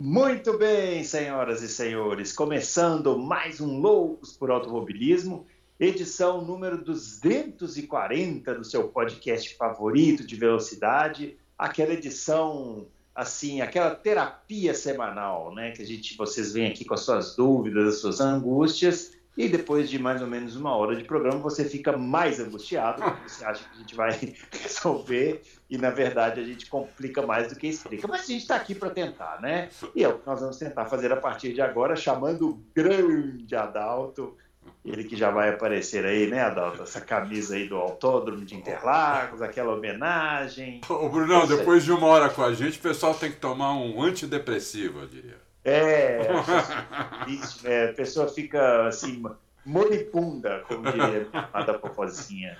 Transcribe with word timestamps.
Muito 0.00 0.56
bem, 0.56 1.02
senhoras 1.02 1.60
e 1.60 1.68
senhores, 1.68 2.32
começando 2.32 3.18
mais 3.18 3.60
um 3.60 3.80
Loucos 3.80 4.32
por 4.32 4.48
Automobilismo, 4.48 5.44
edição 5.78 6.40
número 6.44 6.84
240 6.84 8.54
do 8.54 8.64
seu 8.64 8.86
podcast 8.86 9.56
favorito 9.56 10.24
de 10.24 10.36
velocidade, 10.36 11.36
aquela 11.58 11.94
edição 11.94 12.86
assim, 13.12 13.60
aquela 13.60 13.92
terapia 13.92 14.72
semanal, 14.72 15.52
né, 15.52 15.72
que 15.72 15.82
a 15.82 15.86
gente 15.86 16.16
vocês 16.16 16.52
vêm 16.52 16.68
aqui 16.68 16.84
com 16.84 16.94
as 16.94 17.00
suas 17.00 17.34
dúvidas, 17.34 17.94
as 17.94 18.00
suas 18.00 18.20
angústias 18.20 19.17
e 19.38 19.48
depois 19.48 19.88
de 19.88 20.00
mais 20.00 20.20
ou 20.20 20.26
menos 20.26 20.56
uma 20.56 20.74
hora 20.74 20.96
de 20.96 21.04
programa, 21.04 21.38
você 21.38 21.64
fica 21.64 21.96
mais 21.96 22.40
angustiado, 22.40 23.00
porque 23.00 23.28
você 23.28 23.44
acha 23.44 23.62
que 23.62 23.76
a 23.76 23.78
gente 23.78 23.94
vai 23.94 24.10
resolver 24.50 25.42
e, 25.70 25.78
na 25.78 25.90
verdade, 25.90 26.40
a 26.40 26.44
gente 26.44 26.66
complica 26.66 27.22
mais 27.22 27.48
do 27.48 27.54
que 27.54 27.68
explica. 27.68 28.08
Mas 28.08 28.22
a 28.22 28.26
gente 28.26 28.42
está 28.42 28.56
aqui 28.56 28.74
para 28.74 28.90
tentar, 28.90 29.40
né? 29.40 29.68
E 29.94 30.02
é 30.02 30.08
o 30.08 30.18
que 30.18 30.26
nós 30.26 30.40
vamos 30.40 30.56
tentar 30.56 30.86
fazer 30.86 31.12
a 31.12 31.16
partir 31.16 31.54
de 31.54 31.60
agora, 31.60 31.94
chamando 31.94 32.48
o 32.48 32.62
grande 32.74 33.54
Adalto, 33.54 34.36
ele 34.84 35.04
que 35.04 35.14
já 35.14 35.30
vai 35.30 35.50
aparecer 35.50 36.04
aí, 36.04 36.26
né, 36.26 36.40
Adalto? 36.40 36.82
Essa 36.82 37.00
camisa 37.00 37.54
aí 37.54 37.68
do 37.68 37.76
Autódromo 37.76 38.44
de 38.44 38.56
Interlagos, 38.56 39.40
aquela 39.40 39.72
homenagem. 39.72 40.80
Ô, 40.88 41.08
Brunão, 41.08 41.46
depois 41.46 41.84
de 41.84 41.92
uma 41.92 42.08
hora 42.08 42.28
com 42.28 42.42
a 42.42 42.52
gente, 42.52 42.76
o 42.76 42.82
pessoal 42.82 43.14
tem 43.14 43.30
que 43.30 43.38
tomar 43.38 43.72
um 43.74 44.02
antidepressivo, 44.02 44.98
eu 44.98 45.06
diria. 45.06 45.47
É, 45.64 46.28
é, 47.64 47.90
a 47.90 47.92
pessoa 47.92 48.28
fica 48.28 48.86
assim, 48.86 49.22
moribunda, 49.64 50.64
como 50.66 50.90
diria 50.90 51.28
a 51.52 51.62
da 51.62 51.74
popozinha. 51.74 52.56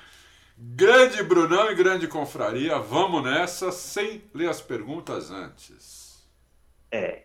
Grande 0.57 1.23
Brunão 1.23 1.71
e 1.71 1.75
grande 1.75 2.09
confraria, 2.09 2.79
vamos 2.79 3.23
nessa 3.23 3.71
sem 3.71 4.25
ler 4.35 4.49
as 4.49 4.61
perguntas 4.61 5.31
antes. 5.31 6.29
É, 6.91 7.23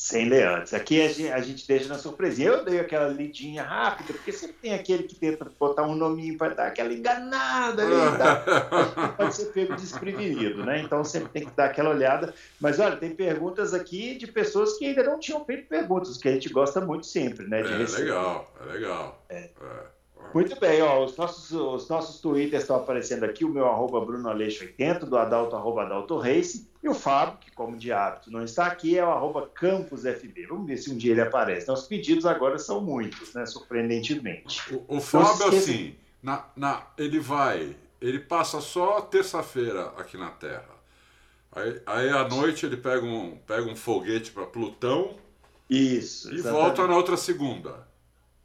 sem 0.00 0.30
ler 0.30 0.48
antes. 0.48 0.72
Aqui 0.72 1.02
a 1.02 1.42
gente, 1.42 1.68
deixa 1.68 1.86
na 1.86 1.98
surpresinha. 1.98 2.48
Eu 2.48 2.64
dei 2.64 2.80
aquela 2.80 3.08
lidinha 3.08 3.62
rápida, 3.62 4.14
porque 4.14 4.32
sempre 4.32 4.56
tem 4.56 4.72
aquele 4.72 5.02
que 5.02 5.14
tenta 5.14 5.46
botar 5.60 5.82
um 5.82 5.94
nominho 5.94 6.38
para 6.38 6.54
dar 6.54 6.68
aquela 6.68 6.90
enganada 6.90 7.82
ali. 7.82 8.16
Dá, 8.16 9.12
pode 9.18 9.36
ser 9.36 9.52
pego 9.52 9.76
desprevenido, 9.76 10.64
né? 10.64 10.80
Então 10.80 11.04
sempre 11.04 11.28
tem 11.28 11.44
que 11.44 11.54
dar 11.54 11.66
aquela 11.66 11.90
olhada. 11.90 12.32
Mas 12.58 12.80
olha, 12.80 12.96
tem 12.96 13.14
perguntas 13.14 13.74
aqui 13.74 14.14
de 14.14 14.26
pessoas 14.26 14.78
que 14.78 14.86
ainda 14.86 15.02
não 15.02 15.20
tinham 15.20 15.44
feito 15.44 15.68
perguntas, 15.68 16.16
que 16.16 16.28
a 16.28 16.32
gente 16.32 16.48
gosta 16.48 16.80
muito 16.80 17.06
sempre, 17.06 17.46
né? 17.46 17.60
é 17.60 17.64
legal, 17.64 18.50
é 18.58 18.72
legal. 18.72 19.22
É. 19.28 19.36
É. 19.36 19.99
Muito 20.32 20.58
bem, 20.58 20.80
ó, 20.82 21.04
os 21.04 21.16
nossos, 21.16 21.50
os 21.52 21.88
nossos 21.88 22.20
twitters 22.20 22.62
estão 22.62 22.76
aparecendo 22.76 23.24
aqui, 23.24 23.44
o 23.44 23.48
meu 23.48 23.66
arroba 23.66 24.00
brunoaleixo80, 24.00 25.00
do 25.00 25.18
Adalto, 25.18 25.56
arroba 25.56 25.82
Adalto 25.82 26.16
Race, 26.16 26.68
e 26.82 26.88
o 26.88 26.94
Fábio, 26.94 27.38
que 27.38 27.50
como 27.50 27.76
de 27.76 27.92
hábito 27.92 28.30
não 28.30 28.42
está 28.42 28.66
aqui, 28.66 28.98
é 28.98 29.04
o 29.04 29.10
arroba 29.10 29.50
campusfb. 29.52 30.46
Vamos 30.46 30.66
ver 30.66 30.76
se 30.76 30.90
um 30.90 30.96
dia 30.96 31.12
ele 31.12 31.20
aparece. 31.20 31.64
Então, 31.64 31.74
os 31.74 31.86
pedidos 31.86 32.24
agora 32.24 32.58
são 32.58 32.80
muitos, 32.80 33.34
né, 33.34 33.44
surpreendentemente. 33.44 34.74
O, 34.74 34.96
o 34.96 35.00
Fábio, 35.00 35.48
assim, 35.48 35.94
na, 36.22 36.44
na, 36.56 36.86
ele 36.96 37.18
vai, 37.18 37.76
ele 38.00 38.20
passa 38.20 38.60
só 38.60 39.00
terça-feira 39.00 39.92
aqui 39.96 40.16
na 40.16 40.30
Terra. 40.30 40.80
Aí, 41.52 41.82
aí 41.84 42.08
à 42.10 42.28
noite 42.28 42.64
ele 42.64 42.76
pega 42.76 43.04
um, 43.04 43.36
pega 43.46 43.68
um 43.68 43.74
foguete 43.74 44.30
para 44.30 44.46
Plutão 44.46 45.16
Isso, 45.68 46.30
e 46.30 46.36
exatamente. 46.36 46.62
volta 46.62 46.86
na 46.86 46.96
outra 46.96 47.16
segunda. 47.16 47.89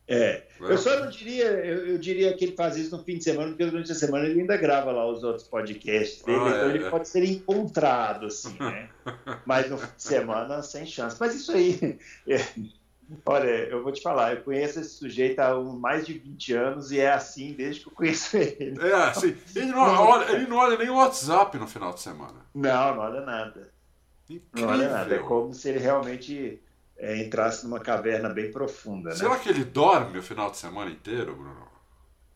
É. 0.07 0.17
é. 0.17 0.43
Eu 0.59 0.77
só 0.77 0.99
não 0.99 1.09
diria, 1.09 1.45
eu, 1.45 1.87
eu, 1.87 1.97
diria 1.97 2.33
que 2.35 2.45
ele 2.45 2.55
faz 2.55 2.77
isso 2.77 2.95
no 2.95 3.03
fim 3.03 3.17
de 3.17 3.23
semana, 3.23 3.49
porque 3.49 3.65
durante 3.65 3.91
a 3.91 3.95
semana 3.95 4.25
ele 4.25 4.41
ainda 4.41 4.55
grava 4.55 4.91
lá 4.91 5.07
os 5.07 5.23
outros 5.23 5.47
podcasts 5.47 6.23
dele, 6.23 6.39
ah, 6.39 6.49
então 6.49 6.69
é, 6.69 6.69
ele 6.69 6.83
é. 6.85 6.89
pode 6.89 7.07
ser 7.07 7.23
encontrado, 7.23 8.27
assim, 8.27 8.55
né? 8.59 8.89
Mas 9.45 9.69
no 9.69 9.77
fim 9.77 9.87
de 9.95 10.03
semana, 10.03 10.61
sem 10.61 10.85
chance. 10.85 11.17
Mas 11.19 11.33
isso 11.33 11.51
aí. 11.51 11.97
É, 12.27 12.39
olha, 13.25 13.47
eu 13.47 13.83
vou 13.83 13.91
te 13.91 14.01
falar, 14.01 14.33
eu 14.33 14.43
conheço 14.43 14.79
esse 14.79 14.95
sujeito 14.95 15.39
há 15.39 15.59
mais 15.59 16.05
de 16.05 16.13
20 16.13 16.53
anos 16.53 16.91
e 16.91 16.99
é 16.99 17.11
assim 17.11 17.53
desde 17.53 17.81
que 17.81 17.87
eu 17.87 17.93
conheço 17.93 18.37
ele. 18.37 18.79
É, 18.79 18.93
assim, 18.93 19.35
ele 19.55 19.67
não, 19.67 19.79
olha, 19.79 20.31
ele 20.33 20.47
não 20.47 20.57
olha 20.57 20.77
nem 20.77 20.89
o 20.89 20.97
WhatsApp 20.97 21.57
no 21.57 21.67
final 21.67 21.93
de 21.93 22.01
semana. 22.01 22.45
Não, 22.53 22.95
não 22.95 23.01
olha 23.01 23.21
nada. 23.21 23.73
Incrível. 24.29 24.67
Não 24.67 24.67
olha 24.67 24.89
nada. 24.89 25.15
É 25.15 25.19
como 25.19 25.53
se 25.53 25.69
ele 25.69 25.79
realmente 25.79 26.61
é, 26.97 27.17
entrasse 27.17 27.65
numa 27.65 27.79
caverna 27.79 28.29
bem 28.29 28.51
profunda. 28.51 29.09
Né? 29.09 29.15
Será 29.15 29.37
que 29.37 29.49
ele 29.49 29.63
dorme 29.63 30.17
o 30.17 30.23
final 30.23 30.49
de 30.51 30.57
semana 30.57 30.91
inteiro, 30.91 31.35
Bruno? 31.35 31.75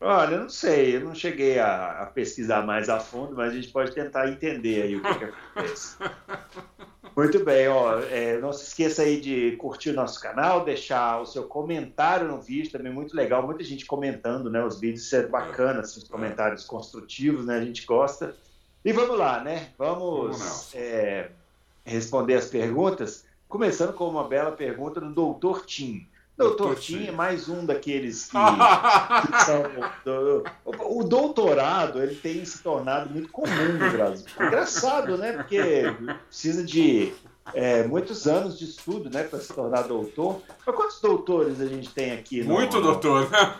Olha, 0.02 0.36
eu 0.36 0.40
não 0.40 0.48
sei, 0.48 0.96
eu 0.96 1.00
não 1.00 1.14
cheguei 1.14 1.58
a, 1.58 2.02
a 2.02 2.06
pesquisar 2.06 2.64
mais 2.64 2.88
a 2.88 2.98
fundo, 2.98 3.36
mas 3.36 3.52
a 3.52 3.54
gente 3.54 3.68
pode 3.68 3.92
tentar 3.92 4.30
entender 4.30 4.82
aí 4.82 4.96
o 4.96 5.02
que, 5.02 5.14
que 5.14 5.24
acontece. 5.24 5.96
Muito 7.14 7.44
bem, 7.44 7.68
ó, 7.68 7.98
é, 8.00 8.38
não 8.38 8.52
se 8.52 8.68
esqueça 8.68 9.02
aí 9.02 9.20
de 9.20 9.56
curtir 9.56 9.90
o 9.90 9.94
nosso 9.94 10.18
canal, 10.20 10.64
deixar 10.64 11.20
o 11.20 11.26
seu 11.26 11.42
comentário 11.42 12.26
no 12.28 12.40
vídeo, 12.40 12.70
também 12.70 12.92
muito 12.92 13.16
legal, 13.16 13.44
muita 13.44 13.64
gente 13.64 13.84
comentando, 13.84 14.48
né, 14.48 14.64
os 14.64 14.78
vídeos, 14.78 15.02
isso 15.02 15.16
é 15.16 15.26
bacana, 15.26 15.80
assim, 15.80 15.98
os 15.98 16.08
comentários 16.08 16.64
construtivos, 16.64 17.44
né, 17.44 17.58
a 17.58 17.64
gente 17.64 17.84
gosta. 17.84 18.34
E 18.84 18.92
vamos 18.92 19.18
lá, 19.18 19.42
né, 19.42 19.70
vamos, 19.76 20.38
vamos 20.38 20.74
é, 20.74 21.30
responder 21.84 22.36
as 22.36 22.46
perguntas. 22.46 23.24
Começando 23.50 23.92
com 23.92 24.08
uma 24.08 24.22
bela 24.22 24.52
pergunta 24.52 25.00
do 25.00 25.10
Doutor 25.10 25.66
Tim. 25.66 26.06
Doutor 26.38 26.76
Tim 26.76 27.08
é 27.08 27.10
mais 27.10 27.48
um 27.48 27.66
daqueles 27.66 28.26
que, 28.26 28.30
que 28.30 29.38
são. 29.44 29.64
Do, 30.04 30.44
o, 30.64 31.00
o, 31.00 31.04
doutorado 31.04 32.00
ele 32.00 32.14
tem 32.14 32.44
se 32.44 32.62
tornado 32.62 33.10
muito 33.10 33.28
comum 33.30 33.72
no 33.72 33.90
Brasil. 33.90 34.24
Engraçado, 34.36 35.18
né? 35.18 35.32
Porque 35.32 35.60
precisa 36.28 36.62
de 36.62 37.12
é, 37.52 37.82
muitos 37.82 38.28
anos 38.28 38.56
de 38.56 38.66
estudo 38.66 39.10
né, 39.10 39.24
para 39.24 39.40
se 39.40 39.52
tornar 39.52 39.82
doutor. 39.82 40.40
Mas 40.64 40.76
quantos 40.76 41.00
doutores 41.00 41.60
a 41.60 41.66
gente 41.66 41.90
tem 41.90 42.12
aqui? 42.12 42.44
No, 42.44 42.54
Muito 42.54 42.80
doutor, 42.80 43.28
né? 43.28 43.56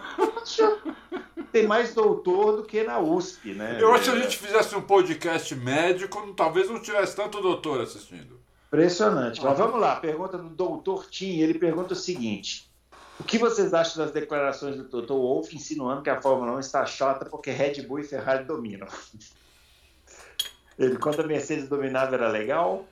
Tem 1.50 1.66
mais 1.66 1.92
doutor 1.94 2.58
do 2.58 2.62
que 2.62 2.84
na 2.84 3.00
USP, 3.00 3.54
né? 3.54 3.76
Eu 3.80 3.92
acho 3.92 4.04
que 4.04 4.10
se 4.10 4.16
a 4.16 4.20
gente 4.20 4.38
fizesse 4.38 4.76
um 4.76 4.82
podcast 4.82 5.52
médico, 5.56 6.32
talvez 6.34 6.70
não 6.70 6.80
tivesse 6.80 7.16
tanto 7.16 7.42
doutor 7.42 7.80
assistindo. 7.80 8.39
Impressionante. 8.72 9.42
Mas 9.42 9.58
vamos 9.58 9.80
lá, 9.80 9.96
pergunta 9.96 10.38
do 10.38 10.48
doutor 10.48 11.06
Tim. 11.06 11.40
Ele 11.40 11.58
pergunta 11.58 11.92
o 11.92 11.96
seguinte: 11.96 12.70
O 13.18 13.24
que 13.24 13.36
vocês 13.36 13.74
acham 13.74 14.04
das 14.04 14.12
declarações 14.12 14.76
do 14.76 14.84
Toto 14.84 15.14
Wolff 15.14 15.54
insinuando 15.54 16.02
que 16.02 16.10
a 16.10 16.22
Fórmula 16.22 16.52
1 16.52 16.60
está 16.60 16.86
chata 16.86 17.24
porque 17.24 17.50
Red 17.50 17.82
Bull 17.82 17.98
e 17.98 18.04
Ferrari 18.04 18.44
dominam? 18.44 18.86
Ele, 20.78 20.96
quando 20.98 21.20
a 21.20 21.26
Mercedes 21.26 21.68
dominava, 21.68 22.14
era 22.14 22.28
legal. 22.28 22.86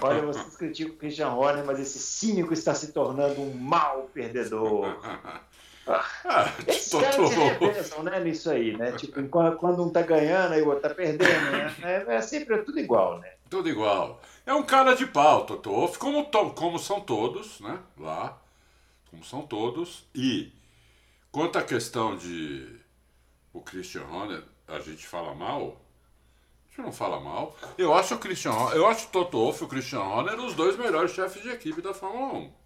Olha, 0.00 0.22
vocês 0.22 0.56
criticam 0.56 0.94
o 0.94 0.98
Christian 0.98 1.30
Horner, 1.30 1.64
mas 1.64 1.78
esse 1.80 1.98
cínico 1.98 2.52
está 2.52 2.74
se 2.74 2.92
tornando 2.92 3.40
um 3.40 3.54
mau 3.54 4.10
perdedor. 4.12 5.00
Ah, 5.86 6.52
esses 6.66 6.92
caras 6.92 7.30
se 7.30 7.34
revezam 7.34 8.02
né, 8.04 8.20
nisso 8.20 8.50
aí, 8.50 8.76
né? 8.76 8.92
Tipo, 8.98 9.20
quando 9.28 9.82
um 9.82 9.90
tá 9.90 10.02
ganhando 10.02 10.54
e 10.54 10.62
o 10.62 10.68
outro 10.68 10.88
tá 10.88 10.94
perdendo, 10.94 11.50
né? 11.50 11.74
É, 11.82 12.16
é 12.16 12.20
sempre 12.20 12.58
tudo 12.58 12.78
igual, 12.78 13.18
né? 13.18 13.32
Tudo 13.50 13.68
igual. 13.68 14.20
É 14.46 14.54
um 14.54 14.62
cara 14.62 14.94
de 14.94 15.06
pau, 15.06 15.44
Toto 15.44 15.98
como, 15.98 16.24
como 16.54 16.78
são 16.78 17.00
todos, 17.00 17.60
né? 17.60 17.78
Lá, 17.98 18.38
como 19.10 19.24
são 19.24 19.42
todos. 19.42 20.04
E 20.14 20.52
quanto 21.30 21.58
à 21.58 21.62
questão 21.62 22.16
de 22.16 22.80
o 23.52 23.60
Christian 23.60 24.04
Horner, 24.04 24.42
a 24.66 24.78
gente 24.80 25.06
fala 25.06 25.34
mal? 25.34 25.80
A 26.66 26.68
gente 26.70 26.80
não 26.80 26.92
fala 26.92 27.20
mal. 27.20 27.54
Eu 27.76 27.92
acho 27.92 28.14
o 28.14 28.18
Christian 28.18 28.52
eu 28.74 28.86
acho 28.86 29.06
o 29.06 29.10
Toto 29.10 29.36
Wolff 29.36 29.62
e 29.62 29.66
o 29.66 29.68
Christian 29.68 30.00
Horner 30.00 30.40
os 30.40 30.54
dois 30.54 30.76
melhores 30.76 31.10
chefes 31.10 31.42
de 31.42 31.50
equipe 31.50 31.82
da 31.82 31.92
Fórmula 31.92 32.34
1. 32.34 32.61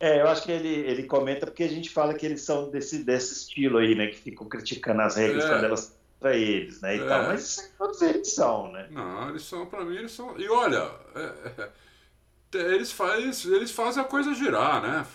É, 0.00 0.20
eu 0.20 0.28
acho 0.28 0.42
que 0.42 0.52
ele, 0.52 0.68
ele 0.68 1.04
comenta 1.04 1.46
porque 1.46 1.62
a 1.62 1.68
gente 1.68 1.88
fala 1.88 2.14
que 2.14 2.26
eles 2.26 2.42
são 2.42 2.70
desse, 2.70 3.04
desse 3.04 3.32
estilo 3.32 3.78
aí, 3.78 3.94
né? 3.94 4.08
Que 4.08 4.16
ficam 4.16 4.48
criticando 4.48 5.02
as 5.02 5.16
regras 5.16 5.44
é. 5.44 5.48
quando 5.48 5.64
elas 5.64 5.96
para 6.24 6.36
eles, 6.36 6.80
né? 6.80 6.96
E 6.96 7.00
é. 7.00 7.06
tal, 7.06 7.24
mas 7.24 7.70
todos 7.76 8.00
eles 8.00 8.32
são, 8.32 8.72
né? 8.72 8.88
Não, 8.90 9.28
eles 9.28 9.42
são, 9.42 9.66
para 9.66 9.84
mim, 9.84 9.96
eles 9.96 10.12
são. 10.12 10.38
E 10.38 10.48
olha, 10.48 10.90
é, 11.14 11.70
é, 12.54 12.74
eles, 12.74 12.90
faz, 12.90 13.44
eles 13.44 13.70
fazem 13.70 14.02
a 14.02 14.06
coisa 14.06 14.32
girar, 14.32 14.80
né? 14.80 15.06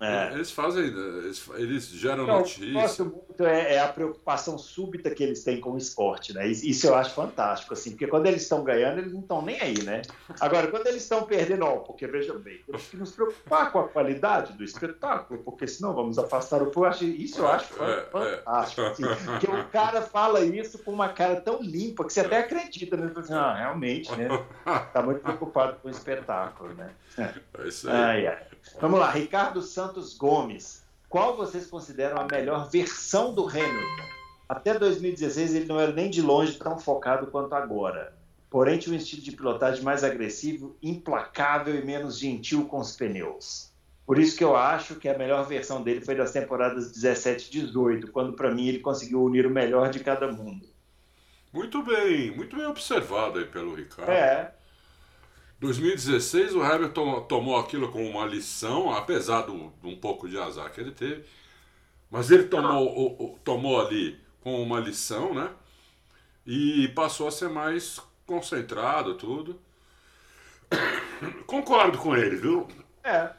É. 0.00 0.32
Eles 0.32 0.52
fazem, 0.52 0.84
eles, 0.84 1.50
eles 1.56 1.88
geram 1.88 2.22
então, 2.22 2.38
notícia. 2.38 3.04
muito 3.04 3.44
é, 3.44 3.74
é, 3.74 3.80
a 3.80 3.88
preocupação 3.88 4.56
súbita 4.56 5.10
que 5.10 5.24
eles 5.24 5.42
têm 5.42 5.60
com 5.60 5.72
o 5.72 5.78
esporte, 5.78 6.32
né? 6.32 6.46
Isso 6.46 6.86
eu 6.86 6.94
acho 6.94 7.12
fantástico, 7.14 7.74
assim, 7.74 7.90
porque 7.90 8.06
quando 8.06 8.26
eles 8.26 8.42
estão 8.42 8.62
ganhando, 8.62 8.98
eles 8.98 9.12
não 9.12 9.20
estão 9.20 9.42
nem 9.42 9.60
aí, 9.60 9.82
né? 9.82 10.02
Agora, 10.40 10.68
quando 10.68 10.86
eles 10.86 11.02
estão 11.02 11.24
perdendo, 11.24 11.64
ó, 11.64 11.78
porque 11.78 12.06
veja 12.06 12.32
bem, 12.34 12.60
temos 12.64 12.86
que 12.86 12.96
nos 12.96 13.10
preocupar 13.10 13.72
com 13.72 13.80
a 13.80 13.88
qualidade 13.88 14.52
do 14.52 14.62
espetáculo, 14.62 15.42
porque 15.42 15.66
senão 15.66 15.92
vamos 15.92 16.16
afastar 16.16 16.62
o 16.62 16.70
povo. 16.70 16.88
Isso 17.04 17.40
eu 17.40 17.48
acho 17.48 17.82
é, 17.82 17.98
é. 17.98 18.02
fantástico, 18.02 18.82
assim, 18.82 19.02
que 19.40 19.50
o 19.50 19.64
cara 19.68 20.00
fala 20.00 20.40
isso 20.42 20.78
com 20.78 20.92
uma 20.92 21.08
cara 21.08 21.40
tão 21.40 21.60
limpa 21.60 22.04
que 22.04 22.12
você 22.12 22.20
até 22.20 22.38
acredita, 22.38 22.96
né? 22.96 23.12
Assim, 23.16 23.34
ah, 23.34 23.54
realmente, 23.54 24.14
né? 24.14 24.28
Tá 24.92 25.02
muito 25.02 25.20
preocupado 25.20 25.76
com 25.82 25.88
o 25.88 25.90
espetáculo, 25.90 26.72
né? 26.74 26.90
É 27.16 27.66
isso 27.66 27.90
aí. 27.90 27.96
Ai, 27.96 28.26
ai. 28.28 28.47
Vamos 28.80 28.98
lá, 29.00 29.10
Ricardo 29.10 29.62
Santos 29.62 30.14
Gomes. 30.16 30.84
Qual 31.08 31.36
vocês 31.36 31.66
consideram 31.66 32.18
a 32.18 32.26
melhor 32.30 32.68
versão 32.68 33.32
do 33.32 33.48
Hamilton? 33.48 34.08
Até 34.48 34.78
2016 34.78 35.54
ele 35.54 35.66
não 35.66 35.78
era 35.80 35.92
nem 35.92 36.10
de 36.10 36.22
longe 36.22 36.58
tão 36.58 36.78
focado 36.78 37.26
quanto 37.28 37.54
agora. 37.54 38.16
porém 38.50 38.78
tinha 38.78 38.94
um 38.94 38.98
estilo 38.98 39.22
de 39.22 39.32
pilotagem 39.32 39.82
mais 39.82 40.02
agressivo, 40.02 40.76
implacável 40.82 41.74
e 41.78 41.84
menos 41.84 42.18
gentil 42.18 42.64
com 42.66 42.78
os 42.78 42.96
pneus. 42.96 43.70
Por 44.06 44.18
isso 44.18 44.36
que 44.36 44.42
eu 44.44 44.56
acho 44.56 44.94
que 44.94 45.06
a 45.06 45.18
melhor 45.18 45.46
versão 45.46 45.82
dele 45.82 46.00
foi 46.00 46.14
das 46.14 46.32
temporadas 46.32 46.90
17 46.92 47.48
e 47.48 47.60
18, 47.60 48.10
quando 48.10 48.32
para 48.32 48.50
mim 48.50 48.66
ele 48.66 48.78
conseguiu 48.78 49.22
unir 49.22 49.46
o 49.46 49.50
melhor 49.50 49.90
de 49.90 50.00
cada 50.00 50.32
mundo. 50.32 50.66
Muito 51.52 51.82
bem, 51.82 52.30
muito 52.30 52.56
bem 52.56 52.66
observado 52.66 53.38
aí 53.38 53.44
pelo 53.44 53.74
Ricardo. 53.74 54.10
É. 54.10 54.54
2016 55.60 56.54
o 56.54 56.62
Hamilton 56.62 57.22
tomou 57.22 57.56
aquilo 57.56 57.90
como 57.90 58.08
uma 58.08 58.26
lição, 58.26 58.92
apesar 58.92 59.46
de 59.46 59.50
um 59.50 59.96
pouco 59.96 60.28
de 60.28 60.38
azar 60.38 60.70
que 60.72 60.80
ele 60.80 60.92
teve, 60.92 61.24
mas 62.10 62.30
ele 62.30 62.44
tomou, 62.44 62.86
o, 62.86 63.24
o, 63.34 63.38
tomou 63.40 63.80
ali 63.80 64.18
com 64.40 64.62
uma 64.62 64.80
lição, 64.80 65.34
né? 65.34 65.50
E 66.46 66.88
passou 66.88 67.28
a 67.28 67.30
ser 67.30 67.48
mais 67.48 68.00
concentrado, 68.26 69.14
tudo. 69.14 69.60
Concordo 71.46 71.98
com 71.98 72.16
ele, 72.16 72.36
viu? 72.36 72.66
É. 73.02 73.30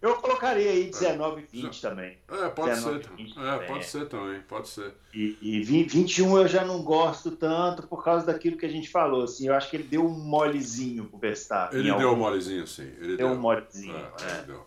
Eu 0.00 0.16
colocaria 0.16 0.70
aí 0.70 0.90
19 0.90 1.42
e 1.52 1.62
20 1.62 1.80
também. 1.80 2.18
É, 2.28 2.48
pode 2.48 2.74
19, 2.74 3.02
ser. 3.02 3.10
20, 3.16 3.38
é, 3.38 3.58
pode 3.66 3.86
ser 3.86 4.08
também, 4.08 4.40
pode 4.42 4.68
ser. 4.68 4.92
E, 5.14 5.38
e 5.40 5.62
21 5.62 6.38
eu 6.38 6.48
já 6.48 6.64
não 6.64 6.82
gosto 6.82 7.30
tanto 7.30 7.86
por 7.86 8.04
causa 8.04 8.26
daquilo 8.26 8.56
que 8.56 8.66
a 8.66 8.68
gente 8.68 8.90
falou. 8.90 9.24
Assim, 9.24 9.48
eu 9.48 9.54
acho 9.54 9.70
que 9.70 9.76
ele 9.76 9.84
deu 9.84 10.04
um 10.04 10.10
molezinho 10.10 11.06
pro 11.06 11.18
Verstappen. 11.18 11.78
Ele 11.78 11.94
deu 11.94 12.12
um 12.12 12.16
molezinho, 12.16 12.66
sim. 12.66 12.90
Ele 12.98 13.16
deu, 13.16 13.28
deu 13.28 13.28
um 13.28 13.40
molezinho. 13.40 13.96
É, 13.96 14.00
é. 14.00 14.36
Ele 14.36 14.46
deu. 14.46 14.66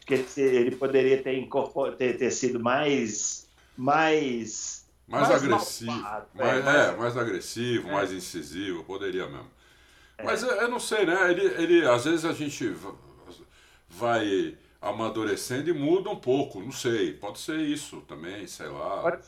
Porque 0.00 0.14
ele, 0.36 0.56
ele 0.56 0.76
poderia 0.76 1.22
ter, 1.22 1.48
ter, 1.96 2.18
ter 2.18 2.30
sido 2.30 2.60
mais. 2.60 3.48
mais 3.76 4.84
mais, 5.06 5.28
mais 5.28 5.44
agressivo, 5.44 5.92
malvado, 5.92 6.26
mais, 6.34 6.48
é, 6.48 6.62
mais... 6.62 6.76
É, 6.76 6.96
mais 6.96 7.16
agressivo, 7.16 7.88
é. 7.88 7.92
mais 7.92 8.12
incisivo, 8.12 8.84
poderia 8.84 9.26
mesmo. 9.26 9.50
É. 10.16 10.24
Mas 10.24 10.42
eu, 10.42 10.50
eu, 10.50 10.68
não 10.68 10.80
sei, 10.80 11.04
né? 11.04 11.30
Ele, 11.30 11.44
ele, 11.62 11.86
às 11.88 12.04
vezes 12.04 12.24
a 12.24 12.32
gente 12.32 12.74
vai 13.88 14.56
amadurecendo 14.84 15.70
e 15.70 15.72
muda 15.72 16.10
um 16.10 16.16
pouco, 16.16 16.60
não 16.60 16.72
sei. 16.72 17.12
Pode 17.14 17.38
ser 17.38 17.58
isso 17.58 18.02
também, 18.02 18.46
sei 18.46 18.68
lá. 18.68 19.00
Pode 19.00 19.22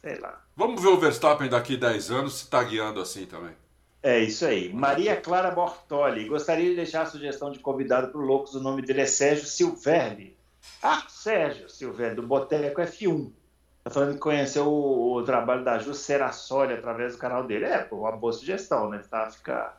sei 0.00 0.18
lá. 0.18 0.40
Vamos 0.56 0.80
ver 0.80 0.88
o 0.88 0.98
Verstappen 0.98 1.48
daqui 1.48 1.76
10 1.76 2.10
anos 2.10 2.34
se 2.34 2.44
está 2.44 2.62
guiando 2.62 3.00
assim 3.00 3.26
também. 3.26 3.54
É 4.02 4.18
isso 4.18 4.46
aí. 4.46 4.72
Maria 4.72 5.20
Clara 5.20 5.50
Bortoli. 5.50 6.26
Gostaria 6.26 6.70
de 6.70 6.76
deixar 6.76 7.02
a 7.02 7.06
sugestão 7.06 7.50
de 7.50 7.58
convidado 7.58 8.08
para 8.08 8.20
o 8.20 8.24
Loucos. 8.24 8.54
O 8.54 8.60
nome 8.60 8.82
dele 8.82 9.02
é 9.02 9.06
Sérgio 9.06 9.46
Silverli. 9.46 10.36
Ah, 10.82 11.04
Sérgio 11.08 11.68
Silverli, 11.68 12.16
do 12.16 12.22
Boteco 12.22 12.80
F1. 12.80 13.30
Está 13.78 13.90
falando 13.90 14.14
que 14.14 14.20
conheceu 14.20 14.66
o, 14.66 15.16
o, 15.16 15.22
trabalho 15.22 15.64
da 15.64 15.78
Ju 15.78 15.94
Serassoli 15.94 16.74
através 16.74 17.12
do 17.14 17.18
canal 17.18 17.44
dele. 17.44 17.66
É, 17.66 17.78
pô, 17.78 17.96
uma 17.96 18.12
boa 18.12 18.32
sugestão, 18.32 18.88
né? 18.88 19.02
Tá, 19.10 19.30
fica 19.30 19.74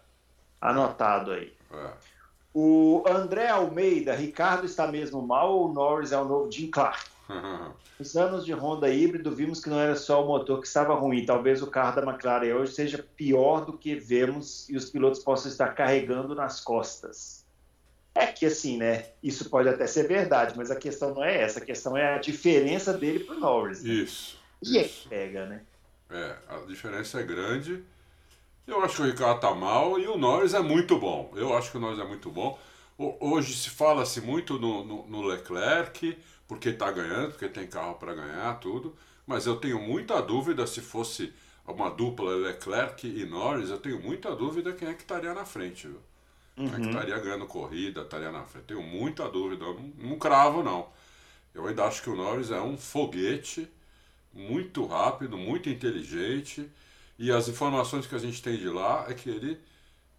anotado 0.59 1.31
aí. 1.31 1.53
É. 1.71 1.91
O 2.53 3.03
André 3.07 3.47
Almeida, 3.47 4.13
Ricardo 4.13 4.65
está 4.65 4.87
mesmo 4.87 5.21
mal 5.21 5.53
ou 5.53 5.69
o 5.69 5.73
Norris 5.73 6.11
é 6.11 6.17
o 6.17 6.25
novo 6.25 6.51
Jim 6.51 6.69
Clark? 6.69 7.09
Nos 7.97 8.17
anos 8.17 8.45
de 8.45 8.53
Honda 8.53 8.89
híbrido, 8.89 9.33
vimos 9.33 9.63
que 9.63 9.69
não 9.69 9.79
era 9.79 9.95
só 9.95 10.23
o 10.23 10.27
motor 10.27 10.59
que 10.59 10.67
estava 10.67 10.95
ruim. 10.95 11.25
Talvez 11.25 11.61
o 11.61 11.67
carro 11.67 11.95
da 11.95 12.11
McLaren 12.11 12.53
hoje 12.55 12.73
seja 12.73 13.05
pior 13.15 13.63
do 13.63 13.77
que 13.77 13.95
vemos 13.95 14.67
e 14.69 14.75
os 14.75 14.89
pilotos 14.89 15.23
possam 15.23 15.51
estar 15.51 15.69
carregando 15.75 16.33
nas 16.33 16.59
costas. 16.59 17.45
É 18.13 18.25
que 18.25 18.45
assim, 18.45 18.77
né? 18.77 19.05
Isso 19.23 19.49
pode 19.49 19.69
até 19.69 19.87
ser 19.87 20.07
verdade, 20.07 20.55
mas 20.57 20.69
a 20.69 20.75
questão 20.75 21.13
não 21.13 21.23
é 21.23 21.41
essa. 21.41 21.59
A 21.59 21.65
questão 21.65 21.95
é 21.95 22.15
a 22.15 22.17
diferença 22.17 22.91
dele 22.91 23.23
para 23.23 23.35
o 23.35 23.39
Norris. 23.39 23.83
Né? 23.83 23.93
Isso. 23.93 24.37
E 24.61 24.77
é 24.77 24.83
que 24.83 25.07
pega, 25.07 25.45
né? 25.45 25.61
É, 26.09 26.35
a 26.49 26.57
diferença 26.67 27.19
é 27.19 27.23
grande. 27.23 27.83
Eu 28.67 28.81
acho 28.83 28.97
que 28.97 29.01
o 29.01 29.05
Ricardo 29.05 29.39
tá 29.39 29.53
mal 29.53 29.99
e 29.99 30.07
o 30.07 30.17
Norris 30.17 30.53
é 30.53 30.59
muito 30.59 30.97
bom. 30.97 31.31
Eu 31.35 31.55
acho 31.55 31.71
que 31.71 31.77
o 31.77 31.79
Norris 31.79 31.99
é 31.99 32.03
muito 32.03 32.29
bom. 32.29 32.59
Hoje 32.97 33.53
se 33.53 33.69
fala-se 33.69 34.21
muito 34.21 34.59
no, 34.59 34.83
no, 34.83 35.07
no, 35.07 35.21
Leclerc, 35.23 36.17
porque 36.47 36.69
está 36.69 36.91
ganhando, 36.91 37.31
porque 37.31 37.47
tem 37.49 37.67
carro 37.67 37.95
para 37.95 38.13
ganhar, 38.13 38.59
tudo. 38.59 38.95
Mas 39.25 39.45
eu 39.45 39.55
tenho 39.55 39.81
muita 39.81 40.21
dúvida 40.21 40.67
se 40.67 40.81
fosse 40.81 41.33
uma 41.65 41.89
dupla 41.89 42.35
Leclerc 42.35 43.07
e 43.07 43.25
Norris, 43.25 43.69
eu 43.69 43.79
tenho 43.79 44.01
muita 44.01 44.35
dúvida 44.35 44.73
quem 44.73 44.89
é 44.89 44.93
que 44.93 45.01
estaria 45.01 45.33
na 45.33 45.45
frente, 45.45 45.87
viu? 45.87 45.99
Quem 46.55 46.67
é 46.67 46.69
que 46.69 46.81
uhum. 46.81 46.89
estaria 46.89 47.17
ganhando 47.17 47.45
corrida, 47.47 48.01
estaria 48.01 48.31
na 48.31 48.43
frente. 48.43 48.65
Tenho 48.65 48.83
muita 48.83 49.27
dúvida, 49.29 49.65
eu 49.65 49.73
não, 49.73 50.09
não 50.09 50.19
cravo 50.19 50.61
não. 50.61 50.89
Eu 51.53 51.67
ainda 51.67 51.85
acho 51.85 52.03
que 52.03 52.09
o 52.09 52.15
Norris 52.15 52.51
é 52.51 52.61
um 52.61 52.77
foguete 52.77 53.67
muito 54.33 54.85
rápido, 54.85 55.37
muito 55.37 55.69
inteligente 55.69 56.69
e 57.17 57.31
as 57.31 57.47
informações 57.47 58.07
que 58.07 58.15
a 58.15 58.19
gente 58.19 58.41
tem 58.41 58.57
de 58.57 58.69
lá 58.69 59.05
é 59.07 59.13
que 59.13 59.29
ele 59.29 59.59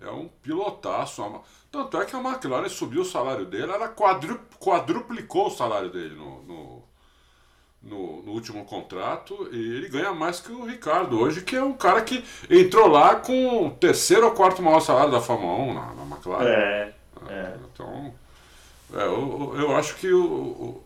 é 0.01 0.11
um 0.11 0.29
pilotaço. 0.29 1.23
Tanto 1.71 2.01
é 2.01 2.05
que 2.05 2.15
a 2.15 2.21
McLaren 2.21 2.69
subiu 2.69 3.03
o 3.03 3.05
salário 3.05 3.47
dele, 3.47 3.73
ela 3.73 3.89
quadru, 3.89 4.41
quadruplicou 4.61 5.47
o 5.47 5.51
salário 5.51 5.91
dele 5.91 6.15
no, 6.15 6.43
no, 6.43 6.83
no, 7.83 8.23
no, 8.23 8.33
último 8.33 8.65
contrato 8.65 9.49
e 9.51 9.57
ele 9.57 9.89
ganha 9.89 10.13
mais 10.13 10.41
que 10.41 10.53
o 10.53 10.65
Ricardo 10.65 11.19
hoje, 11.19 11.43
que 11.43 11.57
é 11.57 11.63
um 11.63 11.73
cara 11.73 12.03
que 12.03 12.25
entrou 12.51 12.89
lá 12.89 13.17
com 13.17 13.67
o 13.67 13.71
terceiro 13.71 14.27
ou 14.27 14.33
quarto 14.33 14.63
maior 14.63 14.81
salário 14.81 15.11
da 15.11 15.21
Fórmula 15.21 15.55
1 15.55 15.75
na, 15.75 15.95
na 15.95 16.03
McLaren. 16.03 16.45
É, 16.45 16.95
é. 17.29 17.57
Então, 17.73 18.15
é, 18.95 19.07
eu, 19.07 19.55
eu 19.57 19.77
acho 19.77 19.97
que 19.97 20.13
o, 20.13 20.83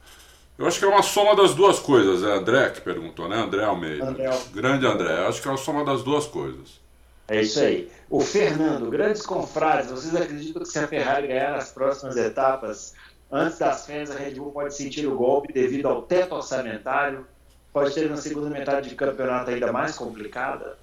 eu 0.59 0.67
acho 0.67 0.79
que 0.79 0.85
é 0.85 0.89
uma 0.89 1.03
soma 1.03 1.37
das 1.37 1.55
duas 1.55 1.79
coisas. 1.79 2.23
É 2.23 2.33
André 2.33 2.71
que 2.71 2.81
perguntou, 2.81 3.29
né? 3.29 3.37
André 3.37 3.65
Almeida. 3.65 4.07
André. 4.07 4.31
Grande 4.55 4.87
André. 4.87 5.27
Acho 5.27 5.43
que 5.43 5.49
é 5.49 5.51
uma 5.51 5.57
soma 5.57 5.85
das 5.85 6.03
duas 6.03 6.27
coisas. 6.27 6.81
É 7.29 7.43
isso 7.43 7.61
aí. 7.61 7.91
O 8.09 8.21
Fernando, 8.21 8.89
grandes 8.89 9.23
confrades, 9.23 9.91
vocês 9.91 10.15
acreditam 10.15 10.63
que 10.63 10.69
se 10.69 10.79
a 10.79 10.87
Ferrari 10.87 11.27
ganhar 11.27 11.53
nas 11.53 11.73
próximas 11.73 12.17
etapas, 12.17 12.95
antes 13.31 13.59
das 13.59 13.85
férias, 13.85 14.11
a 14.11 14.15
Red 14.15 14.35
Bull 14.35 14.53
pode 14.53 14.75
sentir 14.75 15.07
o 15.07 15.17
golpe 15.17 15.53
devido 15.53 15.89
ao 15.89 16.03
teto 16.03 16.35
orçamentário? 16.35 17.27
Pode 17.73 17.93
ter 17.93 18.07
uma 18.07 18.17
segunda 18.17 18.49
metade 18.49 18.89
de 18.89 18.95
campeonato 18.95 19.51
ainda 19.51 19.73
mais 19.73 19.97
complicada? 19.97 20.79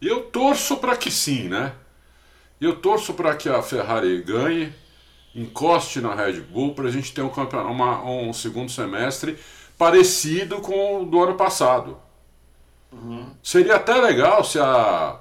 Eu 0.00 0.22
torço 0.22 0.78
para 0.78 0.96
que 0.96 1.10
sim, 1.10 1.48
né? 1.48 1.72
Eu 2.60 2.76
torço 2.76 3.12
para 3.12 3.34
que 3.36 3.48
a 3.48 3.60
Ferrari 3.60 4.22
ganhe 4.22 4.72
encoste 5.34 6.00
na 6.00 6.14
Red 6.14 6.40
Bull 6.40 6.74
para 6.74 6.88
a 6.88 6.90
gente 6.90 7.12
ter 7.12 7.22
um, 7.22 7.30
uma, 7.70 8.04
um 8.04 8.32
segundo 8.32 8.70
semestre 8.70 9.38
parecido 9.78 10.60
com 10.60 11.02
o 11.02 11.06
do 11.06 11.22
ano 11.22 11.34
passado. 11.34 11.96
Uhum. 12.92 13.26
Seria 13.42 13.76
até 13.76 13.94
legal 13.94 14.44
se 14.44 14.58
a, 14.58 15.18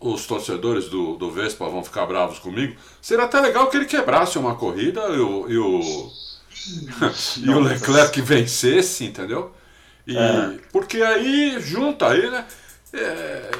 os 0.00 0.26
torcedores 0.26 0.88
do, 0.88 1.16
do 1.16 1.30
Vespa 1.30 1.68
vão 1.68 1.82
ficar 1.82 2.06
bravos 2.06 2.38
comigo. 2.38 2.76
Seria 3.02 3.24
até 3.24 3.40
legal 3.40 3.68
que 3.68 3.76
ele 3.76 3.86
quebrasse 3.86 4.38
uma 4.38 4.54
corrida 4.54 5.00
e 5.08 5.18
o, 5.18 5.50
e 5.50 5.58
o, 5.58 6.10
e 7.44 7.50
o 7.50 7.60
Leclerc 7.60 8.20
vencesse, 8.20 9.04
entendeu? 9.04 9.52
E, 10.06 10.16
é. 10.16 10.58
Porque 10.72 11.02
aí 11.02 11.60
junta 11.60 12.08
aí, 12.08 12.30
né? 12.30 12.46
É, 12.94 13.50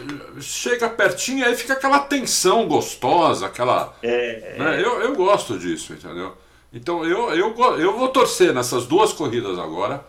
chega 0.41 0.89
pertinho 0.89 1.45
aí 1.45 1.55
fica 1.55 1.75
aquela 1.75 2.01
tensão 2.01 2.67
gostosa, 2.67 3.47
aquela. 3.47 3.95
É, 4.03 4.57
né? 4.59 4.83
eu, 4.83 5.03
eu 5.03 5.15
gosto 5.15 5.59
disso, 5.59 5.93
entendeu? 5.93 6.37
Então 6.73 7.05
eu, 7.05 7.31
eu, 7.35 7.55
eu 7.79 7.97
vou 7.97 8.09
torcer 8.09 8.53
nessas 8.55 8.87
duas 8.87 9.13
corridas 9.13 9.59
agora 9.59 10.05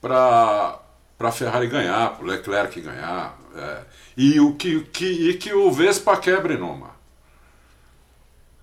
para 0.00 0.80
para 1.18 1.32
Ferrari 1.32 1.66
ganhar, 1.66 2.14
para 2.14 2.24
o 2.24 2.28
Leclerc 2.28 2.80
ganhar. 2.80 3.36
É, 3.56 3.80
e, 4.16 4.38
o 4.38 4.54
que, 4.54 4.82
que, 4.84 5.30
e 5.30 5.34
que 5.34 5.52
o 5.52 5.70
Vespa 5.72 6.16
quebre 6.16 6.56
numa. 6.56 6.96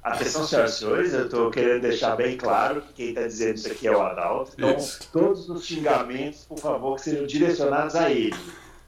Atenção, 0.01 0.45
senhoras 0.45 0.75
e 0.75 0.77
senhores, 0.77 1.13
eu 1.13 1.25
estou 1.25 1.51
querendo 1.51 1.81
deixar 1.81 2.15
bem 2.15 2.37
claro 2.37 2.81
que 2.81 2.93
quem 2.93 3.09
está 3.09 3.23
dizendo 3.23 3.55
isso 3.55 3.71
aqui 3.71 3.87
é 3.87 3.91
o 3.91 4.01
Adalto. 4.01 4.51
Então, 4.55 4.77
isso. 4.77 5.09
todos 5.11 5.49
os 5.49 5.65
xingamentos, 5.65 6.45
por 6.45 6.59
favor, 6.59 6.95
que 6.95 7.01
sejam 7.01 7.25
direcionados 7.25 7.95
a 7.95 8.09
ele. 8.09 8.35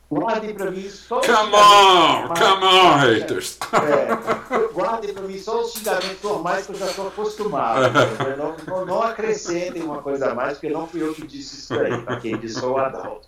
Guardem 0.09 0.53
para 0.53 0.71
mim 0.71 0.89
só 0.89 1.19
Come 1.19 1.53
on, 1.53 2.27
come 2.29 2.65
on, 2.65 2.97
haters. 2.97 3.57
É, 3.73 4.71
guardem 4.71 5.13
para 5.13 5.23
mim 5.23 5.37
só 5.37 5.61
os 5.61 5.73
xingamentos 5.73 6.21
normais 6.23 6.65
que 6.65 6.71
eu 6.71 6.77
já 6.77 6.85
estou 6.85 7.07
acostumado. 7.09 7.91
Não, 8.37 8.55
não, 8.65 8.85
não, 8.85 9.01
acrescentem 9.03 9.83
uma 9.83 10.01
coisa 10.01 10.31
a 10.31 10.33
mais, 10.33 10.53
porque 10.53 10.69
não 10.69 10.87
fui 10.87 11.03
eu 11.03 11.13
que 11.13 11.27
disse 11.27 11.57
isso 11.57 11.73
aí, 11.77 12.01
para 12.03 12.21
quem 12.21 12.37
disse 12.37 12.59
foi 12.59 12.69
o 12.69 12.77
Adalto. 12.77 13.27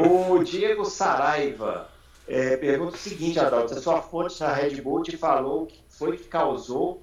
O 0.00 0.42
Diego 0.42 0.86
Saraiva 0.86 1.90
é, 2.26 2.56
pergunta 2.56 2.96
o 2.96 2.98
seguinte, 2.98 3.38
Adalto, 3.38 3.74
a 3.74 3.80
sua 3.82 4.00
fonte 4.00 4.40
na 4.40 4.50
Red 4.50 4.80
Bull 4.80 5.02
te 5.02 5.18
falou 5.18 5.66
que 5.66 5.78
foi 5.90 6.16
que 6.16 6.24
causou 6.24 7.02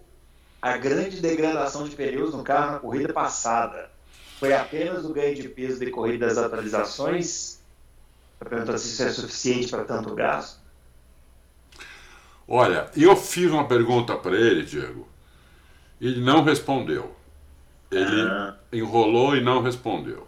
a 0.59 0.77
grande 0.77 1.21
degradação 1.21 1.83
de 1.83 1.95
pneus 1.95 2.33
no 2.33 2.43
carro 2.43 2.71
na 2.71 2.79
corrida 2.79 3.13
passada. 3.13 3.91
Foi 4.39 4.51
apenas 4.51 5.05
o 5.05 5.13
ganho 5.13 5.35
de 5.35 5.47
peso 5.47 5.79
decorrido 5.79 6.25
das 6.25 6.39
atualizações? 6.39 7.60
Perguntar 8.45 8.77
se 8.77 8.87
isso 8.87 9.03
é 9.03 9.09
suficiente 9.11 9.67
para 9.67 9.83
tanto 9.83 10.13
gasto. 10.15 10.59
Olha, 12.47 12.89
eu 12.95 13.15
fiz 13.15 13.51
uma 13.51 13.67
pergunta 13.67 14.15
para 14.17 14.35
ele, 14.35 14.63
Diego. 14.63 15.07
Ele 15.99 16.19
não 16.19 16.43
respondeu. 16.43 17.15
Ele 17.89 18.21
ah. 18.21 18.55
enrolou 18.73 19.35
e 19.35 19.41
não 19.41 19.61
respondeu. 19.61 20.27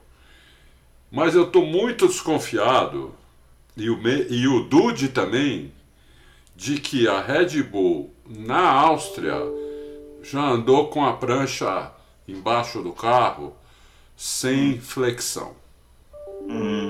Mas 1.12 1.36
eu 1.36 1.44
estou 1.44 1.66
muito 1.66 2.08
desconfiado, 2.08 3.14
e 3.76 3.90
o, 3.90 4.00
e 4.30 4.48
o 4.48 4.64
Dude 4.64 5.10
também, 5.10 5.72
de 6.56 6.80
que 6.80 7.08
a 7.08 7.22
Red 7.22 7.62
Bull 7.64 8.14
na 8.26 8.70
Áustria 8.70 9.36
já 10.22 10.42
andou 10.42 10.88
com 10.90 11.06
a 11.06 11.14
prancha 11.14 11.92
embaixo 12.28 12.82
do 12.82 12.94
carro 12.94 13.56
sem 14.16 14.80
flexão. 14.80 15.56
Hum. 16.48 16.83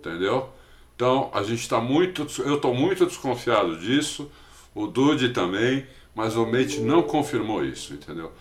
Entendeu? 0.00 0.48
Então 0.96 1.30
a 1.32 1.42
gente 1.42 1.60
está 1.60 1.80
muito. 1.80 2.26
Eu 2.40 2.56
estou 2.56 2.74
muito 2.74 3.06
desconfiado 3.06 3.78
disso, 3.78 4.30
o 4.74 4.86
Dude 4.86 5.30
também, 5.30 5.86
mas 6.14 6.36
o 6.36 6.46
Mate 6.46 6.80
não 6.80 7.02
confirmou 7.02 7.64
isso, 7.64 7.92
entendeu? 7.94 8.32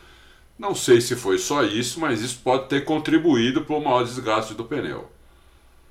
Não 0.58 0.76
sei 0.76 1.00
se 1.00 1.16
foi 1.16 1.38
só 1.38 1.64
isso, 1.64 2.00
mas 2.00 2.22
isso 2.22 2.40
pode 2.44 2.68
ter 2.68 2.84
contribuído 2.84 3.64
para 3.64 3.76
o 3.76 3.84
maior 3.84 4.04
desgaste 4.04 4.54
do 4.54 4.66
pneu. 4.66 5.10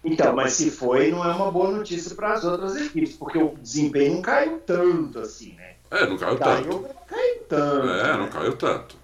Então, 0.04 0.34
mas 0.34 0.52
se 0.52 0.70
foi, 0.70 1.10
não 1.10 1.24
é 1.24 1.34
uma 1.34 1.50
boa 1.50 1.70
notícia 1.70 2.14
para 2.14 2.34
as 2.34 2.44
outras 2.44 2.76
equipes, 2.76 3.14
porque 3.14 3.38
o 3.38 3.56
desempenho 3.60 4.14
não 4.14 4.22
caiu 4.22 4.58
tanto 4.58 5.18
assim, 5.18 5.54
né? 5.54 5.74
É, 5.90 6.06
não 6.06 6.18
caiu, 6.18 6.36
Caiu, 6.36 6.64
tanto. 6.64 6.82
não 6.82 6.94
caiu 7.06 7.42
tanto. 7.48 7.88
É, 7.88 8.02
né? 8.02 8.16
não 8.16 8.28
caiu 8.28 8.56
tanto. 8.56 8.96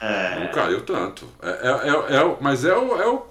É. 0.00 0.40
Não 0.40 0.52
caiu 0.52 0.84
tanto. 0.84 1.28
É, 1.42 1.50
é, 1.50 2.16
é, 2.16 2.16
é 2.16 2.36
mas 2.40 2.64
é 2.64 2.76
o, 2.76 3.00
é, 3.00 3.08
o, 3.08 3.26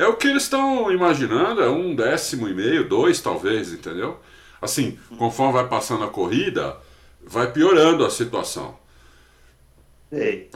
é 0.00 0.06
o 0.06 0.16
que 0.16 0.26
eles 0.26 0.44
estão 0.44 0.90
imaginando, 0.90 1.62
é 1.62 1.68
um 1.68 1.94
décimo 1.94 2.48
e 2.48 2.54
meio, 2.54 2.88
dois 2.88 3.20
talvez, 3.20 3.72
entendeu? 3.72 4.18
Assim, 4.60 4.98
conforme 5.18 5.52
vai 5.52 5.68
passando 5.68 6.04
a 6.04 6.08
corrida, 6.08 6.76
vai 7.22 7.52
piorando 7.52 8.04
a 8.04 8.10
situação. 8.10 8.78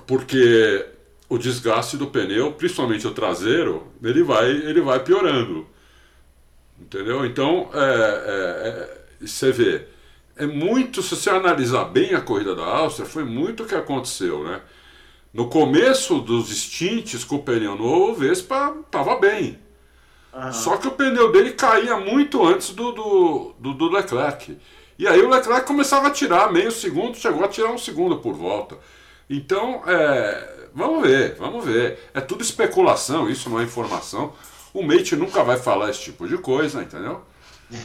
Porque 0.07 0.87
o 1.29 1.37
desgaste 1.37 1.97
do 1.99 2.07
pneu, 2.07 2.53
principalmente 2.53 3.07
o 3.07 3.11
traseiro, 3.11 3.87
ele 4.03 4.23
vai, 4.23 4.51
ele 4.51 4.81
vai 4.81 5.01
piorando. 5.01 5.67
Entendeu? 6.81 7.27
Então, 7.27 7.69
é, 7.75 7.79
é, 7.79 8.69
é, 8.69 9.27
você 9.27 9.53
vê, 9.53 9.87
é 10.37 10.47
muito, 10.47 11.03
se 11.03 11.15
você 11.15 11.29
analisar 11.29 11.85
bem 11.85 12.15
a 12.15 12.21
corrida 12.21 12.55
da 12.55 12.65
Áustria, 12.65 13.07
foi 13.07 13.25
muito 13.25 13.63
o 13.63 13.67
que 13.67 13.75
aconteceu, 13.75 14.43
né? 14.43 14.63
No 15.35 15.49
começo 15.49 16.21
dos 16.21 16.49
stints 16.49 17.25
com 17.25 17.35
o 17.35 17.43
pneu 17.43 17.75
novo, 17.75 18.13
o 18.13 18.15
Vespa 18.15 18.73
estava 18.87 19.19
bem. 19.19 19.59
Aham. 20.33 20.53
Só 20.53 20.77
que 20.77 20.87
o 20.87 20.93
pneu 20.93 21.33
dele 21.33 21.51
caía 21.51 21.97
muito 21.97 22.47
antes 22.47 22.71
do, 22.71 22.93
do, 22.93 23.55
do, 23.59 23.75
do 23.75 23.91
Leclerc. 23.91 24.57
E 24.97 25.09
aí 25.09 25.21
o 25.21 25.29
Leclerc 25.29 25.67
começava 25.67 26.07
a 26.07 26.11
tirar 26.13 26.53
meio 26.53 26.71
segundo, 26.71 27.17
chegou 27.17 27.45
a 27.45 27.49
tirar 27.49 27.71
um 27.73 27.79
segundo 27.79 28.19
por 28.19 28.33
volta. 28.35 28.79
Então, 29.29 29.83
é, 29.89 30.69
vamos 30.73 31.03
ver, 31.05 31.35
vamos 31.35 31.65
ver. 31.65 31.99
É 32.15 32.21
tudo 32.21 32.41
especulação, 32.43 33.29
isso 33.29 33.51
não 33.51 33.59
é 33.59 33.65
informação. 33.65 34.35
O 34.73 34.85
Mate 34.85 35.17
nunca 35.17 35.43
vai 35.43 35.57
falar 35.57 35.91
esse 35.91 36.01
tipo 36.01 36.29
de 36.29 36.39
coisa, 36.39 36.81
entendeu? 36.81 37.23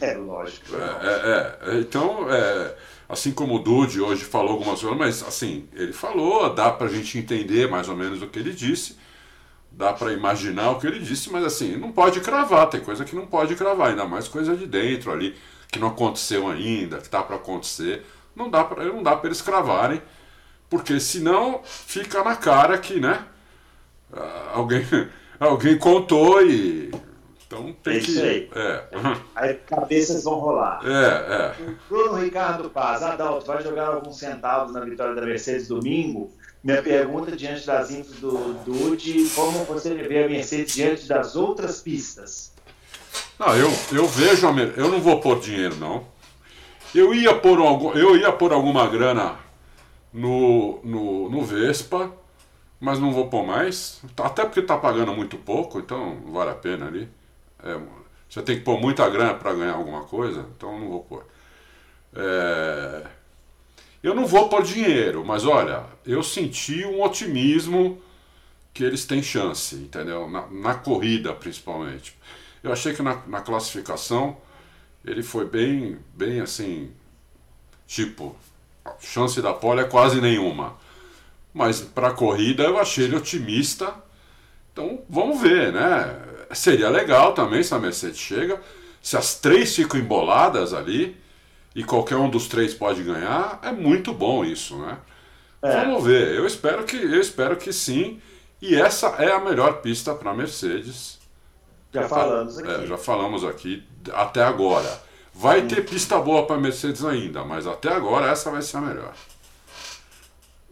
É, 0.02 0.14
lógico. 0.14 0.76
É, 0.76 0.82
é, 0.82 1.74
é, 1.74 1.80
então, 1.80 2.28
é, 2.30 2.76
assim 3.10 3.32
como 3.32 3.56
o 3.56 3.60
Dude 3.60 4.00
hoje 4.00 4.24
falou 4.24 4.52
algumas 4.52 4.80
coisas, 4.80 4.98
mas 4.98 5.24
assim, 5.24 5.68
ele 5.74 5.92
falou, 5.92 6.54
dá 6.54 6.72
pra 6.72 6.88
gente 6.88 7.18
entender 7.18 7.68
mais 7.68 7.90
ou 7.90 7.98
menos 7.98 8.22
o 8.22 8.28
que 8.28 8.38
ele 8.38 8.54
disse, 8.54 8.96
dá 9.72 9.92
pra 9.92 10.14
imaginar 10.14 10.70
o 10.70 10.80
que 10.80 10.86
ele 10.86 11.00
disse, 11.00 11.32
mas 11.32 11.44
assim, 11.44 11.76
não 11.76 11.92
pode 11.92 12.20
cravar, 12.20 12.70
tem 12.70 12.80
coisa 12.80 13.04
que 13.04 13.16
não 13.16 13.26
pode 13.26 13.56
cravar, 13.56 13.90
ainda 13.90 14.06
mais 14.06 14.28
coisa 14.28 14.56
de 14.56 14.68
dentro 14.68 15.12
ali, 15.12 15.36
que 15.72 15.80
não 15.80 15.88
aconteceu 15.88 16.48
ainda, 16.48 17.00
que 17.00 17.10
tá 17.10 17.24
pra 17.24 17.38
acontecer, 17.38 18.06
não 18.36 18.48
dá 18.48 18.64
pra, 18.64 18.86
não 18.86 19.02
dá 19.02 19.16
pra 19.16 19.28
eles 19.28 19.42
cravarem, 19.42 20.02
porque 20.70 21.00
senão 21.00 21.62
fica 21.64 22.24
na 22.24 22.36
cara 22.36 22.78
que, 22.78 23.00
né, 23.00 23.26
alguém, 24.54 24.86
alguém 25.40 25.80
contou 25.80 26.46
e... 26.46 26.92
Então 27.50 27.74
tem 27.82 27.98
É 27.98 28.00
que... 28.00 28.22
aí. 28.22 28.50
É, 28.54 28.84
Aí 29.36 29.56
cabeças 29.56 30.24
vão 30.24 30.36
rolar. 30.36 30.82
é, 30.86 31.34
é. 31.34 31.56
Bruno 31.90 32.14
Ricardo 32.22 32.70
Paz, 32.70 33.02
Adalto, 33.02 33.48
vai 33.48 33.64
jogar 33.64 33.88
alguns 33.88 34.20
centavos 34.20 34.72
na 34.72 34.82
vitória 34.82 35.16
da 35.16 35.24
Mercedes 35.26 35.68
domingo? 35.68 36.32
Minha 36.64 36.84
pergunta 36.84 37.36
diante 37.36 37.66
das 37.66 37.90
infos 37.90 38.18
do 38.18 38.54
Dude, 38.66 39.30
como 39.34 39.64
você 39.66 39.96
vê 39.96 40.26
a 40.26 40.30
Mercedes 40.30 40.76
diante 40.76 41.08
das 41.08 41.36
outras 41.36 41.82
pistas? 41.82 42.52
Não, 43.40 43.56
eu, 43.56 43.72
eu 43.94 44.06
vejo 44.08 44.46
a 44.48 44.54
Mer- 44.54 44.74
eu 44.78 44.90
não 44.90 45.02
vou 45.02 45.20
pôr 45.20 45.40
dinheiro 45.40 45.76
não. 45.78 46.06
Eu 46.94 47.16
ia 47.16 47.34
pôr 47.34 47.58
algum, 47.60 47.94
eu 47.94 48.16
ia 48.16 48.32
pôr 48.32 48.54
alguma 48.54 48.86
grana 48.88 49.38
no, 50.14 50.80
no, 50.84 51.30
no 51.30 51.44
Vespa, 51.44 52.12
mas 52.80 53.00
não 53.00 53.12
vou 53.12 53.28
pôr 53.28 53.44
mais. 53.44 54.02
Até 54.22 54.44
porque 54.46 54.62
tá 54.62 54.78
pagando 54.78 55.14
muito 55.14 55.38
pouco, 55.38 55.80
então 55.80 56.18
vale 56.32 56.52
a 56.52 56.56
pena 56.56 56.88
ali. 56.88 57.10
É, 57.64 57.80
você 58.30 58.42
tem 58.42 58.58
que 58.58 58.64
pôr 58.64 58.80
muita 58.80 59.10
grana 59.10 59.34
para 59.34 59.54
ganhar 59.54 59.74
alguma 59.74 60.04
coisa, 60.04 60.46
então 60.56 60.74
eu 60.74 60.80
não 60.80 60.90
vou 60.90 61.04
pôr. 61.04 61.26
É, 62.16 63.06
eu 64.02 64.16
não 64.16 64.26
vou 64.26 64.48
pôr 64.48 64.64
dinheiro, 64.64 65.26
mas 65.26 65.46
olha, 65.46 65.84
eu 66.06 66.24
senti 66.24 66.86
um 66.86 67.02
otimismo 67.02 68.02
que 68.74 68.84
eles 68.84 69.06
têm 69.06 69.22
chance, 69.22 69.76
entendeu? 69.76 70.30
Na, 70.30 70.48
na 70.48 70.76
corrida, 70.76 71.34
principalmente. 71.34 72.18
Eu 72.64 72.72
achei 72.72 72.94
que 72.94 73.02
na, 73.02 73.16
na 73.28 73.42
classificação 73.42 74.38
ele 75.04 75.24
foi 75.24 75.46
bem, 75.46 75.98
bem 76.14 76.40
assim, 76.40 76.92
tipo, 77.88 78.36
a 78.86 78.94
chance 79.00 79.42
da 79.42 79.54
pole 79.54 79.82
é 79.82 79.86
quase 79.86 80.22
nenhuma. 80.22 80.78
Mas 81.54 81.82
para 81.82 82.10
a 82.10 82.14
corrida 82.14 82.64
eu 82.64 82.78
achei 82.78 83.06
ele 83.06 83.16
otimista. 83.16 83.94
Então 84.72 85.04
vamos 85.10 85.42
ver, 85.42 85.74
né? 85.74 86.29
Seria 86.52 86.90
legal 86.90 87.34
também 87.34 87.62
se 87.62 87.74
a 87.74 87.80
Mercedes 87.80 88.20
chega, 88.20 88.60
se 89.02 89.16
as 89.16 89.36
três 89.36 89.76
ficam 89.76 90.00
emboladas 90.00 90.74
ali 90.74 91.16
e 91.76 91.84
qualquer 91.84 92.16
um 92.16 92.30
dos 92.30 92.48
três 92.48 92.74
pode 92.74 93.04
ganhar, 93.04 93.60
é 93.62 93.72
muito 93.72 94.14
bom 94.14 94.44
isso, 94.44 94.78
né? 94.78 94.98
É. 95.62 95.86
Vamos 95.86 96.04
ver. 96.04 96.36
Eu 96.36 96.46
espero 96.46 96.84
que 96.84 96.96
eu 96.96 97.20
espero 97.20 97.56
que 97.56 97.72
sim. 97.72 98.22
E 98.62 98.76
essa 98.76 99.08
é 99.20 99.32
a 99.32 99.40
melhor 99.40 99.82
pista 99.82 100.14
para 100.14 100.34
Mercedes. 100.34 101.20
Já 101.94 102.08
falamos 102.08 102.58
aqui. 102.58 102.70
É, 102.70 102.86
já 102.86 102.98
falamos 102.98 103.44
aqui 103.44 103.84
até 104.14 104.44
agora. 104.44 105.02
Vai 105.34 105.62
ter 105.64 105.86
pista 105.86 106.20
boa 106.20 106.46
para 106.46 106.58
Mercedes 106.58 107.06
ainda, 107.06 107.46
mas 107.46 107.66
até 107.66 107.90
agora 107.90 108.30
essa 108.30 108.52
vai 108.52 108.62
ser 108.62 108.78
a 108.78 108.82
melhor. 108.82 109.14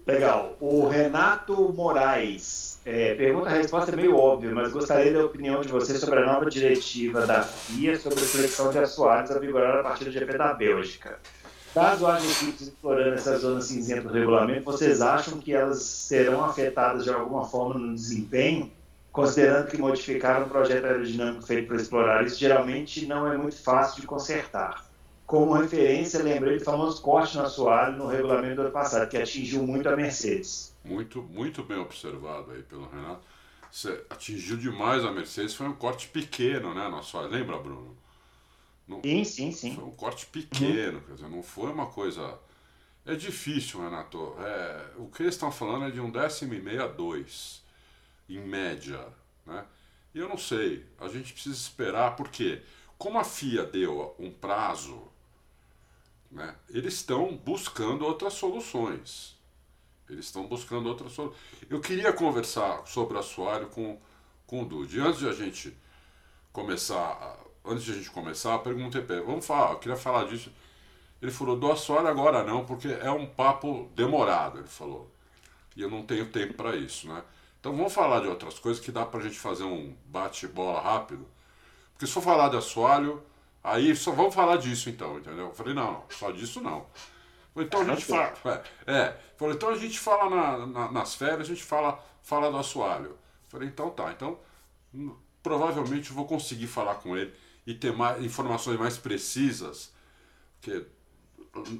Legal. 0.06 0.58
O 0.60 0.88
Renato 0.88 1.74
Moraes. 1.74 2.77
É, 2.90 3.16
pergunta, 3.16 3.50
a 3.50 3.54
resposta 3.54 3.92
é 3.92 3.98
meio 3.98 4.16
óbvia, 4.16 4.50
mas 4.54 4.72
gostaria 4.72 5.12
da 5.12 5.26
opinião 5.26 5.60
de 5.60 5.68
você 5.68 5.98
sobre 5.98 6.22
a 6.22 6.26
nova 6.26 6.50
diretiva 6.50 7.28
da 7.28 7.44
FIA 7.44 8.00
sobre 8.00 8.18
a 8.18 8.26
seleção 8.26 8.72
de 8.72 8.80
assoalhos 8.80 9.30
a 9.30 9.40
vigorar 9.40 9.80
a 9.80 9.84
partir 9.84 10.06
do 10.06 10.12
GP 10.12 10.38
da 10.38 10.54
Bélgica. 10.54 11.20
Caso 11.74 12.08
haja 12.08 12.26
equipes 12.26 12.62
explorando 12.62 13.16
essa 13.16 13.38
zona 13.40 13.60
cinzenta 13.60 14.08
do 14.08 14.14
regulamento, 14.14 14.64
vocês 14.64 15.02
acham 15.02 15.38
que 15.38 15.54
elas 15.54 15.82
serão 15.84 16.46
afetadas 16.46 17.04
de 17.04 17.10
alguma 17.10 17.44
forma 17.44 17.78
no 17.78 17.94
desempenho? 17.94 18.72
Considerando 19.12 19.68
que 19.68 19.78
modificar 19.78 20.42
um 20.42 20.48
projeto 20.48 20.86
aerodinâmico 20.86 21.46
feito 21.46 21.68
para 21.68 21.76
explorar 21.76 22.26
isso 22.26 22.40
geralmente 22.40 23.06
não 23.06 23.30
é 23.30 23.36
muito 23.36 23.62
fácil 23.62 24.00
de 24.00 24.08
consertar. 24.08 24.87
Como 25.28 25.54
referência, 25.54 26.24
lembrei 26.24 26.58
do 26.58 26.64
famoso 26.64 27.02
corte 27.02 27.36
no 27.36 27.44
assoalho 27.44 27.98
no 27.98 28.08
regulamento 28.08 28.56
do 28.56 28.62
ano 28.62 28.72
passado, 28.72 29.10
que 29.10 29.18
atingiu 29.18 29.62
muito 29.68 29.90
a 29.90 29.96
Mercedes. 29.96 30.74
Muito, 30.86 31.22
muito 31.22 31.62
bem 31.64 31.78
observado 31.78 32.52
aí 32.52 32.64
pelo 32.64 32.88
Renato. 32.90 33.22
Você 33.70 34.06
atingiu 34.10 34.56
demais 34.56 35.04
a 35.04 35.12
Mercedes, 35.12 35.54
foi 35.54 35.68
um 35.68 35.74
corte 35.74 36.08
pequeno, 36.08 36.74
né, 36.74 36.88
no 36.88 37.00
assoalho. 37.00 37.28
Lembra, 37.30 37.60
Bruno? 37.60 37.98
Não- 38.88 39.02
Sim, 39.02 39.26
sim, 39.26 39.52
sim. 39.52 39.76
Foi 39.76 39.84
um 39.84 39.92
corte 39.92 40.26
pequeno, 40.28 41.02
quer 41.02 41.16
dizer, 41.16 41.28
não 41.30 41.44
foi 41.44 41.70
uma 41.74 41.88
coisa. 41.88 42.40
É 43.06 43.14
difícil, 43.14 43.82
Renato. 43.82 44.34
É, 44.40 44.86
o 44.96 45.08
que 45.08 45.24
eles 45.24 45.36
estão 45.36 45.52
falando 45.52 45.86
é 45.88 45.92
de 45.92 46.00
um 46.00 46.10
décimo 46.10 46.54
e 46.54 46.62
meio 46.62 46.82
a 46.86 46.88
dois, 46.88 47.62
em 48.30 48.40
média, 48.40 49.06
né? 49.46 49.66
E 50.16 50.20
eu 50.20 50.30
não 50.30 50.38
sei, 50.38 50.86
a 50.98 51.10
gente 51.10 51.34
precisa 51.34 51.54
esperar, 51.56 52.16
porque 52.16 52.62
como 52.98 53.20
a 53.20 53.26
FIA 53.26 53.66
deu 53.66 54.16
um 54.18 54.32
prazo, 54.32 55.04
né, 56.32 56.56
eles 56.70 56.96
estão 56.96 57.36
buscando 57.38 58.06
outras 58.06 58.34
soluções. 58.34 59.36
Eles 60.10 60.26
estão 60.26 60.48
buscando 60.48 60.88
outras 60.90 61.14
soluções. 61.14 61.40
Eu 61.70 61.82
queria 61.82 62.14
conversar 62.14 62.86
sobre 62.88 63.18
assoalho 63.18 63.68
com, 63.70 64.00
com 64.48 64.64
o 64.64 64.66
Dude. 64.66 65.00
Antes 65.02 65.20
de 65.20 65.30
a 65.30 65.34
gente 65.34 65.76
começar, 66.54 66.98
a- 67.00 67.38
antes 67.72 67.84
de 67.86 67.92
a 67.92 67.96
gente 67.96 68.10
começar, 68.12 68.58
perguntei 68.60 69.02
para 69.02 69.18
ele, 69.18 69.26
vamos 69.26 69.46
falar, 69.46 69.72
eu 69.74 69.80
queria 69.80 69.98
falar 69.98 70.26
disso. 70.26 70.52
Ele 71.22 71.32
falou, 71.32 71.58
do 71.58 71.72
assoalho 71.72 72.08
agora 72.08 72.44
não, 72.44 72.66
porque 72.66 72.88
é 72.90 73.12
um 73.12 73.26
papo 73.28 73.90
demorado, 73.96 74.60
ele 74.60 74.68
falou. 74.68 75.12
E 75.76 75.82
eu 75.82 75.90
não 75.90 76.04
tenho 76.04 76.28
tempo 76.32 76.54
para 76.56 76.76
isso, 76.76 77.08
né? 77.08 77.24
Então 77.60 77.76
vamos 77.76 77.94
falar 77.94 78.22
de 78.22 78.28
outras 78.28 78.60
coisas 78.60 78.84
que 78.84 78.92
dá 78.92 79.06
pra 79.06 79.22
gente 79.22 79.40
fazer 79.40 79.64
um 79.64 79.96
bate-bola 80.06 80.82
rápido. 80.82 81.28
Porque 81.94 82.08
se 82.08 82.14
for 82.14 82.24
falar 82.24 82.50
de 82.50 82.58
assoalho, 82.58 83.24
aí 83.64 83.96
só 83.96 84.12
vamos 84.12 84.34
falar 84.36 84.58
disso 84.58 84.90
então, 84.90 85.18
entendeu? 85.20 85.48
Eu 85.48 85.54
falei, 85.54 85.74
não, 85.74 85.92
não, 85.94 86.04
só 86.10 86.32
disso 86.32 86.62
não. 86.62 86.86
Falei, 87.54 87.68
Então 87.68 87.82
a 87.82 87.86
gente 87.86 88.06
fala. 88.06 88.64
É, 88.88 88.94
é. 88.94 89.18
Falei, 89.38 89.56
então 89.56 89.70
a 89.70 89.78
gente 89.78 90.00
fala 90.00 90.30
na- 90.30 90.68
na- 90.68 90.92
nas 90.92 91.16
férias, 91.16 91.42
a 91.42 91.44
gente 91.44 91.64
fala, 91.64 92.04
fala 92.24 92.52
do 92.52 92.58
assoalho. 92.58 93.18
Falei, 93.50 93.68
então 93.68 93.90
tá. 93.90 94.12
Então, 94.12 94.40
hum, 94.94 95.16
provavelmente 95.42 96.10
eu 96.10 96.16
vou 96.16 96.26
conseguir 96.26 96.68
falar 96.68 96.96
com 96.96 97.16
ele 97.18 97.34
e 97.66 97.74
ter 97.74 97.94
mais 97.94 98.24
informações 98.24 98.78
mais 98.80 98.98
precisas. 98.98 99.92
Porque 100.62 100.86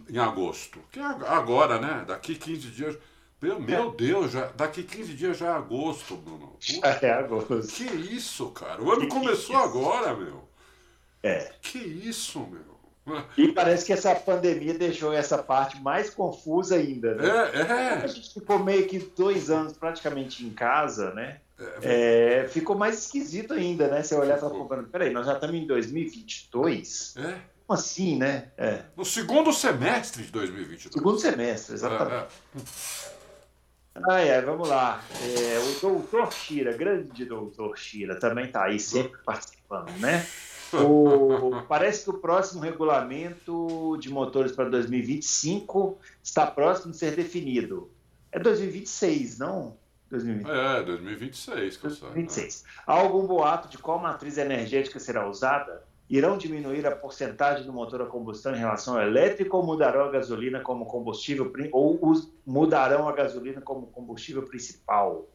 em 0.10 0.18
agosto. 0.18 0.80
Que 0.92 1.00
é 1.00 1.04
agora, 1.04 1.80
né? 1.80 2.04
Daqui 2.08 2.36
15 2.36 2.70
dias. 2.70 2.98
Meu, 3.40 3.60
meu 3.60 3.92
Deus, 3.92 4.32
já, 4.32 4.48
daqui 4.48 4.82
15 4.84 5.14
dias 5.14 5.38
já 5.38 5.48
é 5.48 5.52
agosto, 5.52 6.16
Bruno. 6.16 6.56
Já 6.60 6.88
é 7.04 7.12
agosto. 7.14 7.62
Que 7.68 7.84
isso, 7.84 8.50
cara? 8.52 8.82
O 8.82 8.92
ano 8.92 9.08
começou 9.08 9.56
agora, 9.56 10.16
meu. 10.16 10.47
É. 11.28 11.52
Que 11.62 11.78
isso, 11.78 12.40
meu. 12.40 12.78
E 13.38 13.54
parece 13.54 13.86
que 13.86 13.94
essa 13.94 14.14
pandemia 14.16 14.74
deixou 14.74 15.14
essa 15.14 15.38
parte 15.38 15.82
mais 15.82 16.10
confusa 16.10 16.76
ainda, 16.76 17.16
né? 17.16 17.26
É, 17.54 17.62
é. 17.62 17.90
A 18.04 18.08
gente 18.08 18.34
ficou 18.34 18.60
meio 18.60 18.86
que 18.86 19.00
dois 19.00 19.50
anos 19.50 19.74
praticamente 19.74 20.46
em 20.46 20.50
casa, 20.50 21.14
né? 21.14 21.40
É, 21.82 22.44
É, 22.44 22.48
ficou 22.50 22.78
mais 22.78 23.00
esquisito 23.00 23.54
ainda, 23.54 23.88
né? 23.88 24.04
Você 24.04 24.14
olhar 24.14 24.38
e 24.38 24.42
falar, 24.42 24.84
peraí, 24.92 25.10
nós 25.12 25.26
já 25.26 25.34
estamos 25.34 25.56
em 25.56 25.66
2022? 25.66 27.16
é. 27.18 27.38
Como 27.66 27.78
assim, 27.78 28.18
né? 28.18 28.50
É. 28.58 28.84
No 28.96 29.04
segundo 29.04 29.52
semestre 29.52 30.24
de 30.24 30.32
2022. 30.32 30.94
Segundo 30.94 31.20
semestre, 31.20 31.74
exatamente. 31.76 32.34
É, 32.56 34.02
Ai, 34.10 34.30
ai, 34.32 34.42
vamos 34.42 34.70
lá. 34.70 35.02
É, 35.22 35.60
o 35.60 35.80
doutor 35.82 36.32
Shira, 36.32 36.72
grande 36.78 37.26
doutor 37.26 37.78
Shira, 37.78 38.20
também 38.20 38.46
está 38.46 38.66
aí 38.66 38.80
sempre 38.80 39.20
participando, 39.26 39.90
né? 39.98 40.26
O- 40.74 41.62
parece 41.70 42.04
que 42.04 42.10
o 42.10 42.18
próximo 42.18 42.62
regulamento 42.62 43.98
de 44.00 44.10
motores 44.10 44.52
para 44.52 44.70
2025 44.70 45.98
está 46.24 46.46
próximo 46.48 46.92
de 46.92 46.98
ser 46.98 47.16
definido. 47.16 47.90
É 48.32 48.40
2026, 48.40 49.40
não? 49.40 49.78
2026. 50.10 50.58
é, 50.58 50.80
é, 50.80 50.84
2026 50.84 51.78
que 51.78 51.86
eu 51.86 51.90
saiba. 51.90 52.06
2026. 52.14 52.64
Há 52.86 52.94
algum 52.94 53.26
boato 53.28 53.68
de 53.68 53.78
qual 53.78 54.00
matriz 54.00 54.38
energética 54.38 55.00
será 55.00 55.28
usada? 55.28 55.84
Irão 56.10 56.38
diminuir 56.38 56.88
a 56.88 56.96
porcentagem 56.96 57.66
do 57.66 57.74
motor 57.74 58.02
a 58.02 58.06
combustão 58.06 58.56
em 58.56 58.60
relação 58.60 58.96
ao 58.96 59.02
elétrico 59.02 59.58
ou 59.58 59.66
mudarão 59.66 60.06
a 60.06 60.12
gasolina 60.12 60.62
como 60.62 60.86
combustível 60.86 61.52
ou 61.74 62.00
mudarão 62.46 63.10
a 63.10 63.12
gasolina 63.12 63.60
como 63.60 63.88
combustível 63.88 64.44
principal? 64.44 65.28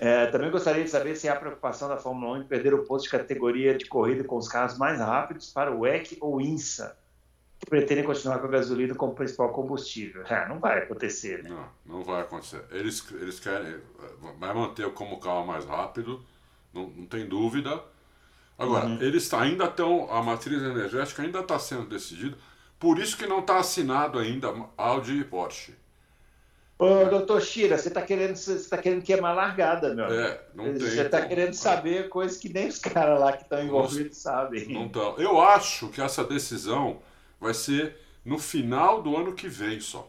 É, 0.00 0.26
também 0.26 0.50
gostaria 0.50 0.84
de 0.84 0.90
saber 0.90 1.16
se 1.16 1.28
há 1.28 1.34
preocupação 1.34 1.88
da 1.88 1.96
Fórmula 1.96 2.38
1 2.38 2.42
em 2.42 2.44
perder 2.46 2.72
o 2.72 2.84
posto 2.84 3.04
de 3.06 3.10
categoria 3.10 3.76
de 3.76 3.86
corrida 3.86 4.22
com 4.22 4.36
os 4.36 4.46
carros 4.48 4.78
mais 4.78 5.00
rápidos 5.00 5.50
para 5.52 5.72
o 5.72 5.80
WEC 5.80 6.16
ou 6.20 6.40
INSA, 6.40 6.96
que 7.58 7.66
pretendem 7.68 8.04
continuar 8.04 8.38
com 8.38 8.46
a 8.46 8.50
gasolina 8.50 8.94
como 8.94 9.12
principal 9.14 9.48
combustível. 9.52 10.22
É, 10.26 10.48
não 10.48 10.60
vai 10.60 10.78
acontecer, 10.78 11.42
né? 11.42 11.50
Não, 11.50 11.96
não 11.98 12.04
vai 12.04 12.20
acontecer. 12.22 12.62
Eles, 12.70 13.04
eles 13.12 13.40
querem. 13.40 13.76
Vai 14.38 14.54
manter 14.54 14.88
como 14.92 15.18
carro 15.18 15.44
mais 15.44 15.64
rápido, 15.64 16.22
não, 16.72 16.88
não 16.90 17.06
tem 17.06 17.26
dúvida. 17.26 17.82
Agora, 18.56 18.86
Uhum. 18.86 19.00
eles 19.02 19.28
tá- 19.28 19.40
ainda 19.40 19.64
estão. 19.64 20.08
A 20.12 20.22
matriz 20.22 20.62
energética 20.62 21.22
ainda 21.22 21.40
está 21.40 21.58
sendo 21.58 21.86
decidida. 21.86 22.36
Por 22.78 23.00
isso 23.00 23.16
que 23.16 23.26
não 23.26 23.40
está 23.40 23.58
assinado 23.58 24.18
ainda 24.20 24.54
Audi 24.76 25.18
e 25.18 25.24
Porsche. 25.24 25.74
Ô, 26.78 27.06
doutor 27.06 27.42
Shira, 27.42 27.76
você 27.76 27.88
está 27.88 28.00
querendo, 28.00 28.36
você 28.36 28.68
tá 28.68 28.78
querendo 28.78 29.02
queimar 29.02 29.34
largada, 29.34 29.92
meu. 29.94 30.06
É, 30.06 30.40
não 30.54 30.64
tem. 30.66 30.78
Você 30.78 31.02
está 31.02 31.18
como. 31.18 31.28
querendo 31.28 31.54
saber 31.54 32.08
coisas 32.08 32.38
que 32.38 32.52
nem 32.52 32.68
os 32.68 32.78
caras 32.78 33.18
lá 33.18 33.32
que 33.32 33.42
estão 33.42 33.60
envolvidos 33.60 34.18
sabem. 34.18 34.68
Não 34.68 34.88
tão. 34.88 35.18
Eu 35.18 35.40
acho 35.40 35.88
que 35.88 36.00
essa 36.00 36.22
decisão 36.22 37.02
vai 37.40 37.52
ser 37.52 37.96
no 38.24 38.38
final 38.38 39.02
do 39.02 39.16
ano 39.16 39.34
que 39.34 39.48
vem 39.48 39.80
só. 39.80 40.08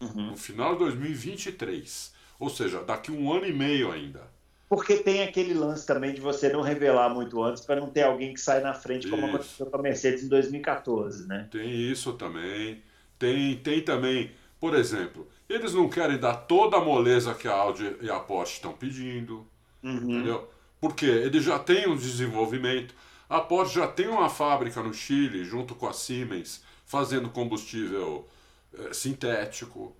Uhum. 0.00 0.30
No 0.30 0.36
final 0.36 0.74
de 0.74 0.78
2023. 0.80 2.12
Ou 2.38 2.48
seja, 2.48 2.82
daqui 2.84 3.10
um 3.10 3.32
ano 3.32 3.46
e 3.46 3.52
meio 3.52 3.90
ainda. 3.90 4.22
Porque 4.68 4.98
tem 4.98 5.24
aquele 5.24 5.52
lance 5.52 5.84
também 5.84 6.14
de 6.14 6.20
você 6.20 6.48
não 6.48 6.62
revelar 6.62 7.08
muito 7.08 7.42
antes 7.42 7.64
para 7.64 7.80
não 7.80 7.90
ter 7.90 8.02
alguém 8.02 8.32
que 8.32 8.40
sai 8.40 8.60
na 8.60 8.72
frente, 8.72 9.08
como 9.08 9.26
Isso. 9.26 9.34
aconteceu 9.34 9.66
com 9.66 9.76
a 9.76 9.82
Mercedes 9.82 10.22
em 10.22 10.28
2014, 10.28 11.26
né? 11.26 11.48
Tem 11.50 11.68
isso 11.68 12.12
também. 12.12 12.80
Tem, 13.18 13.56
tem 13.56 13.82
também, 13.82 14.30
por 14.60 14.74
exemplo, 14.76 15.28
eles 15.52 15.74
não 15.74 15.88
querem 15.88 16.18
dar 16.18 16.34
toda 16.34 16.76
a 16.76 16.80
moleza 16.84 17.34
que 17.34 17.48
a 17.48 17.54
Audi 17.54 17.96
e 18.00 18.10
a 18.10 18.18
Porsche 18.20 18.54
estão 18.54 18.72
pedindo, 18.72 19.46
Uhum. 19.82 19.96
entendeu? 19.96 20.48
Porque 20.80 21.06
eles 21.06 21.44
já 21.44 21.58
têm 21.58 21.88
um 21.88 21.96
desenvolvimento. 21.96 22.94
A 23.28 23.40
Porsche 23.40 23.74
já 23.76 23.86
tem 23.86 24.08
uma 24.08 24.28
fábrica 24.28 24.82
no 24.82 24.92
Chile, 24.94 25.44
junto 25.44 25.74
com 25.74 25.86
a 25.86 25.92
Siemens, 25.92 26.62
fazendo 26.86 27.28
combustível 27.30 28.26
eh, 28.72 28.92
sintético, 28.92 29.94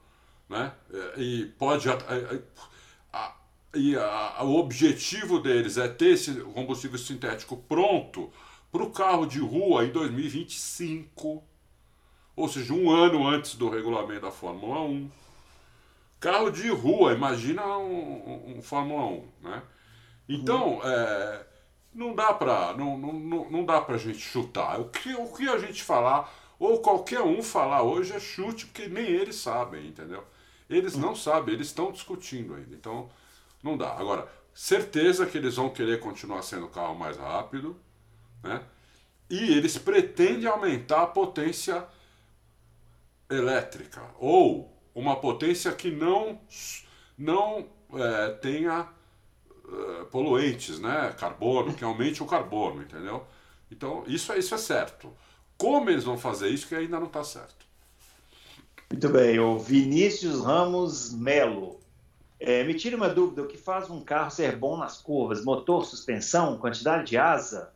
né? 0.48 0.72
Eh, 0.92 1.14
E 1.18 1.44
pode 1.58 1.88
a- 1.90 1.94
a- 3.12 3.18
a- 3.18 3.36
e 3.74 3.96
a- 3.96 4.38
o 4.44 4.56
objetivo 4.58 5.40
deles 5.40 5.76
é 5.76 5.88
ter 5.88 6.10
esse 6.14 6.32
combustível 6.54 6.98
sintético 6.98 7.56
pronto 7.56 8.30
para 8.70 8.82
o 8.84 8.90
carro 8.90 9.26
de 9.26 9.40
rua 9.40 9.84
em 9.84 9.90
2025, 9.90 11.42
ou 12.36 12.48
seja, 12.48 12.72
um 12.72 12.90
ano 12.90 13.26
antes 13.26 13.54
do 13.56 13.68
regulamento 13.68 14.22
da 14.22 14.30
Fórmula 14.30 14.80
1. 14.82 15.10
Carro 16.20 16.50
de 16.50 16.68
rua, 16.68 17.12
imagina 17.14 17.66
um, 17.78 18.58
um- 18.58 18.62
Fórmula 18.62 19.04
1, 19.06 19.28
né? 19.42 19.62
Então, 20.28 20.80
é, 20.84 21.46
não 21.94 22.14
dá 22.14 22.32
para 22.34 22.74
não, 22.74 22.98
não, 22.98 23.12
não 23.14 23.50
não 23.50 23.64
dá 23.64 23.80
pra 23.80 23.98
gente 23.98 24.18
chutar. 24.18 24.80
O 24.80 24.90
que, 24.90 25.14
o 25.14 25.26
que 25.32 25.48
a 25.48 25.58
gente 25.58 25.82
falar, 25.82 26.32
ou 26.58 26.80
qualquer 26.80 27.22
um 27.22 27.42
falar 27.42 27.82
hoje 27.82 28.12
é 28.14 28.20
chute, 28.20 28.66
porque 28.66 28.88
nem 28.88 29.06
eles 29.06 29.36
sabem, 29.36 29.88
entendeu? 29.88 30.24
Eles 30.68 30.96
não 30.96 31.16
sabem, 31.16 31.54
eles 31.54 31.68
estão 31.68 31.90
discutindo 31.92 32.54
ainda. 32.54 32.74
Então, 32.76 33.10
não 33.62 33.76
dá. 33.76 33.92
Agora, 33.96 34.28
certeza 34.54 35.26
que 35.26 35.38
eles 35.38 35.56
vão 35.56 35.70
querer 35.70 36.00
continuar 36.00 36.42
sendo 36.42 36.66
o 36.66 36.70
carro 36.70 36.94
mais 36.94 37.16
rápido, 37.16 37.76
né? 38.42 38.62
E 39.30 39.52
eles 39.56 39.78
pretendem 39.78 40.46
aumentar 40.48 41.02
a 41.02 41.06
potência 41.06 41.86
elétrica 43.28 44.02
ou 44.18 44.76
uma 44.94 45.16
potência 45.16 45.72
que 45.72 45.90
não 45.90 46.40
não 47.16 47.66
é, 47.94 48.30
tenha 48.40 48.88
é, 49.68 50.04
poluentes, 50.04 50.78
né? 50.80 51.14
Carbono, 51.18 51.74
que 51.74 51.84
aumente 51.84 52.22
o 52.22 52.26
carbono, 52.26 52.82
entendeu? 52.82 53.26
Então 53.70 54.04
isso 54.06 54.32
é 54.32 54.38
isso 54.38 54.54
é 54.54 54.58
certo. 54.58 55.12
Como 55.56 55.90
eles 55.90 56.04
vão 56.04 56.16
fazer 56.16 56.48
isso 56.48 56.66
que 56.66 56.74
ainda 56.74 56.98
não 56.98 57.06
está 57.06 57.22
certo. 57.22 57.66
Muito 58.90 59.08
bem, 59.08 59.38
o 59.38 59.58
Vinícius 59.58 60.42
Ramos 60.42 61.12
Melo. 61.12 61.78
É, 62.40 62.64
me 62.64 62.74
tira 62.74 62.96
uma 62.96 63.08
dúvida, 63.08 63.42
o 63.42 63.46
que 63.46 63.58
faz 63.58 63.90
um 63.90 64.02
carro 64.02 64.30
ser 64.30 64.56
bom 64.56 64.76
nas 64.76 64.98
curvas? 64.98 65.44
Motor, 65.44 65.84
suspensão, 65.84 66.56
quantidade 66.58 67.10
de 67.10 67.18
asa? 67.18 67.72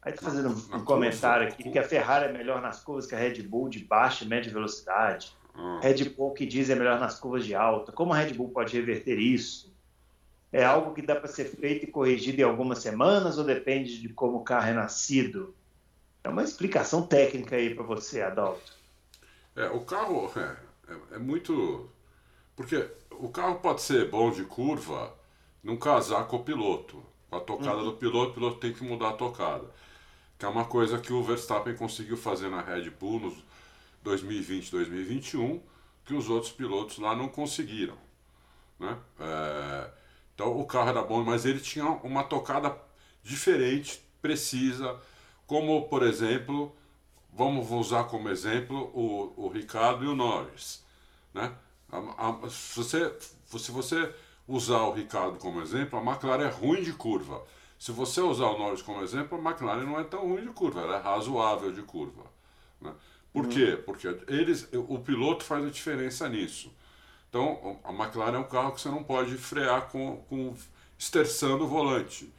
Aí 0.00 0.12
tá 0.12 0.22
fazendo 0.22 0.50
um, 0.50 0.54
curva, 0.54 0.84
comentário 0.84 1.48
aqui 1.48 1.70
que 1.70 1.78
a 1.78 1.82
Ferrari 1.82 2.26
é 2.26 2.32
melhor 2.32 2.60
nas 2.60 2.80
curvas 2.84 3.06
que 3.06 3.14
a 3.14 3.18
Red 3.18 3.42
Bull 3.42 3.68
de 3.68 3.80
baixa 3.80 4.24
e 4.24 4.28
média 4.28 4.52
velocidade. 4.52 5.34
Ah, 5.58 5.80
Red 5.82 6.04
Bull 6.10 6.32
que 6.32 6.46
diz 6.46 6.70
é 6.70 6.76
melhor 6.76 7.00
nas 7.00 7.18
curvas 7.18 7.44
de 7.44 7.54
alta. 7.54 7.90
Como 7.90 8.12
a 8.12 8.16
Red 8.16 8.34
Bull 8.34 8.50
pode 8.50 8.76
reverter 8.76 9.18
isso? 9.18 9.74
É 10.52 10.64
algo 10.64 10.94
que 10.94 11.02
dá 11.02 11.16
para 11.16 11.28
ser 11.28 11.44
feito 11.44 11.84
e 11.84 11.90
corrigido 11.90 12.40
em 12.40 12.44
algumas 12.44 12.78
semanas 12.78 13.36
ou 13.36 13.44
depende 13.44 14.00
de 14.00 14.08
como 14.08 14.38
o 14.38 14.44
carro 14.44 14.68
é 14.68 14.72
nascido? 14.72 15.54
É 16.22 16.28
uma 16.28 16.44
explicação 16.44 17.02
técnica 17.02 17.56
aí 17.56 17.74
para 17.74 17.84
você, 17.84 18.22
Adalto. 18.22 18.72
É, 19.56 19.66
o 19.68 19.80
carro 19.80 20.30
é, 20.36 20.56
é, 20.92 21.16
é 21.16 21.18
muito. 21.18 21.90
Porque 22.54 22.88
o 23.10 23.28
carro 23.28 23.56
pode 23.56 23.82
ser 23.82 24.08
bom 24.08 24.30
de 24.30 24.44
curva 24.44 25.12
não 25.62 25.76
casar 25.76 26.26
com 26.26 26.36
o 26.36 26.44
piloto. 26.44 27.02
Com 27.28 27.36
a 27.36 27.40
tocada 27.40 27.82
do 27.82 27.92
piloto, 27.92 28.30
o 28.30 28.34
piloto 28.34 28.58
tem 28.58 28.72
que 28.72 28.84
mudar 28.84 29.10
a 29.10 29.12
tocada. 29.14 29.66
Que 30.38 30.46
é 30.46 30.48
uma 30.48 30.64
coisa 30.64 30.98
que 30.98 31.12
o 31.12 31.22
Verstappen 31.22 31.74
conseguiu 31.74 32.16
fazer 32.16 32.48
na 32.48 32.62
Red 32.62 32.88
Bull 32.90 33.20
nos 33.20 33.47
2020, 34.02 34.70
2021, 34.70 35.62
que 36.04 36.14
os 36.14 36.28
outros 36.28 36.52
pilotos 36.52 36.98
lá 36.98 37.14
não 37.16 37.28
conseguiram. 37.28 37.96
Né? 38.78 38.96
É, 39.20 39.90
então 40.34 40.58
o 40.58 40.66
carro 40.66 40.88
era 40.90 41.02
bom, 41.02 41.24
mas 41.24 41.44
ele 41.44 41.60
tinha 41.60 41.86
uma 41.86 42.24
tocada 42.24 42.76
diferente, 43.22 44.00
precisa, 44.22 45.00
como 45.46 45.88
por 45.88 46.02
exemplo, 46.02 46.74
vamos 47.32 47.70
usar 47.70 48.04
como 48.04 48.28
exemplo 48.28 48.90
o, 48.94 49.46
o 49.46 49.48
Ricardo 49.48 50.04
e 50.04 50.08
o 50.08 50.14
Norris. 50.16 50.84
Né? 51.34 51.52
A- 51.90 52.28
a- 52.46 52.50
se, 52.50 52.76
você, 52.78 53.16
se 53.46 53.70
você 53.72 54.14
usar 54.46 54.82
o 54.82 54.92
Ricardo 54.92 55.38
como 55.38 55.60
exemplo, 55.60 55.98
a 55.98 56.02
McLaren 56.02 56.44
é 56.44 56.50
ruim 56.50 56.82
de 56.82 56.92
curva. 56.92 57.42
Se 57.78 57.92
você 57.92 58.20
usar 58.20 58.46
o 58.46 58.58
Norris 58.58 58.82
como 58.82 59.02
exemplo, 59.02 59.38
a 59.38 59.50
McLaren 59.50 59.84
não 59.84 59.98
é 60.00 60.04
tão 60.04 60.20
ruim 60.28 60.42
de 60.42 60.50
curva, 60.50 60.80
ela 60.80 60.96
é 60.96 61.00
razoável 61.00 61.72
de 61.72 61.82
curva. 61.82 62.24
Né? 62.80 62.92
Por 63.32 63.46
quê? 63.48 63.78
Porque 63.84 64.08
eles, 64.26 64.68
o 64.72 64.98
piloto 64.98 65.44
faz 65.44 65.64
a 65.64 65.70
diferença 65.70 66.28
nisso. 66.28 66.72
Então, 67.28 67.78
a 67.84 67.92
McLaren 67.92 68.36
é 68.36 68.40
um 68.40 68.44
carro 68.44 68.72
que 68.72 68.80
você 68.80 68.88
não 68.88 69.04
pode 69.04 69.36
frear 69.36 69.88
com, 69.88 70.16
com 70.28 70.54
esterçando 70.98 71.64
o 71.64 71.68
volante. 71.68 72.32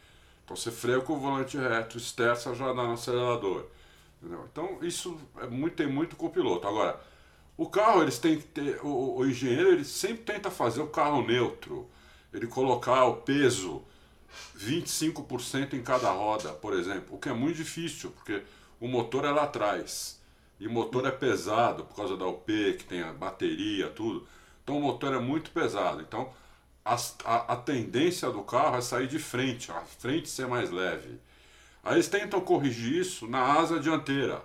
Então, 0.44 0.56
você 0.56 0.72
freia 0.72 1.00
com 1.00 1.14
o 1.14 1.20
volante 1.20 1.58
reto, 1.58 1.98
esterça, 1.98 2.56
já 2.56 2.74
dá 2.74 2.84
no 2.84 2.94
acelerador. 2.94 3.68
Entendeu? 4.22 4.48
Então, 4.52 4.80
isso 4.82 5.20
é 5.38 5.48
muito, 5.48 5.76
tem 5.76 5.88
muito 5.88 6.16
com 6.16 6.26
o 6.26 6.30
piloto. 6.30 6.68
Agora, 6.68 7.00
o 7.56 7.70
carro, 7.70 8.02
eles 8.02 8.18
têm 8.18 8.38
que 8.38 8.48
ter. 8.48 8.80
O, 8.84 9.18
o 9.18 9.26
engenheiro, 9.28 9.70
ele 9.70 9.86
sempre 9.86 10.24
tenta 10.24 10.50
fazer 10.50 10.82
o 10.82 10.88
carro 10.88 11.26
neutro. 11.26 11.88
Ele 12.34 12.48
colocar 12.48 13.06
o 13.06 13.18
peso 13.18 13.84
25% 14.58 15.74
em 15.74 15.84
cada 15.84 16.12
roda, 16.12 16.54
por 16.54 16.74
exemplo. 16.74 17.16
O 17.16 17.20
que 17.20 17.30
é 17.30 17.34
muito 17.34 17.58
difícil, 17.58 18.12
porque 18.12 18.44
o 18.80 18.88
motor 18.88 19.26
é 19.26 19.32
lá 19.32 19.44
atrás. 19.44 20.19
E 20.60 20.68
motor 20.68 21.06
é 21.06 21.12
pesado 21.12 21.86
por 21.86 21.96
causa 21.96 22.18
da 22.18 22.26
UP, 22.28 22.46
que 22.78 22.84
tem 22.84 23.02
a 23.02 23.14
bateria, 23.14 23.90
tudo. 23.90 24.28
Então 24.64 24.78
o 24.78 24.82
motor 24.82 25.14
é 25.14 25.20
muito 25.20 25.52
pesado. 25.52 26.02
Então 26.02 26.32
a, 26.84 26.96
a, 27.26 27.54
a 27.54 27.56
tendência 27.56 28.30
do 28.30 28.42
carro 28.42 28.78
é 28.78 28.82
sair 28.82 29.08
de 29.08 29.20
frente, 29.20 29.72
a 29.72 29.82
frente 29.82 30.30
ser 30.30 30.48
mais 30.48 30.70
leve. 30.72 31.20
Aí 31.84 31.96
eles 31.96 32.08
tentam 32.08 32.42
corrigir 32.42 33.00
isso 33.00 33.28
na 33.28 33.42
asa 33.42 33.80
dianteira, 33.80 34.44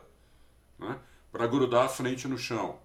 né? 0.78 0.98
para 1.32 1.46
grudar 1.46 1.86
a 1.86 1.88
frente 1.88 2.28
no 2.28 2.38
chão. 2.38 2.78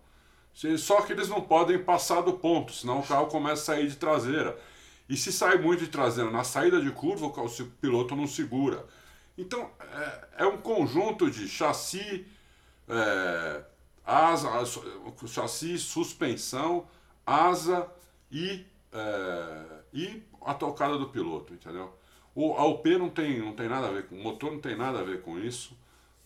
Só 0.77 1.01
que 1.01 1.13
eles 1.13 1.29
não 1.29 1.41
podem 1.41 1.77
passar 1.77 2.21
do 2.21 2.33
ponto, 2.33 2.73
senão 2.73 2.99
o 2.99 3.07
carro 3.07 3.27
começa 3.27 3.61
a 3.61 3.75
sair 3.75 3.87
de 3.87 3.95
traseira. 3.95 4.59
E 5.07 5.15
se 5.15 5.31
sai 5.31 5.57
muito 5.57 5.83
de 5.83 5.89
traseira 5.89 6.29
na 6.29 6.43
saída 6.43 6.81
de 6.81 6.91
curva, 6.91 7.27
o 7.27 7.65
piloto 7.81 8.15
não 8.15 8.27
segura. 8.27 8.85
Então 9.37 9.69
é, 9.79 10.43
é 10.43 10.45
um 10.45 10.57
conjunto 10.57 11.29
de 11.29 11.47
chassi, 11.47 12.25
é, 12.89 13.63
asa, 14.05 14.49
chassi, 15.27 15.77
suspensão, 15.77 16.87
asa 17.25 17.87
e, 18.31 18.65
é, 18.91 19.65
e 19.93 20.23
a 20.41 20.53
tocada 20.53 20.97
do 20.97 21.09
piloto, 21.09 21.53
entendeu? 21.53 21.93
O, 22.35 22.53
a 22.55 22.97
não 22.97 23.09
tem, 23.09 23.39
não 23.39 23.53
tem 23.53 23.67
nada 23.67 23.87
a 23.87 23.91
ver 23.91 24.07
com 24.07 24.15
o 24.15 24.23
motor, 24.23 24.51
não 24.51 24.59
tem 24.59 24.75
nada 24.75 24.99
a 24.99 25.03
ver 25.03 25.21
com 25.21 25.37
isso, 25.37 25.77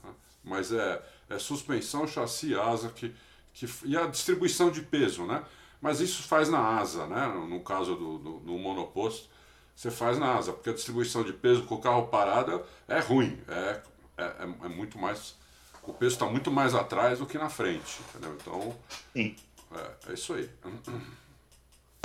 né? 0.04 0.12
mas 0.44 0.72
é, 0.72 1.02
é 1.30 1.40
suspensão, 1.40 2.08
chassi, 2.08 2.56
asa 2.56 2.90
que, 2.90 3.14
que, 3.54 3.68
e 3.86 3.98
a 3.98 4.08
distribuição 4.08 4.70
de 4.70 4.82
peso, 4.82 5.26
né? 5.26 5.44
Mas 5.82 6.00
isso 6.00 6.24
faz 6.24 6.50
na 6.50 6.60
asa, 6.60 7.06
né? 7.08 7.28
No 7.28 7.60
caso 7.60 7.96
do, 7.96 8.18
do, 8.18 8.40
do 8.40 8.54
monoposto, 8.54 9.28
você 9.76 9.92
faz 9.92 10.18
na 10.18 10.36
asa, 10.36 10.54
porque 10.54 10.70
a 10.70 10.74
distribuição 10.74 11.24
de 11.24 11.34
peso 11.34 11.64
com 11.64 11.76
o 11.76 11.82
carro 11.82 12.08
parado 12.08 12.64
é 12.88 13.00
ruim, 13.00 13.38
é, 13.48 13.82
é, 14.18 14.36
é 14.64 14.68
muito 14.70 14.98
mais. 14.98 15.36
O 15.86 15.94
peso 15.94 16.14
está 16.14 16.26
muito 16.26 16.50
mais 16.52 16.74
atrás 16.74 17.20
do 17.20 17.26
que 17.26 17.38
na 17.38 17.50
frente, 17.50 18.00
entendeu? 18.10 18.36
Então, 18.40 18.76
Sim. 19.14 19.36
É, 19.76 20.12
é 20.12 20.14
isso 20.14 20.34
aí. 20.34 20.50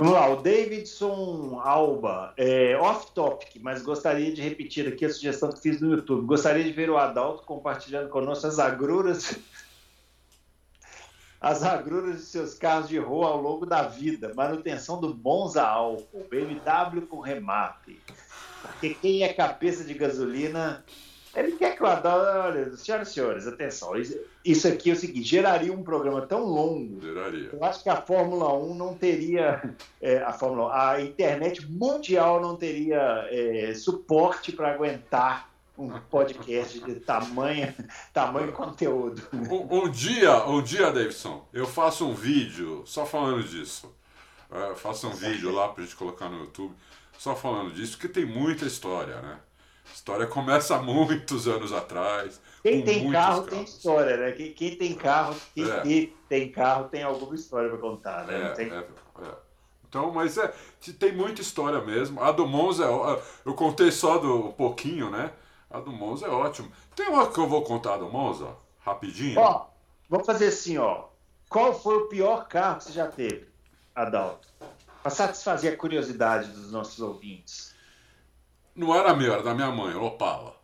Vamos 0.01 0.13
lá, 0.13 0.29
o 0.29 0.37
Davidson 0.37 1.59
Alba, 1.61 2.33
é, 2.37 2.77
off-topic, 2.77 3.57
mas 3.61 3.81
gostaria 3.81 4.33
de 4.33 4.41
repetir 4.41 4.87
aqui 4.87 5.03
a 5.03 5.09
sugestão 5.09 5.51
que 5.51 5.59
fiz 5.59 5.81
no 5.81 5.91
YouTube. 5.91 6.25
Gostaria 6.25 6.63
de 6.63 6.71
ver 6.71 6.89
o 6.89 6.97
Adalto 6.97 7.43
compartilhando 7.43 8.07
conosco 8.07 8.47
as 8.47 8.59
agruras 8.59 9.37
as 11.41 11.63
agruras 11.63 12.17
de 12.17 12.25
seus 12.25 12.53
carros 12.53 12.89
de 12.89 12.97
rua 12.97 13.27
ao 13.27 13.41
longo 13.41 13.65
da 13.65 13.83
vida, 13.83 14.33
manutenção 14.33 14.99
do 14.99 15.13
Bonza 15.13 15.63
álcool, 15.63 16.27
BMW 16.29 17.01
com 17.07 17.19
remate. 17.19 17.99
Porque 18.61 18.93
quem 18.93 19.23
é 19.23 19.33
cabeça 19.33 19.83
de 19.83 19.93
gasolina, 19.93 20.83
ele 21.35 21.53
quer 21.53 21.75
que 21.75 21.83
eu 21.83 21.87
adore. 21.87 22.59
Olha, 22.59 22.75
senhoras 22.75 23.09
e 23.09 23.13
senhores, 23.13 23.47
atenção. 23.47 23.93
Isso 24.43 24.67
aqui 24.67 24.89
é 24.89 24.93
o 24.93 24.95
seguinte: 24.95 25.27
geraria 25.27 25.71
um 25.71 25.83
programa 25.83 26.25
tão 26.25 26.43
longo. 26.43 27.01
Geraria. 27.01 27.49
Eu 27.53 27.63
acho 27.63 27.83
que 27.83 27.89
a 27.89 28.01
Fórmula 28.01 28.53
1 28.53 28.75
não 28.75 28.93
teria. 28.95 29.75
É, 30.01 30.17
a 30.19 30.31
Fórmula 30.31 30.67
1, 30.67 30.71
a 30.71 31.01
internet 31.01 31.69
mundial 31.69 32.41
não 32.41 32.55
teria 32.55 33.27
é, 33.29 33.73
suporte 33.73 34.51
para 34.51 34.73
aguentar 34.73 35.49
um 35.77 35.89
podcast 36.09 36.79
de 36.79 36.95
tamanho, 36.95 37.73
tamanho 38.13 38.51
conteúdo. 38.51 39.21
Um, 39.33 39.83
um, 39.83 39.89
dia, 39.89 40.45
um 40.45 40.61
dia, 40.61 40.91
Davidson, 40.91 41.47
eu 41.53 41.65
faço 41.65 42.05
um 42.05 42.13
vídeo 42.13 42.83
só 42.85 43.05
falando 43.05 43.43
disso. 43.43 43.93
É, 44.51 44.75
faço 44.75 45.07
um 45.07 45.11
vídeo 45.11 45.51
lá 45.53 45.69
pra 45.69 45.83
gente 45.83 45.95
colocar 45.95 46.27
no 46.27 46.39
YouTube, 46.39 46.73
só 47.17 47.35
falando 47.35 47.71
disso, 47.71 47.97
porque 47.97 48.07
tem 48.07 48.25
muita 48.25 48.65
história, 48.65 49.21
né? 49.21 49.39
História 49.93 50.27
começa 50.27 50.75
há 50.75 50.81
muitos 50.83 51.47
anos 51.47 51.73
atrás. 51.73 52.41
Quem 52.61 52.83
tem 52.83 53.11
carro 53.11 53.43
carros. 53.43 53.49
tem 53.49 53.63
história, 53.63 54.17
né? 54.17 54.31
Quem, 54.33 54.53
quem 54.53 54.75
tem 54.75 54.93
carro, 54.93 55.35
quem, 55.53 56.03
é. 56.03 56.09
tem 56.27 56.51
carro 56.51 56.89
tem 56.89 57.03
alguma 57.03 57.35
história 57.35 57.69
para 57.69 57.77
contar, 57.77 58.25
né? 58.25 58.47
É, 58.47 58.49
tem... 58.49 58.71
é, 58.71 58.77
é. 58.77 59.49
Então, 59.87 60.11
mas 60.11 60.37
é, 60.37 60.53
tem 60.99 61.11
muita 61.11 61.41
história 61.41 61.81
mesmo. 61.81 62.21
A 62.21 62.31
do 62.31 62.45
Monza, 62.45 62.85
eu 63.43 63.53
contei 63.55 63.91
só 63.91 64.19
do 64.19 64.47
um 64.47 64.51
pouquinho, 64.51 65.09
né? 65.09 65.31
A 65.69 65.79
do 65.79 65.91
Monza 65.91 66.27
é 66.27 66.29
ótimo. 66.29 66.71
Tem 66.95 67.07
uma 67.07 67.27
que 67.27 67.39
eu 67.39 67.47
vou 67.47 67.63
contar 67.63 67.97
do 67.97 68.07
Monza, 68.07 68.55
rapidinho. 68.79 69.39
Ó, 69.39 69.67
vamos 70.07 70.27
fazer 70.27 70.47
assim, 70.47 70.77
ó. 70.77 71.05
Qual 71.49 71.73
foi 71.73 71.95
o 71.97 72.07
pior 72.07 72.47
carro 72.47 72.77
que 72.77 72.83
você 72.83 72.91
já 72.91 73.07
teve, 73.07 73.47
Adalto? 73.95 74.47
Para 75.01 75.11
satisfazer 75.11 75.73
a 75.73 75.77
curiosidade 75.77 76.49
dos 76.51 76.71
nossos 76.71 76.99
ouvintes. 76.99 77.68
Não 78.79 78.95
era 78.95 79.13
meu, 79.13 79.33
era 79.33 79.43
da 79.43 79.53
minha 79.53 79.69
mãe, 79.69 79.93
Opala. 79.93 80.55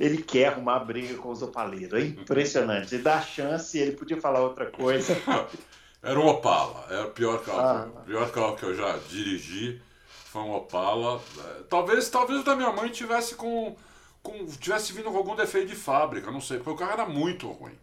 Ele 0.00 0.22
quer 0.22 0.46
arrumar 0.46 0.78
briga 0.78 1.18
com 1.18 1.28
os 1.28 1.42
opaleiros. 1.42 2.00
É 2.00 2.06
impressionante. 2.06 2.94
Ele 2.94 3.02
dá 3.02 3.20
chance, 3.20 3.78
ele 3.78 3.92
podia 3.92 4.18
falar 4.18 4.40
outra 4.40 4.70
coisa. 4.70 5.14
era 6.02 6.18
um 6.18 6.26
Opala. 6.26 6.86
Era 6.88 7.08
o 7.08 7.10
pior 7.10 7.44
carro, 7.44 7.58
ah. 7.60 8.00
o 8.00 8.04
pior 8.06 8.32
carro 8.32 8.56
que 8.56 8.62
eu 8.62 8.74
já 8.74 8.96
dirigi 9.10 9.82
foi 10.06 10.40
um 10.40 10.54
Opala. 10.54 11.20
É, 11.38 11.62
talvez, 11.68 12.08
talvez 12.08 12.40
o 12.40 12.42
da 12.42 12.56
minha 12.56 12.72
mãe 12.72 12.88
tivesse 12.88 13.34
com, 13.34 13.76
com 14.22 14.46
tivesse 14.46 14.94
vindo 14.94 15.10
com 15.10 15.18
algum 15.18 15.36
defeito 15.36 15.68
de 15.68 15.76
fábrica, 15.76 16.30
não 16.30 16.40
sei, 16.40 16.56
porque 16.56 16.70
o 16.70 16.76
carro 16.76 16.92
era 16.92 17.06
muito 17.06 17.50
ruim. 17.50 17.78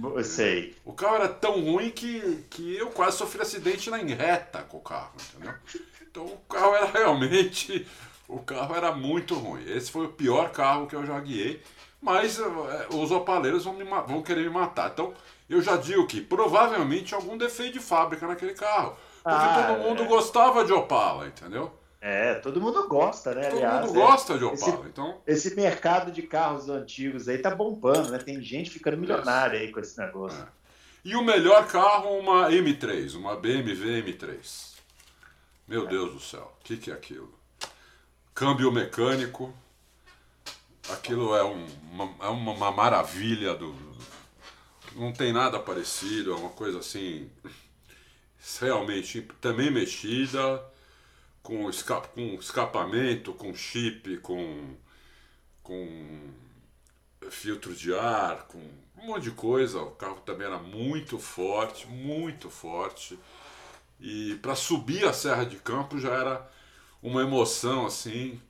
Eu 0.00 0.24
sei. 0.24 0.74
O 0.84 0.92
carro 0.92 1.16
era 1.16 1.28
tão 1.28 1.60
ruim 1.60 1.90
que, 1.90 2.44
que 2.50 2.76
eu 2.76 2.90
quase 2.90 3.18
sofri 3.18 3.42
acidente 3.42 3.90
na 3.90 3.98
reta 3.98 4.62
com 4.62 4.78
o 4.78 4.80
carro, 4.80 5.12
entendeu? 5.30 5.54
Então 6.10 6.24
o 6.24 6.36
carro 6.48 6.74
era 6.74 6.86
realmente. 6.92 7.86
O 8.28 8.38
carro 8.38 8.74
era 8.74 8.92
muito 8.92 9.34
ruim. 9.34 9.64
Esse 9.66 9.90
foi 9.90 10.06
o 10.06 10.12
pior 10.12 10.50
carro 10.50 10.86
que 10.86 10.96
eu 10.96 11.04
já 11.04 11.18
guiei. 11.20 11.62
Mas 12.00 12.38
é, 12.38 12.44
os 12.90 13.10
opaleiros 13.10 13.64
vão, 13.64 13.74
me, 13.74 13.84
vão 13.84 14.22
querer 14.22 14.42
me 14.42 14.50
matar. 14.50 14.90
Então 14.90 15.14
eu 15.48 15.60
já 15.60 15.76
digo 15.76 16.06
que 16.06 16.20
provavelmente 16.20 17.14
algum 17.14 17.36
defeito 17.36 17.74
de 17.74 17.80
fábrica 17.80 18.26
naquele 18.26 18.54
carro. 18.54 18.96
Porque 19.22 19.38
ah, 19.38 19.66
todo 19.68 19.82
mundo 19.82 20.02
é. 20.02 20.06
gostava 20.06 20.64
de 20.64 20.72
Opala, 20.72 21.28
entendeu? 21.28 21.72
É, 22.04 22.34
todo 22.34 22.60
mundo 22.60 22.88
gosta, 22.88 23.32
né? 23.32 23.42
Todo 23.42 23.58
Aliás, 23.58 23.86
mundo 23.86 23.94
gosta 23.94 24.36
de 24.36 24.42
Opala, 24.42 24.74
esse, 24.74 24.88
então... 24.88 25.22
Esse 25.24 25.54
mercado 25.54 26.10
de 26.10 26.22
carros 26.22 26.68
antigos 26.68 27.28
aí 27.28 27.38
tá 27.38 27.54
bombando, 27.54 28.10
né? 28.10 28.18
Tem 28.18 28.42
gente 28.42 28.70
ficando 28.70 28.96
milionária 28.96 29.60
aí 29.60 29.70
com 29.70 29.78
esse 29.78 29.96
negócio. 29.96 30.42
É. 30.42 30.48
E 31.04 31.14
o 31.14 31.22
melhor 31.22 31.64
carro, 31.68 32.18
uma 32.18 32.50
M3, 32.50 33.14
uma 33.14 33.36
BMW 33.36 34.02
M3. 34.02 34.72
Meu 35.68 35.86
é. 35.86 35.90
Deus 35.90 36.12
do 36.12 36.18
céu, 36.18 36.52
o 36.60 36.64
que, 36.64 36.76
que 36.76 36.90
é 36.90 36.94
aquilo? 36.94 37.32
Câmbio 38.34 38.72
mecânico, 38.72 39.54
aquilo 40.90 41.36
é, 41.36 41.44
um, 41.44 41.64
uma, 41.92 42.14
é 42.20 42.28
uma 42.28 42.72
maravilha 42.72 43.54
do... 43.54 43.72
Não 44.96 45.12
tem 45.12 45.32
nada 45.32 45.56
parecido, 45.60 46.32
é 46.32 46.34
uma 46.34 46.50
coisa 46.50 46.80
assim... 46.80 47.30
Realmente 48.60 49.22
também 49.40 49.70
mexida 49.70 50.60
com, 51.42 51.68
escap 51.68 52.08
com 52.08 52.34
escapamento, 52.34 53.32
com 53.34 53.54
chip, 53.54 54.18
com, 54.18 54.76
com 55.62 56.30
filtro 57.30 57.74
de 57.74 57.94
ar, 57.94 58.46
com 58.46 58.58
um 58.58 59.06
monte 59.06 59.24
de 59.24 59.30
coisa. 59.32 59.80
O 59.80 59.90
carro 59.92 60.20
também 60.20 60.46
era 60.46 60.58
muito 60.58 61.18
forte, 61.18 61.86
muito 61.86 62.48
forte. 62.48 63.18
E 64.00 64.36
para 64.36 64.54
subir 64.54 65.04
a 65.04 65.12
Serra 65.12 65.44
de 65.44 65.56
Campos 65.56 66.02
já 66.02 66.12
era 66.12 66.50
uma 67.02 67.22
emoção 67.22 67.86
assim. 67.86 68.40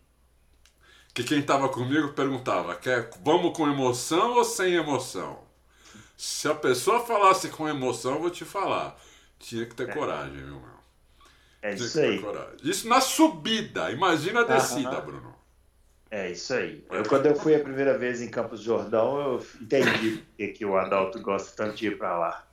Que 1.15 1.25
quem 1.25 1.41
estava 1.41 1.69
comigo 1.69 2.13
perguntava: 2.13 2.75
quer, 2.75 3.11
vamos 3.23 3.57
com 3.57 3.69
emoção 3.69 4.35
ou 4.35 4.45
sem 4.45 4.75
emoção? 4.75 5.41
Se 6.17 6.49
a 6.49 6.55
pessoa 6.55 7.05
falasse 7.05 7.49
com 7.49 7.69
emoção, 7.69 8.15
eu 8.15 8.21
vou 8.21 8.31
te 8.31 8.45
falar. 8.45 8.99
Tinha 9.39 9.67
que 9.67 9.75
ter 9.75 9.89
é. 9.89 9.93
coragem, 9.93 10.37
viu, 10.37 10.61
meu? 10.61 10.82
É 11.63 11.75
isso 11.75 11.99
aí. 12.01 12.21
Isso 12.63 12.89
na 12.89 13.01
subida. 13.01 13.91
Imagina 13.91 14.41
a 14.41 14.45
descida, 14.45 15.01
Bruno. 15.01 15.33
É 16.13 16.31
isso 16.31 16.53
aí. 16.53 16.85
Eu, 16.91 17.05
quando 17.05 17.25
eu 17.25 17.35
fui 17.35 17.55
a 17.55 17.61
primeira 17.61 17.97
vez 17.97 18.21
em 18.21 18.29
Campos 18.29 18.61
do 18.61 18.67
Jordão, 18.67 19.19
eu 19.19 19.47
entendi 19.63 20.23
que, 20.37 20.49
que 20.49 20.63
o 20.63 20.77
Adalto 20.77 21.19
gosta 21.23 21.57
tanto 21.57 21.75
de 21.75 21.87
ir 21.87 21.97
para 21.97 22.19
lá. 22.19 22.47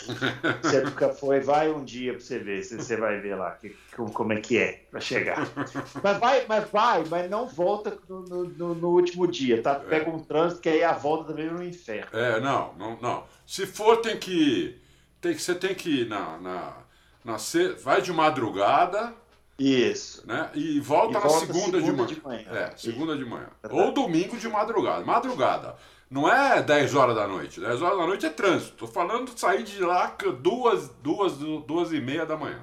Você 0.61 0.79
nunca 0.79 1.09
foi, 1.09 1.41
vai 1.41 1.69
um 1.69 1.83
dia 1.83 2.13
para 2.13 2.21
você 2.21 2.39
ver, 2.39 2.63
você 2.63 2.95
vai 2.95 3.19
ver 3.19 3.35
lá 3.35 3.51
que, 3.51 3.75
como 4.13 4.31
é 4.31 4.39
que 4.39 4.57
é 4.57 4.85
para 4.89 5.01
chegar. 5.01 5.45
Mas 6.01 6.17
vai, 6.19 6.45
mas 6.47 6.69
vai, 6.69 7.03
mas 7.09 7.29
não 7.29 7.49
volta 7.49 7.97
no, 8.07 8.45
no, 8.45 8.75
no 8.75 8.87
último 8.91 9.27
dia, 9.27 9.61
tá? 9.61 9.75
Pega 9.75 10.09
um 10.09 10.23
trânsito 10.23 10.61
que 10.61 10.69
aí 10.69 10.81
a 10.81 10.93
volta 10.93 11.25
também 11.25 11.47
é 11.47 11.51
um 11.51 11.61
inferno. 11.61 12.17
É, 12.17 12.39
não, 12.39 12.73
não, 12.75 12.97
não. 13.01 13.25
Se 13.45 13.65
for, 13.65 13.97
tem 13.97 14.17
que. 14.17 14.79
Tem 15.19 15.35
que 15.35 15.41
você 15.41 15.53
tem 15.53 15.75
que 15.75 16.03
ir 16.03 16.07
na, 16.07 16.37
na 16.37 16.77
Nascer, 17.29 17.75
vai 17.77 18.01
de 18.01 18.11
madrugada. 18.11 19.13
Isso. 19.57 20.25
Né? 20.25 20.49
E 20.55 20.79
volta 20.79 21.11
e 21.11 21.13
na 21.13 21.19
volta 21.19 21.45
segunda, 21.45 21.79
segunda, 21.79 21.81
de 21.81 21.91
manhã. 21.91 22.05
De 22.07 22.23
manhã. 22.23 22.59
É, 22.59 22.77
segunda 22.77 23.13
Isso. 23.13 23.23
de 23.23 23.29
manhã. 23.29 23.47
Ou 23.69 23.91
domingo 23.91 24.37
de 24.37 24.47
madrugada. 24.47 25.05
Madrugada. 25.05 25.75
Não 26.09 26.27
é 26.27 26.61
10 26.61 26.95
horas 26.95 27.15
da 27.15 27.27
noite. 27.27 27.59
10 27.59 27.81
horas 27.81 27.97
da 27.97 28.05
noite 28.07 28.25
é 28.25 28.29
trânsito. 28.29 28.77
Tô 28.77 28.87
falando 28.87 29.31
de 29.31 29.39
sair 29.39 29.63
de 29.63 29.79
lá 29.81 30.15
duas, 30.41 30.89
duas, 31.03 31.33
duas 31.37 31.93
e 31.93 31.99
meia 32.01 32.25
da 32.25 32.35
manhã. 32.35 32.59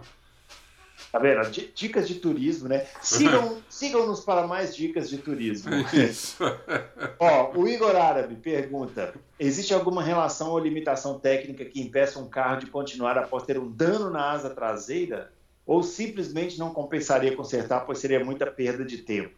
Tá 1.16 1.22
vendo? 1.22 1.50
Dicas 1.74 2.07
de 2.07 2.16
turismo, 2.16 2.68
né? 2.68 2.87
Sigam, 3.00 3.57
sigam-nos 3.70 4.20
para 4.20 4.46
mais 4.46 4.76
dicas 4.76 5.09
de 5.09 5.16
turismo. 5.16 5.72
Isso. 5.94 6.44
Ó, 7.18 7.52
o 7.57 7.66
Igor 7.66 7.96
Árabe 7.96 8.37
pergunta: 8.37 9.14
existe 9.40 9.72
alguma 9.72 10.02
relação 10.02 10.50
ou 10.50 10.59
limitação 10.59 11.18
técnica 11.18 11.64
que 11.64 11.81
impeça 11.81 12.18
um 12.18 12.29
carro 12.29 12.61
de 12.61 12.66
continuar 12.66 13.16
após 13.16 13.44
ter 13.44 13.59
um 13.59 13.70
dano 13.70 14.11
na 14.11 14.31
asa 14.31 14.50
traseira? 14.50 15.33
Ou 15.64 15.83
simplesmente 15.83 16.59
não 16.59 16.72
compensaria 16.72 17.35
consertar, 17.35 17.81
pois 17.81 17.98
seria 17.98 18.22
muita 18.22 18.46
perda 18.46 18.85
de 18.85 18.98
tempo? 18.98 19.35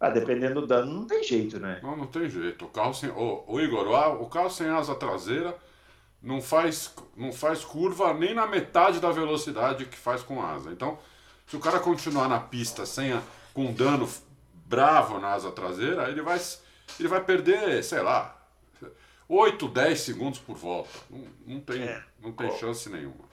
Ah, 0.00 0.10
dependendo 0.10 0.60
do 0.60 0.66
dano, 0.68 0.94
não 0.94 1.04
tem 1.04 1.24
jeito, 1.24 1.58
né? 1.58 1.80
Não, 1.82 1.96
não 1.96 2.06
tem 2.06 2.30
jeito. 2.30 2.64
O 2.64 2.68
carro 2.68 2.94
sem. 2.94 3.10
O, 3.10 3.42
o 3.44 3.60
Igor, 3.60 3.88
o 4.22 4.26
carro 4.26 4.50
sem 4.50 4.68
asa 4.68 4.94
traseira 4.94 5.56
não 6.22 6.42
faz, 6.42 6.94
não 7.16 7.32
faz 7.32 7.64
curva 7.64 8.12
nem 8.12 8.34
na 8.34 8.46
metade 8.46 9.00
da 9.00 9.10
velocidade 9.10 9.84
que 9.84 9.96
faz 9.96 10.22
com 10.22 10.44
asa. 10.44 10.70
Então, 10.70 10.98
se 11.46 11.56
o 11.56 11.60
cara 11.60 11.78
continuar 11.78 12.28
na 12.28 12.40
pista 12.40 12.84
sem 12.84 13.12
a, 13.12 13.22
com 13.54 13.72
dano 13.72 14.08
bravo 14.66 15.18
na 15.18 15.32
asa 15.32 15.50
traseira, 15.50 16.10
ele 16.10 16.22
vai, 16.22 16.40
ele 16.98 17.08
vai 17.08 17.22
perder, 17.22 17.82
sei 17.82 18.02
lá, 18.02 18.36
8, 19.28 19.68
10 19.68 20.00
segundos 20.00 20.38
por 20.40 20.56
volta. 20.56 20.90
Não, 21.10 21.24
não 21.46 21.60
tem, 21.60 21.82
é. 21.82 22.02
não 22.20 22.32
tem 22.32 22.50
chance 22.58 22.88
nenhuma. 22.88 23.27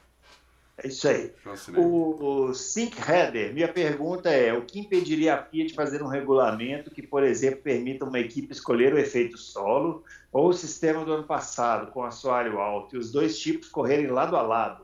É 0.77 0.87
isso 0.87 1.07
aí. 1.07 1.33
O, 1.77 2.47
o 2.47 2.53
Sync 2.53 2.97
Header, 2.99 3.53
minha 3.53 3.71
pergunta 3.71 4.29
é: 4.29 4.53
o 4.53 4.65
que 4.65 4.79
impediria 4.79 5.35
a 5.35 5.43
FIA 5.43 5.67
de 5.67 5.73
fazer 5.73 6.03
um 6.03 6.07
regulamento 6.07 6.91
que, 6.91 7.01
por 7.01 7.23
exemplo, 7.23 7.61
permita 7.61 8.03
uma 8.03 8.19
equipe 8.19 8.51
escolher 8.51 8.93
o 8.93 8.99
efeito 8.99 9.37
solo 9.37 10.03
ou 10.31 10.49
o 10.49 10.53
sistema 10.53 11.05
do 11.05 11.13
ano 11.13 11.23
passado, 11.23 11.91
com 11.91 12.03
assoalho 12.03 12.59
alto, 12.59 12.95
e 12.95 12.99
os 12.99 13.09
dois 13.09 13.39
tipos 13.39 13.69
correrem 13.69 14.07
lado 14.07 14.35
a 14.35 14.41
lado? 14.41 14.83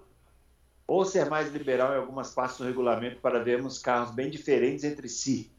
Ou 0.88 1.04
ser 1.04 1.30
mais 1.30 1.52
liberal 1.52 1.94
em 1.94 1.98
algumas 1.98 2.34
partes 2.34 2.58
do 2.58 2.66
regulamento 2.66 3.20
para 3.20 3.44
vermos 3.44 3.78
carros 3.78 4.12
bem 4.12 4.30
diferentes 4.30 4.86
entre 4.86 5.10
si? 5.10 5.52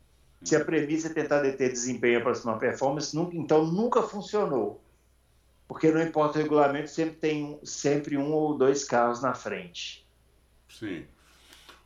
Se 0.42 0.56
a 0.56 0.64
premissa 0.64 1.08
é 1.08 1.12
tentar 1.12 1.40
deter 1.40 1.70
desempenho 1.70 2.14
e 2.14 2.16
aproximar 2.16 2.58
performance, 2.58 3.14
nunca, 3.14 3.36
então 3.36 3.66
nunca 3.66 4.02
funcionou. 4.02 4.80
Porque 5.68 5.90
não 5.90 6.02
importa 6.02 6.38
o 6.38 6.42
regulamento, 6.42 6.88
sempre 6.88 7.16
tem 7.16 7.58
sempre 7.62 8.16
um 8.16 8.32
ou 8.32 8.56
dois 8.56 8.82
carros 8.82 9.22
na 9.22 9.34
frente. 9.34 10.01
Sim. 10.78 11.06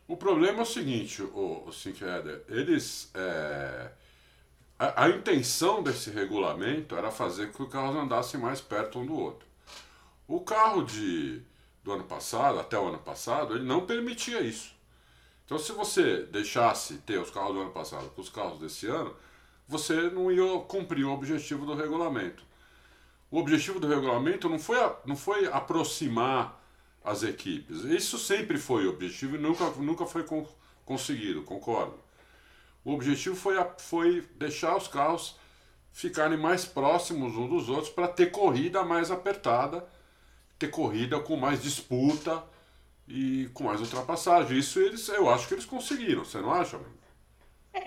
O 0.09 0.17
problema 0.17 0.61
é 0.61 0.63
o 0.63 0.67
seguinte, 0.67 1.23
o, 1.23 1.65
o 1.67 1.73
Sinkheder, 1.73 2.43
eles. 2.49 3.11
É, 3.15 3.91
a, 4.79 5.05
a, 5.05 5.09
intenção 5.09 5.83
desse 5.83 6.11
regulamento 6.11 6.95
era 6.95 7.11
fazer 7.11 7.49
com 7.49 7.53
que 7.55 7.63
os 7.65 7.73
carros 7.73 7.97
andassem 7.97 8.39
mais 8.39 8.61
perto 8.61 8.99
um 8.99 9.07
do 9.07 9.15
outro. 9.15 9.47
O 10.29 10.41
carro 10.41 10.85
de, 10.85 11.41
do 11.83 11.93
ano 11.93 12.05
passado, 12.05 12.61
até 12.61 12.79
o 12.79 12.87
ano 12.87 12.99
passado, 12.99 13.55
ele 13.55 13.65
não 13.65 13.87
permitia 13.87 14.41
isso. 14.41 14.75
Então, 15.45 15.59
se 15.59 15.73
você 15.73 16.25
deixasse 16.25 16.99
ter 16.99 17.19
os 17.19 17.31
carros 17.31 17.55
do 17.55 17.61
ano 17.63 17.71
passado 17.71 18.09
com 18.11 18.21
os 18.21 18.29
carros 18.29 18.59
desse 18.59 18.87
ano, 18.87 19.15
você 19.67 20.11
não 20.11 20.31
ia 20.31 20.61
cumprir 20.61 21.05
o 21.05 21.13
objetivo 21.13 21.65
do 21.65 21.75
regulamento. 21.75 22.45
O 23.31 23.39
objetivo 23.39 23.81
do 23.81 23.89
regulamento 23.89 24.49
não 24.49 24.59
foi, 24.59 24.79
não 25.05 25.17
foi 25.17 25.47
aproximar 25.47 26.56
as 27.07 27.23
equipes. 27.23 27.85
Isso 27.85 28.19
sempre 28.19 28.59
foi 28.59 28.87
o 28.87 28.91
objetivo 28.91 29.37
e 29.37 29.39
nunca, 29.39 29.65
nunca 29.71 30.05
foi 30.05 30.25
con 30.25 30.47
conseguido, 30.85 31.43
concordo. 31.43 31.99
O 32.85 32.93
objetivo 32.93 33.35
foi, 33.35 33.59
a, 33.59 33.65
foi 33.79 34.25
deixar 34.37 34.77
os 34.77 34.87
carros 34.87 35.37
ficarem 35.93 36.39
mais 36.39 36.65
próximos 36.65 37.35
uns 37.37 37.49
dos 37.49 37.69
outros 37.69 37.89
para 37.89 38.07
ter 38.07 38.31
corrida 38.31 38.85
mais 38.85 39.11
apertada, 39.11 39.85
ter 40.57 40.69
corrida 40.69 41.19
com 41.19 41.37
mais 41.37 41.61
disputa 41.61 42.45
e 43.09 43.51
com 43.53 43.65
mais 43.65 43.81
ultrapassagem. 43.81 44.57
Isso 44.57 44.79
eles, 44.79 45.09
eu 45.09 45.29
acho 45.29 45.49
que 45.49 45.55
eles 45.55 45.65
conseguiram, 45.65 46.25
você 46.25 46.41
não 46.41 46.53
acha? 46.53 46.79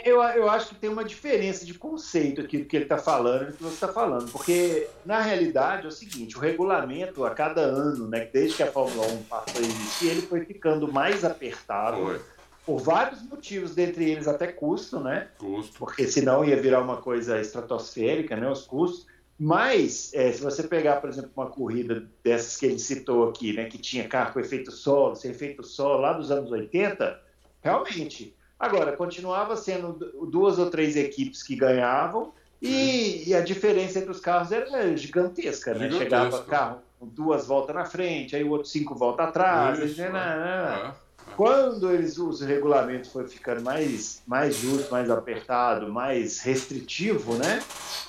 Eu, 0.05 0.21
eu 0.21 0.49
acho 0.49 0.69
que 0.69 0.75
tem 0.75 0.89
uma 0.89 1.03
diferença 1.03 1.65
de 1.65 1.73
conceito 1.73 2.41
aqui 2.41 2.59
do 2.59 2.65
que 2.65 2.75
ele 2.75 2.85
está 2.85 2.97
falando 2.97 3.43
e 3.43 3.45
do 3.47 3.53
que 3.53 3.63
você 3.63 3.73
está 3.73 3.87
falando, 3.87 4.31
porque 4.31 4.87
na 5.05 5.19
realidade 5.19 5.85
é 5.85 5.87
o 5.87 5.91
seguinte: 5.91 6.37
o 6.37 6.39
regulamento 6.39 7.25
a 7.25 7.31
cada 7.31 7.61
ano, 7.61 8.07
né, 8.07 8.29
desde 8.31 8.57
que 8.57 8.63
a 8.63 8.71
Fórmula 8.71 9.07
1 9.07 9.23
passou 9.23 9.61
a 9.61 9.65
existir, 9.65 10.07
ele 10.09 10.21
foi 10.21 10.45
ficando 10.45 10.91
mais 10.91 11.25
apertado. 11.25 11.97
Foi. 11.97 12.21
Por 12.65 12.79
vários 12.81 13.23
motivos, 13.23 13.73
dentre 13.73 14.11
eles 14.11 14.27
até 14.27 14.45
custo, 14.45 14.99
né? 14.99 15.29
Custo. 15.39 15.79
Porque 15.79 16.07
senão 16.07 16.45
ia 16.45 16.61
virar 16.61 16.81
uma 16.81 16.97
coisa 16.97 17.41
estratosférica, 17.41 18.35
né? 18.35 18.47
Os 18.47 18.67
custos. 18.67 19.07
Mas, 19.39 20.13
é, 20.13 20.31
se 20.31 20.41
você 20.41 20.63
pegar, 20.63 20.97
por 20.97 21.09
exemplo, 21.09 21.31
uma 21.35 21.47
corrida 21.47 22.07
dessas 22.23 22.57
que 22.57 22.67
ele 22.67 22.77
citou 22.77 23.27
aqui, 23.27 23.53
né? 23.53 23.65
Que 23.65 23.79
tinha 23.79 24.07
carro 24.07 24.33
com 24.33 24.39
efeito 24.39 24.71
solo, 24.71 25.15
sem 25.15 25.31
efeito 25.31 25.63
solo, 25.63 26.01
lá 26.01 26.13
dos 26.13 26.29
anos 26.29 26.51
80, 26.51 27.19
realmente 27.61 28.35
Agora, 28.59 28.91
continuava 28.95 29.55
sendo 29.55 29.93
duas 30.29 30.59
ou 30.59 30.69
três 30.69 30.95
equipes 30.97 31.41
que 31.41 31.55
ganhavam 31.55 32.33
e, 32.61 33.29
e 33.29 33.33
a 33.33 33.41
diferença 33.41 33.99
entre 33.99 34.11
os 34.11 34.19
carros 34.19 34.51
era 34.51 34.95
gigantesca, 34.97 35.73
né? 35.73 35.89
Chegava 35.89 36.43
carro 36.43 36.79
com 36.99 37.07
duas 37.07 37.47
voltas 37.47 37.73
na 37.73 37.85
frente, 37.85 38.35
aí 38.35 38.43
o 38.43 38.49
outro 38.49 38.67
cinco 38.67 38.93
voltas 38.93 39.27
atrás. 39.27 39.79
Isso, 39.79 40.01
né? 40.01 40.11
É. 40.11 40.87
É. 40.87 41.09
Quando 41.37 41.89
eles, 41.89 42.17
os 42.17 42.41
regulamentos 42.41 43.11
foram 43.11 43.29
ficando 43.29 43.61
mais, 43.61 44.21
mais 44.27 44.57
justo, 44.57 44.91
mais 44.91 45.09
apertado, 45.09 45.91
mais 45.91 46.41
restritivo, 46.41 47.35
né? 47.35 47.63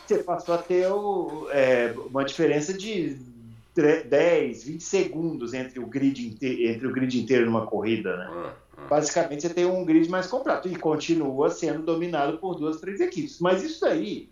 Você 0.05 0.19
passou 0.19 0.55
a 0.55 0.59
ter 0.59 0.91
o, 0.91 1.47
é, 1.53 1.95
uma 2.11 2.25
diferença 2.25 2.73
de 2.73 3.17
10, 4.09 4.65
20 4.65 4.81
segundos 4.83 5.55
entre 5.55 5.79
o 5.79 5.87
grid, 5.87 6.37
entre 6.43 6.87
o 6.89 6.93
grid 6.93 7.21
inteiro 7.21 7.47
numa 7.47 7.67
corrida, 7.67 8.17
né? 8.17 8.53
Basicamente, 8.89 9.43
você 9.43 9.55
tem 9.55 9.67
um 9.67 9.85
grid 9.85 10.09
mais 10.09 10.27
completo 10.27 10.69
e 10.69 10.77
continua 10.77 11.51
sendo 11.51 11.83
dominado 11.83 12.39
por 12.39 12.55
duas, 12.55 12.81
três 12.81 13.01
equipes. 13.01 13.39
Mas 13.39 13.63
isso 13.63 13.85
aí 13.85 14.29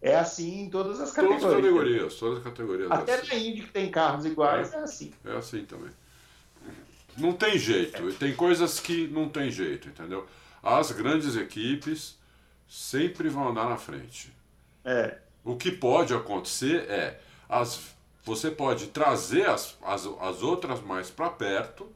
é 0.00 0.14
assim 0.16 0.62
em 0.62 0.70
todas 0.70 1.00
as 1.00 1.12
categorias. 1.12 1.42
Todas 1.42 1.56
as 1.56 1.62
categorias, 1.62 2.14
todas 2.14 2.38
as 2.38 2.44
categorias. 2.44 2.90
Até 2.90 3.12
é 3.12 3.14
assim. 3.16 3.28
na 3.28 3.34
Indy, 3.34 3.62
que 3.62 3.72
tem 3.72 3.90
carros 3.90 4.24
iguais, 4.24 4.72
é, 4.72 4.76
é 4.76 4.80
assim. 4.80 5.12
É 5.24 5.36
assim 5.36 5.64
também. 5.64 5.90
Não 7.16 7.32
tem 7.32 7.58
jeito. 7.58 8.12
Tem 8.14 8.34
coisas 8.34 8.78
que 8.78 9.06
não 9.08 9.28
tem 9.28 9.50
jeito, 9.50 9.88
entendeu? 9.88 10.26
As 10.62 10.90
grandes 10.92 11.36
equipes 11.36 12.18
sempre 12.68 13.28
vão 13.28 13.48
andar 13.48 13.68
na 13.68 13.76
frente. 13.76 14.32
É. 14.84 15.18
O 15.44 15.56
que 15.56 15.70
pode 15.70 16.12
acontecer 16.12 16.90
é 16.90 17.20
as, 17.48 17.80
você 18.24 18.50
pode 18.50 18.88
trazer 18.88 19.48
as, 19.48 19.76
as, 19.82 20.06
as 20.20 20.42
outras 20.42 20.80
mais 20.80 21.10
para 21.10 21.30
perto 21.30 21.88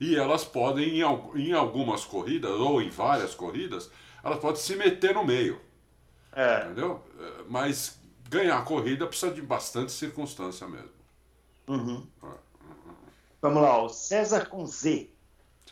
e 0.00 0.16
elas 0.16 0.44
podem, 0.44 1.00
em, 1.00 1.52
algumas 1.52 2.04
corridas, 2.04 2.52
ou 2.52 2.80
em 2.80 2.88
várias 2.88 3.34
corridas, 3.34 3.90
elas 4.24 4.38
podem 4.38 4.60
se 4.60 4.74
meter 4.74 5.14
no 5.14 5.24
meio. 5.24 5.60
É. 6.32 6.64
Entendeu? 6.64 7.02
Mas 7.48 8.00
ganhar 8.28 8.58
a 8.58 8.62
corrida 8.62 9.06
precisa 9.06 9.32
de 9.32 9.42
bastante 9.42 9.92
circunstância 9.92 10.66
mesmo. 10.66 10.90
Uhum. 11.68 12.06
É. 12.24 12.26
Vamos 13.42 13.62
lá, 13.62 13.82
o 13.82 13.88
César 13.88 14.46
com 14.46 14.64
Z. 14.66 15.10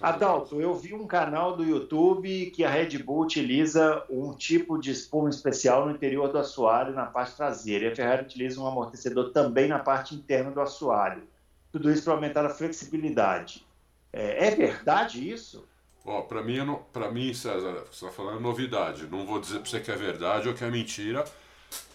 Adalto, 0.00 0.60
eu 0.60 0.74
vi 0.76 0.94
um 0.94 1.06
canal 1.08 1.56
do 1.56 1.64
YouTube 1.64 2.52
que 2.52 2.64
a 2.64 2.70
Red 2.70 2.98
Bull 2.98 3.22
utiliza 3.22 4.04
um 4.08 4.32
tipo 4.32 4.78
de 4.78 4.92
espuma 4.92 5.28
especial 5.28 5.86
no 5.86 5.92
interior 5.92 6.30
do 6.30 6.38
assoalho, 6.38 6.94
na 6.94 7.06
parte 7.06 7.36
traseira, 7.36 7.86
e 7.86 7.88
a 7.88 7.96
Ferrari 7.96 8.22
utiliza 8.22 8.60
um 8.60 8.66
amortecedor 8.66 9.32
também 9.32 9.68
na 9.68 9.80
parte 9.80 10.14
interna 10.14 10.52
do 10.52 10.60
assoalho. 10.60 11.24
Tudo 11.72 11.90
isso 11.90 12.04
para 12.04 12.14
aumentar 12.14 12.46
a 12.46 12.50
flexibilidade. 12.50 13.66
É, 14.12 14.48
é 14.48 14.50
verdade 14.50 15.30
isso? 15.30 15.66
Ó, 16.04 16.22
para 16.22 16.42
mim, 16.42 16.56
para 16.92 17.10
mim, 17.10 17.34
César, 17.34 17.84
você 17.90 18.06
está 18.06 18.10
falando 18.10 18.40
novidade. 18.40 19.06
Não 19.06 19.26
vou 19.26 19.40
dizer 19.40 19.60
para 19.60 19.70
você 19.70 19.80
que 19.80 19.90
é 19.90 19.96
verdade 19.96 20.48
ou 20.48 20.54
que 20.54 20.64
é 20.64 20.70
mentira. 20.70 21.24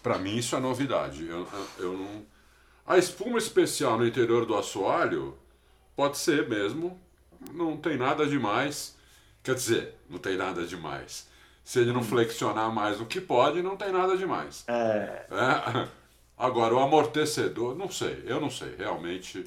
Para 0.02 0.18
mim 0.18 0.36
isso 0.36 0.54
é 0.54 0.60
novidade. 0.60 1.26
Eu, 1.26 1.48
eu, 1.52 1.68
eu, 1.78 1.92
não. 1.94 2.24
A 2.86 2.96
espuma 2.96 3.38
especial 3.38 3.98
no 3.98 4.06
interior 4.06 4.46
do 4.46 4.54
assoalho 4.54 5.36
pode 5.96 6.18
ser 6.18 6.48
mesmo. 6.48 7.00
Não 7.52 7.76
tem 7.76 7.96
nada 7.96 8.26
demais. 8.26 8.96
Quer 9.42 9.54
dizer, 9.54 9.94
não 10.08 10.18
tem 10.18 10.36
nada 10.36 10.64
demais. 10.64 11.28
Se 11.64 11.80
ele 11.80 11.92
não 11.92 12.00
hum. 12.00 12.04
flexionar 12.04 12.72
mais 12.72 12.98
do 12.98 13.06
que 13.06 13.20
pode, 13.20 13.62
não 13.62 13.76
tem 13.76 13.90
nada 13.90 14.16
demais. 14.16 14.64
É. 14.68 15.26
é. 15.30 15.88
Agora, 16.36 16.74
o 16.74 16.78
amortecedor, 16.78 17.74
não 17.74 17.90
sei, 17.90 18.22
eu 18.26 18.40
não 18.40 18.50
sei. 18.50 18.74
Realmente, 18.76 19.44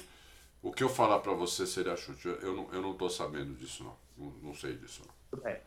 o 0.62 0.72
que 0.72 0.82
eu 0.82 0.88
falar 0.88 1.20
para 1.20 1.32
você 1.32 1.66
seria 1.66 1.96
chute. 1.96 2.28
Eu 2.42 2.54
não, 2.54 2.68
eu 2.72 2.82
não 2.82 2.94
tô 2.94 3.08
sabendo 3.08 3.54
disso, 3.54 3.84
não. 3.84 3.94
Não, 4.16 4.32
não 4.42 4.54
sei 4.54 4.74
disso, 4.76 5.02
não. 5.06 5.48
É. 5.48 5.60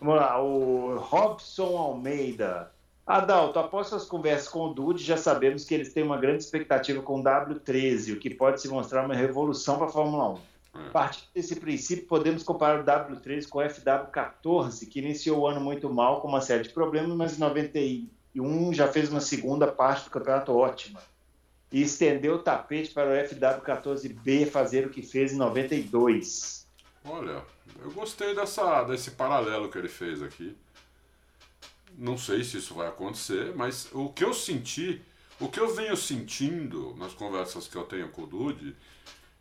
Vamos 0.00 0.16
lá, 0.16 0.40
o 0.42 0.98
Robson 0.98 1.76
Almeida. 1.76 2.72
Adalto, 3.06 3.58
após 3.58 3.88
suas 3.88 4.04
conversas 4.04 4.48
com 4.48 4.68
o 4.68 4.74
Dude, 4.74 5.02
já 5.02 5.16
sabemos 5.16 5.64
que 5.64 5.74
eles 5.74 5.92
têm 5.92 6.04
uma 6.04 6.18
grande 6.18 6.44
expectativa 6.44 7.02
com 7.02 7.20
o 7.20 7.22
W13, 7.22 8.14
o 8.14 8.18
que 8.18 8.30
pode 8.30 8.60
se 8.60 8.68
mostrar 8.68 9.04
uma 9.04 9.14
revolução 9.14 9.76
para 9.76 9.86
a 9.86 9.90
Fórmula 9.90 10.30
1. 10.30 10.34
É. 10.34 10.86
A 10.86 10.90
partir 10.90 11.28
desse 11.34 11.56
princípio, 11.56 12.06
podemos 12.06 12.42
comparar 12.42 12.80
o 12.80 12.84
W13 12.84 13.48
com 13.48 13.58
o 13.58 13.62
FW14, 13.62 14.88
que 14.88 15.00
iniciou 15.00 15.40
o 15.40 15.46
ano 15.46 15.60
muito 15.60 15.92
mal, 15.92 16.20
com 16.20 16.28
uma 16.28 16.40
série 16.40 16.62
de 16.62 16.70
problemas, 16.70 17.14
mas 17.16 17.36
em 17.36 17.40
91 17.40 18.72
já 18.72 18.86
fez 18.86 19.10
uma 19.10 19.20
segunda 19.20 19.66
parte 19.66 20.04
do 20.04 20.10
campeonato 20.10 20.56
ótima 20.56 21.00
e 21.72 21.82
estendeu 21.82 22.34
o 22.34 22.38
tapete 22.38 22.92
para 22.92 23.08
o 23.08 23.28
FW14B 23.28 24.46
fazer 24.50 24.86
o 24.86 24.90
que 24.90 25.02
fez 25.02 25.32
em 25.32 25.36
92. 25.36 26.66
Olha, 27.04 27.42
eu 27.82 27.90
gostei 27.92 28.34
dessa, 28.34 28.84
desse 28.84 29.12
paralelo 29.12 29.70
que 29.70 29.78
ele 29.78 29.88
fez 29.88 30.22
aqui. 30.22 30.56
Não 31.96 32.18
sei 32.18 32.44
se 32.44 32.58
isso 32.58 32.74
vai 32.74 32.88
acontecer, 32.88 33.54
mas 33.56 33.88
o 33.92 34.10
que 34.10 34.22
eu 34.22 34.34
senti, 34.34 35.02
o 35.40 35.48
que 35.48 35.58
eu 35.58 35.74
venho 35.74 35.96
sentindo 35.96 36.94
nas 36.96 37.14
conversas 37.14 37.66
que 37.66 37.76
eu 37.76 37.84
tenho 37.84 38.08
com 38.08 38.22
o 38.22 38.26
Dude, 38.26 38.76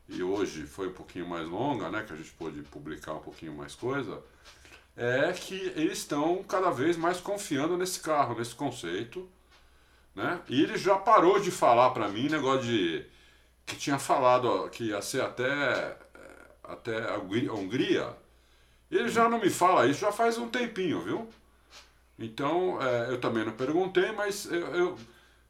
e 0.07 0.23
hoje 0.23 0.65
foi 0.65 0.87
um 0.87 0.93
pouquinho 0.93 1.27
mais 1.27 1.47
longa, 1.47 1.89
né, 1.89 2.03
que 2.03 2.13
a 2.13 2.15
gente 2.15 2.31
pôde 2.31 2.61
publicar 2.63 3.13
um 3.13 3.19
pouquinho 3.19 3.53
mais 3.53 3.75
coisa, 3.75 4.21
é 4.95 5.31
que 5.31 5.55
eles 5.75 5.99
estão 5.99 6.43
cada 6.43 6.69
vez 6.69 6.97
mais 6.97 7.19
confiando 7.21 7.77
nesse 7.77 7.99
carro, 8.01 8.37
nesse 8.37 8.53
conceito, 8.53 9.29
né? 10.15 10.41
E 10.47 10.61
ele 10.61 10.77
já 10.77 10.97
parou 10.97 11.39
de 11.39 11.51
falar 11.51 11.91
para 11.91 12.09
mim 12.09 12.29
negócio 12.29 12.63
de 12.63 13.05
que 13.65 13.75
tinha 13.75 13.99
falado 13.99 14.69
que 14.69 14.85
ia 14.85 15.01
ser 15.01 15.21
até 15.21 15.97
até 16.63 17.09
a 17.09 17.17
Hungria. 17.17 18.15
Ele 18.89 19.09
já 19.09 19.29
não 19.29 19.39
me 19.39 19.49
fala 19.49 19.87
isso 19.87 20.01
já 20.01 20.11
faz 20.11 20.37
um 20.37 20.49
tempinho, 20.49 21.01
viu? 21.01 21.29
Então, 22.19 22.81
é, 22.81 23.09
eu 23.09 23.19
também 23.19 23.43
não 23.45 23.53
perguntei, 23.53 24.11
mas 24.11 24.45
eu, 24.45 24.97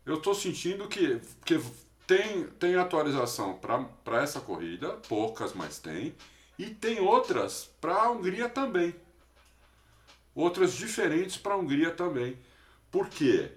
eu, 0.06 0.16
estou 0.16 0.34
sentindo 0.34 0.88
que, 0.88 1.20
que 1.44 1.60
tem, 2.08 2.46
tem 2.60 2.76
atualização 2.76 3.60
para 3.60 4.22
essa 4.22 4.40
corrida, 4.40 4.90
poucas, 5.08 5.54
mas 5.54 5.80
tem, 5.80 6.16
e 6.58 6.68
tem 6.68 7.00
outras 7.00 7.70
para 7.82 7.96
a 7.96 8.12
Hungria 8.12 8.48
também. 8.48 8.96
Outras 10.34 10.74
diferentes 10.74 11.38
para 11.38 11.56
a 11.56 11.58
Hungria 11.58 11.92
também. 11.92 12.38
Por 12.90 13.10
quê? 13.10 13.52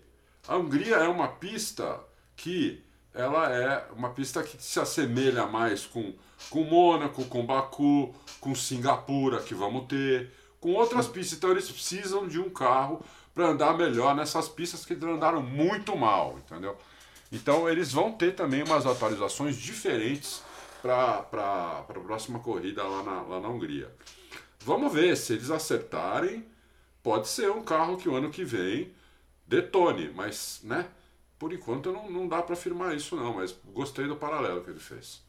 A 0.47 0.57
Hungria 0.57 0.97
é 0.97 1.09
uma 1.09 1.29
pista 1.29 2.01
que 2.37 2.85
ela 3.15 3.51
é 3.51 3.87
uma 3.97 4.11
pista 4.11 4.43
que 4.43 4.63
se 4.63 4.79
assemelha 4.79 5.47
mais 5.47 5.87
com, 5.87 6.13
com 6.51 6.65
Mônaco, 6.65 7.25
com 7.27 7.47
Baku, 7.47 8.15
com 8.41 8.55
Singapura, 8.55 9.41
que 9.41 9.55
vamos 9.55 9.87
ter, 9.87 10.31
com 10.61 10.73
outras 10.73 11.07
pistas. 11.07 11.39
Então 11.39 11.51
eles 11.51 11.71
precisam 11.71 12.29
de 12.29 12.39
um 12.39 12.51
carro 12.51 13.03
para 13.35 13.49
andar 13.49 13.77
melhor 13.77 14.15
nessas 14.15 14.49
pistas 14.49 14.85
que 14.85 14.95
andaram 14.95 15.41
muito 15.41 15.97
mal, 15.97 16.39
entendeu? 16.39 16.77
Então 17.33 17.69
eles 17.69 17.93
vão 17.93 18.13
ter 18.13 18.35
também 18.35 18.63
umas 18.63 18.85
atualizações 18.85 19.57
diferentes 19.57 20.43
para 20.83 21.25
a 21.79 21.83
próxima 21.83 22.39
corrida 22.39 22.83
lá 22.83 23.03
na, 23.03 23.23
lá 23.23 23.41
na 23.41 23.49
Hungria. 23.49 23.91
Vamos 24.61 24.93
ver 24.93 25.17
se 25.17 25.33
eles 25.33 25.51
acertarem. 25.51 26.45
Pode 27.03 27.29
ser 27.29 27.51
um 27.51 27.63
carro 27.63 27.97
que 27.97 28.09
o 28.09 28.15
ano 28.15 28.31
que 28.31 28.45
vem 28.45 28.93
detone, 29.47 30.11
mas, 30.15 30.61
né? 30.63 30.87
Por 31.39 31.53
enquanto 31.53 31.93
não, 31.93 32.11
não 32.11 32.29
dá 32.29 32.43
para 32.43 32.55
afirmar 32.55 32.95
isso 32.95 33.17
não, 33.17 33.35
mas 33.35 33.55
gostei 33.73 34.07
do 34.07 34.17
paralelo 34.17 34.63
que 34.63 34.71
ele 34.71 34.81
fez. 34.81 35.23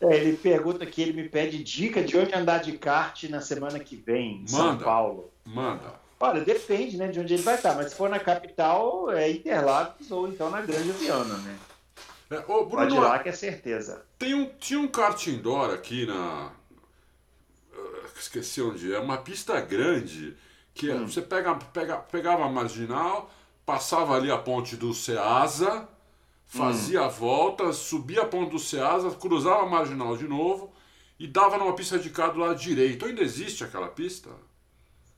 É, 0.00 0.16
ele 0.16 0.36
pergunta 0.36 0.84
que 0.84 1.00
ele 1.00 1.12
me 1.12 1.28
pede 1.28 1.62
dica 1.62 2.02
de 2.02 2.16
onde 2.16 2.34
andar 2.34 2.58
de 2.58 2.72
kart 2.72 3.22
na 3.24 3.40
semana 3.40 3.78
que 3.78 3.94
vem, 3.94 4.38
em 4.38 4.38
manda, 4.40 4.48
São 4.48 4.78
Paulo. 4.78 5.32
Manda. 5.44 6.02
Olha, 6.18 6.40
depende 6.40 6.96
né, 6.96 7.08
de 7.08 7.20
onde 7.20 7.34
ele 7.34 7.42
vai 7.42 7.54
estar, 7.54 7.74
mas 7.76 7.90
se 7.90 7.96
for 7.96 8.08
na 8.08 8.18
capital, 8.18 9.10
é 9.12 9.30
Interlagos 9.30 10.10
ou 10.10 10.26
então 10.28 10.50
na 10.50 10.60
Grande 10.60 10.90
Viana, 10.92 11.36
né? 11.38 11.58
É, 12.30 12.38
ô, 12.38 12.64
Bruno, 12.64 12.70
Pode 12.70 12.94
ir 12.94 12.98
lá 12.98 13.18
que 13.18 13.28
é 13.28 13.32
certeza. 13.32 14.04
Tem 14.18 14.34
um, 14.34 14.46
tinha 14.58 14.80
um 14.80 14.88
kart 14.88 15.26
indoor 15.26 15.70
aqui 15.70 16.06
na. 16.06 16.50
Esqueci 18.18 18.62
onde 18.62 18.94
é, 18.94 18.98
uma 18.98 19.18
pista 19.18 19.60
grande 19.60 20.36
que 20.74 20.90
hum. 20.90 21.06
você 21.06 21.20
pega, 21.20 21.54
pega, 21.54 21.96
pegava 21.96 22.44
a 22.44 22.48
marginal, 22.48 23.30
passava 23.64 24.14
ali 24.14 24.30
a 24.30 24.38
ponte 24.38 24.76
do 24.76 24.92
Ceasa, 24.92 25.88
fazia 26.46 27.02
hum. 27.02 27.04
a 27.04 27.08
volta, 27.08 27.72
subia 27.72 28.22
a 28.22 28.26
ponte 28.26 28.50
do 28.50 28.58
Ceasa, 28.58 29.10
cruzava 29.12 29.62
a 29.62 29.66
marginal 29.66 30.16
de 30.16 30.24
novo 30.24 30.72
e 31.18 31.26
dava 31.26 31.56
numa 31.56 31.74
pista 31.74 31.98
de 31.98 32.10
cá 32.10 32.28
do 32.28 32.40
lado 32.40 32.58
direito. 32.58 33.06
Ainda 33.06 33.22
existe 33.22 33.62
aquela 33.64 33.88
pista? 33.88 34.30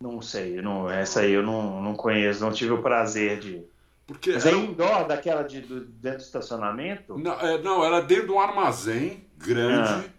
Não 0.00 0.20
sei, 0.20 0.60
não, 0.60 0.90
essa 0.90 1.20
aí 1.20 1.32
eu 1.32 1.42
não, 1.42 1.80
não 1.80 1.94
conheço, 1.94 2.44
não 2.44 2.52
tive 2.52 2.72
o 2.72 2.82
prazer 2.82 3.40
de. 3.40 3.64
Porque 4.06 4.32
Mas 4.32 4.44
é 4.44 4.52
indoor 4.52 5.06
daquela 5.06 5.42
de, 5.42 5.62
do, 5.62 5.80
dentro 5.80 6.18
do 6.18 6.24
estacionamento? 6.24 7.16
Não, 7.16 7.32
é, 7.40 7.56
não, 7.62 7.82
era 7.82 8.02
dentro 8.02 8.26
de 8.26 8.32
um 8.32 8.40
armazém 8.40 9.24
grande, 9.38 10.10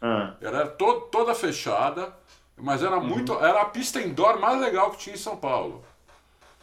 ah, 0.00 0.34
ah. 0.34 0.36
era 0.40 0.66
to, 0.66 1.02
toda 1.12 1.34
fechada, 1.34 2.16
mas 2.56 2.82
era 2.82 2.96
uhum. 2.96 3.06
muito. 3.06 3.34
Era 3.34 3.60
a 3.60 3.66
pista 3.66 4.00
indoor 4.00 4.40
mais 4.40 4.58
legal 4.58 4.92
que 4.92 4.98
tinha 4.98 5.14
em 5.14 5.18
São 5.18 5.36
Paulo. 5.36 5.84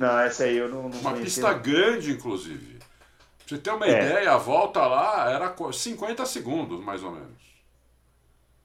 Não, 0.02 0.20
essa 0.20 0.46
aí 0.46 0.58
eu 0.58 0.68
não. 0.68 0.90
não 0.90 1.00
uma 1.00 1.14
pista 1.14 1.54
grande, 1.54 2.12
inclusive. 2.12 2.80
Pra 2.80 3.48
você 3.48 3.58
ter 3.60 3.70
uma 3.70 3.86
é. 3.86 3.90
ideia, 3.90 4.32
a 4.32 4.38
volta 4.38 4.84
lá 4.88 5.30
era 5.30 5.56
50 5.72 6.26
segundos, 6.26 6.84
mais 6.84 7.04
ou 7.04 7.12
menos. 7.12 7.40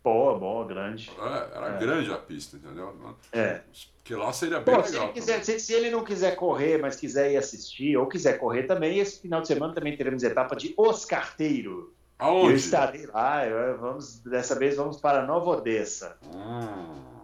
Boa, 0.03 0.38
boa, 0.38 0.64
grande. 0.66 1.11
É, 1.18 1.57
era 1.57 1.75
é. 1.75 1.79
grande 1.79 2.11
a 2.11 2.16
pista, 2.16 2.57
entendeu? 2.57 2.94
É. 3.33 3.61
Porque 3.99 4.14
lá 4.14 4.33
seria 4.33 4.61
bem 4.61 4.77
Pô, 4.77 4.81
legal. 4.81 4.87
Se 4.87 4.96
ele, 4.96 5.12
quiser, 5.12 5.44
se, 5.44 5.61
se 5.61 5.72
ele, 5.75 5.90
não 5.90 6.05
quiser 6.05 6.37
correr, 6.37 6.79
mas 6.79 6.96
quiser 6.96 7.33
ir 7.33 7.37
assistir, 7.37 7.99
ou 7.99 8.07
quiser 8.07 8.38
correr 8.38 8.62
também, 8.62 8.99
esse 8.99 9.20
final 9.20 9.42
de 9.42 9.49
semana 9.49 9.75
também 9.75 9.94
teremos 9.94 10.22
etapa 10.22 10.57
de 10.57 10.72
Os 10.79 11.05
Carteiro. 11.05 11.92
Aonde? 12.18 12.53
Eu 12.53 12.57
estarei 12.57 13.05
lá, 13.07 13.42
vamos, 13.79 14.20
dessa 14.20 14.55
vez 14.55 14.77
vamos 14.77 14.99
para 14.99 15.27
Nova 15.27 15.51
Odessa. 15.51 16.16
Hum. 16.25 17.15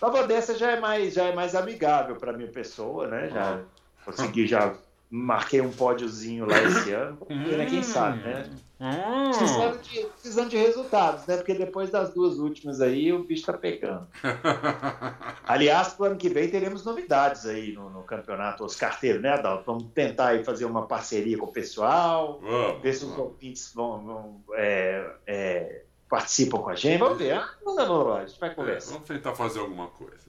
Nova 0.00 0.20
Odessa 0.20 0.56
já 0.56 0.72
é 0.72 0.80
mais, 0.80 1.14
já 1.14 1.24
é 1.24 1.34
mais 1.34 1.54
amigável 1.54 2.16
para 2.16 2.32
minha 2.32 2.50
pessoa, 2.50 3.06
né? 3.08 3.28
Já 3.30 3.56
hum. 3.56 3.64
consegui 4.04 4.46
já 4.46 4.74
marquei 5.10 5.60
um 5.60 5.72
pódiozinho 5.72 6.46
lá 6.46 6.62
esse 6.62 6.92
ano. 6.92 7.18
Né? 7.28 7.66
Quem 7.66 7.82
sabe, 7.82 8.18
né? 8.18 8.50
Hum. 8.80 9.30
Precisando, 9.30 9.82
de, 9.82 10.06
precisando 10.06 10.48
de 10.50 10.56
resultados, 10.56 11.26
né? 11.26 11.36
Porque 11.36 11.54
depois 11.54 11.90
das 11.90 12.12
duas 12.12 12.38
últimas 12.38 12.80
aí, 12.80 13.12
o 13.12 13.24
bicho 13.24 13.44
tá 13.46 13.52
pegando. 13.52 14.06
Aliás, 15.44 15.88
pro 15.94 16.06
ano 16.06 16.16
que 16.16 16.28
vem 16.28 16.48
teremos 16.48 16.84
novidades 16.84 17.46
aí 17.46 17.72
no, 17.72 17.90
no 17.90 18.02
campeonato 18.02 18.64
Os 18.64 18.76
Carteiros, 18.76 19.20
né, 19.20 19.30
Adalto? 19.30 19.64
Vamos 19.66 19.86
tentar 19.92 20.28
aí 20.28 20.44
fazer 20.44 20.64
uma 20.64 20.86
parceria 20.86 21.36
com 21.36 21.46
o 21.46 21.52
pessoal, 21.52 22.38
vamos, 22.40 22.82
ver 22.82 22.92
se 22.92 23.04
os 23.04 23.18
ouvintes 23.18 23.72
vão, 23.74 24.04
vão 24.04 24.40
é, 24.54 25.10
é, 25.26 25.82
participam 26.08 26.58
com 26.58 26.70
a 26.70 26.74
gente. 26.74 26.98
Vamos 26.98 27.18
ver. 27.18 27.40
Não, 27.64 27.74
não, 27.74 27.86
não, 27.86 28.14
a 28.14 28.24
gente 28.24 28.40
vai 28.40 28.50
é, 28.50 28.54
conversar. 28.54 28.90
É, 28.90 28.92
vamos 28.94 29.08
tentar 29.08 29.34
fazer 29.34 29.60
alguma 29.60 29.88
coisa. 29.88 30.28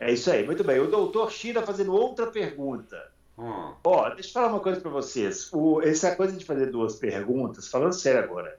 É 0.00 0.12
isso 0.12 0.30
aí, 0.30 0.44
muito 0.44 0.64
bem. 0.64 0.80
O 0.80 0.90
doutor 0.90 1.30
Shira 1.30 1.62
fazendo 1.62 1.94
outra 1.94 2.26
pergunta. 2.26 3.10
Hum. 3.38 3.72
Ó, 3.84 4.10
deixa 4.10 4.28
eu 4.28 4.32
falar 4.32 4.48
uma 4.48 4.60
coisa 4.60 4.80
para 4.80 4.90
vocês. 4.90 5.48
O, 5.52 5.80
essa 5.80 6.14
coisa 6.16 6.36
de 6.36 6.44
fazer 6.44 6.66
duas 6.66 6.96
perguntas, 6.96 7.68
falando 7.68 7.92
sério 7.92 8.22
agora, 8.22 8.58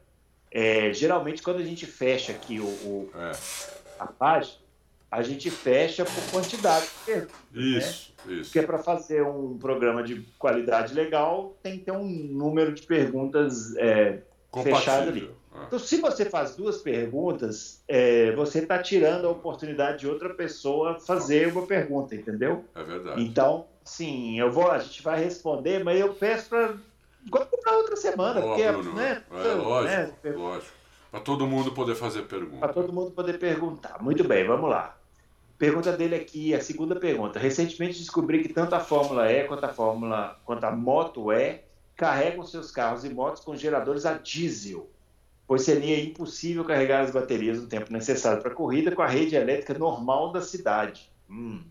é, 0.49 0.93
geralmente 0.93 1.41
quando 1.41 1.58
a 1.58 1.63
gente 1.63 1.86
fecha 1.86 2.32
aqui 2.32 2.60
o, 2.60 2.65
o 2.65 3.12
é. 3.15 3.32
a 3.99 4.08
página, 4.08 4.58
a 5.12 5.21
gente 5.21 5.52
fecha 5.52 6.06
por 6.06 6.32
quantidade 6.32 6.86
de 6.86 7.06
perguntas. 7.06 7.36
Isso, 7.54 8.13
né? 8.26 8.34
isso. 8.36 8.52
Porque 8.52 8.65
para 8.65 8.80
fazer 8.80 9.21
um 9.23 9.58
programa 9.58 10.02
de 10.02 10.21
qualidade 10.39 10.93
legal, 10.93 11.56
tem 11.62 11.78
que 11.78 11.86
ter 11.86 11.91
um 11.91 12.08
número 12.08 12.73
de 12.73 12.82
perguntas 12.84 13.76
é, 13.76 14.19
fechado 14.63 15.10
ali. 15.10 15.30
É. 15.54 15.63
Então, 15.66 15.80
se 15.80 16.02
você 16.02 16.26
faz 16.26 16.56
duas 16.56 16.78
perguntas, 16.78 17.84
é, 17.88 18.32
você 18.34 18.60
está 18.60 18.82
tirando 18.82 19.28
a 19.28 19.30
oportunidade 19.30 20.00
de 20.00 20.08
outra 20.08 20.34
pessoa 20.34 21.00
fazer 21.00 21.52
uma 21.52 21.66
pergunta, 21.66 22.16
entendeu? 22.16 22.66
É 22.76 22.84
verdade. 22.84 23.22
Então, 23.22 23.68
sim, 23.84 24.39
eu 24.39 24.52
vou, 24.52 24.72
a 24.72 24.80
gente 24.80 25.02
vai 25.04 25.24
responder, 25.24 25.84
mas 25.84 26.00
eu 26.00 26.13
peço 26.13 26.50
para 26.50 26.76
para 27.63 27.78
outra 27.78 27.96
semana, 27.96 28.42
Boa, 28.42 28.56
porque 28.56 28.72
Bruno. 28.72 28.94
né? 28.96 29.24
É, 29.32 29.54
lógico, 29.54 30.28
né? 30.28 30.32
lógico. 30.36 30.74
Para 31.10 31.20
todo 31.22 31.48
mundo 31.48 31.72
poder 31.72 31.96
fazer 31.96 32.24
pergunta. 32.24 32.58
Para 32.60 32.74
todo 32.74 32.92
mundo 32.92 33.12
poder 33.12 33.39
perguntar. 33.39 34.02
Muito 34.02 34.24
bem, 34.24 34.46
vamos 34.46 34.70
lá. 34.70 34.98
Pergunta 35.58 35.92
dele 35.92 36.16
aqui, 36.16 36.54
a 36.54 36.60
segunda 36.60 36.96
pergunta. 36.96 37.39
Recentemente 37.39 38.00
descobri 38.00 38.42
que 38.42 38.50
tanto 38.52 38.74
a 38.76 38.80
Fórmula 38.80 39.32
E 39.32 39.44
quanto 39.46 39.63
a 39.63 39.70
Fórmula, 39.70 40.39
quanto 40.44 40.63
a 40.66 40.72
Moto 40.72 41.32
E 41.32 41.62
carregam 41.96 42.44
seus 42.44 42.72
carros 42.72 43.06
e 43.06 43.10
motos 43.10 43.44
com 43.44 43.56
geradores 43.56 44.06
a 44.06 44.13
diesel, 44.13 44.89
pois 45.47 45.63
seria 45.63 46.03
impossível 46.03 46.63
carregar 46.63 47.01
as 47.01 47.12
baterias 47.12 47.60
no 47.60 47.67
tempo 47.67 47.91
necessário 47.91 48.41
para 48.41 48.51
a 48.51 48.56
corrida 48.56 48.91
com 48.91 49.01
a 49.01 49.08
rede 49.08 49.36
elétrica 49.36 49.77
normal 49.77 50.32
da 50.32 50.41
cidade. 50.41 51.11
Hum. 51.30 51.61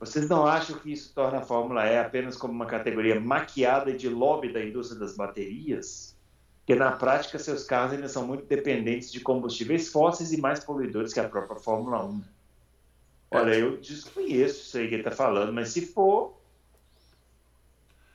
Vocês 0.00 0.28
não 0.28 0.46
acham 0.46 0.78
que 0.78 0.92
isso 0.92 1.12
torna 1.14 1.38
a 1.38 1.42
Fórmula 1.42 1.86
E 1.86 1.98
apenas 1.98 2.36
como 2.36 2.52
uma 2.52 2.66
categoria 2.66 3.20
maquiada 3.20 3.92
de 3.92 4.08
lobby 4.08 4.52
da 4.52 4.64
indústria 4.64 4.98
das 4.98 5.14
baterias? 5.14 6.16
Porque 6.58 6.74
na 6.74 6.92
prática 6.92 7.38
seus 7.38 7.64
carros 7.64 7.92
ainda 7.92 8.08
são 8.08 8.26
muito 8.26 8.44
dependentes 8.44 9.12
de 9.12 9.20
combustíveis 9.20 9.90
fósseis 9.90 10.32
e 10.32 10.40
mais 10.40 10.60
poluidores 10.60 11.12
que 11.12 11.20
a 11.20 11.28
própria 11.28 11.58
Fórmula 11.58 12.04
1. 12.04 12.22
Olha, 13.30 13.54
eu 13.54 13.76
desconheço 13.76 14.60
isso 14.60 14.78
aí 14.78 14.88
que 14.88 14.94
ele 14.94 15.02
está 15.02 15.10
falando, 15.10 15.52
mas 15.52 15.70
se 15.70 15.86
for, 15.86 16.38